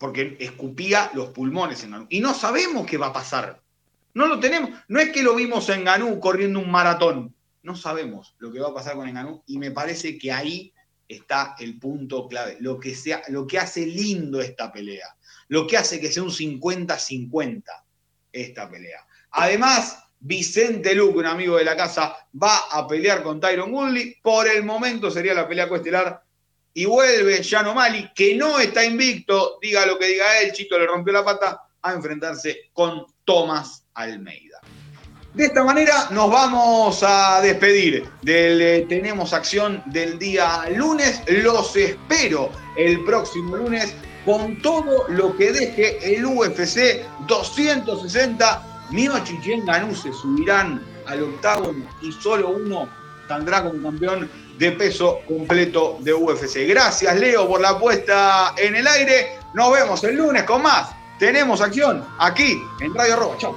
porque 0.03 0.35
escupía 0.41 1.11
los 1.13 1.29
pulmones 1.29 1.81
en 1.85 1.91
Ganú. 1.91 2.07
Y 2.09 2.19
no 2.19 2.33
sabemos 2.33 2.85
qué 2.85 2.97
va 2.97 3.07
a 3.07 3.13
pasar. 3.13 3.63
No 4.13 4.27
lo 4.27 4.37
tenemos. 4.37 4.71
No 4.89 4.99
es 4.99 5.13
que 5.13 5.23
lo 5.23 5.33
vimos 5.33 5.69
en 5.69 5.85
Ganú 5.85 6.19
corriendo 6.19 6.59
un 6.59 6.69
maratón. 6.69 7.33
No 7.61 7.77
sabemos 7.77 8.35
lo 8.37 8.51
que 8.51 8.59
va 8.59 8.67
a 8.67 8.73
pasar 8.73 8.95
con 8.95 9.07
Enganú 9.07 9.41
y 9.47 9.57
me 9.59 9.71
parece 9.71 10.17
que 10.17 10.33
ahí 10.33 10.72
está 11.07 11.55
el 11.59 11.79
punto 11.79 12.27
clave, 12.27 12.57
lo 12.59 12.79
que, 12.79 12.95
sea, 12.95 13.21
lo 13.29 13.45
que 13.45 13.59
hace 13.59 13.85
lindo 13.85 14.41
esta 14.41 14.71
pelea, 14.71 15.15
lo 15.49 15.67
que 15.67 15.77
hace 15.77 15.99
que 15.99 16.11
sea 16.11 16.23
un 16.23 16.31
50-50 16.31 17.63
esta 18.31 18.69
pelea. 18.69 19.05
Además, 19.31 19.99
Vicente 20.19 20.95
Luque, 20.95 21.19
un 21.19 21.25
amigo 21.25 21.57
de 21.57 21.65
la 21.65 21.75
casa, 21.75 22.15
va 22.41 22.57
a 22.71 22.87
pelear 22.87 23.21
con 23.23 23.39
Tyron 23.39 23.73
Woodley. 23.73 24.15
Por 24.21 24.47
el 24.47 24.63
momento 24.63 25.11
sería 25.11 25.33
la 25.33 25.47
pelea 25.47 25.67
coestelar. 25.67 26.23
Y 26.73 26.85
vuelve 26.85 27.43
Jano 27.43 27.73
Mali, 27.73 28.09
que 28.15 28.35
no 28.35 28.59
está 28.59 28.83
invicto, 28.83 29.59
diga 29.61 29.85
lo 29.85 29.99
que 29.99 30.07
diga 30.07 30.39
él, 30.39 30.53
Chito 30.53 30.79
le 30.79 30.87
rompió 30.87 31.13
la 31.13 31.23
pata, 31.23 31.61
a 31.81 31.93
enfrentarse 31.93 32.71
con 32.71 33.05
Tomás 33.25 33.85
Almeida. 33.93 34.52
De 35.33 35.45
esta 35.45 35.63
manera 35.63 36.09
nos 36.11 36.29
vamos 36.29 37.01
a 37.01 37.41
despedir 37.41 38.07
del 38.21 38.61
eh, 38.61 38.85
Tenemos 38.87 39.33
Acción 39.33 39.81
del 39.87 40.19
día 40.19 40.65
lunes. 40.75 41.23
Los 41.27 41.75
espero 41.75 42.51
el 42.77 43.03
próximo 43.03 43.57
lunes 43.57 43.95
con 44.25 44.61
todo 44.61 45.05
lo 45.07 45.35
que 45.35 45.51
deje 45.51 46.15
el 46.15 46.23
UFC 46.23 47.03
260. 47.25 48.87
Miochi 48.91 49.39
y 49.43 49.95
se 49.95 50.13
subirán 50.13 50.79
al 51.07 51.23
octavo 51.23 51.73
y 52.03 52.11
solo 52.11 52.49
uno 52.49 52.87
saldrá 53.27 53.63
como 53.63 53.89
campeón 53.89 54.29
de 54.59 54.71
peso 54.73 55.17
completo 55.27 55.97
de 56.01 56.13
UFC. 56.13 56.67
Gracias 56.67 57.15
Leo 57.17 57.47
por 57.47 57.59
la 57.59 57.79
puesta 57.79 58.53
en 58.55 58.75
el 58.75 58.85
aire. 58.85 59.39
Nos 59.55 59.73
vemos 59.73 60.03
el 60.03 60.15
lunes 60.15 60.43
con 60.43 60.61
más. 60.61 60.91
Tenemos 61.17 61.59
acción 61.59 62.05
aquí 62.19 62.61
en 62.81 62.93
Radio 62.93 63.15
Robo. 63.15 63.35
Chau. 63.39 63.55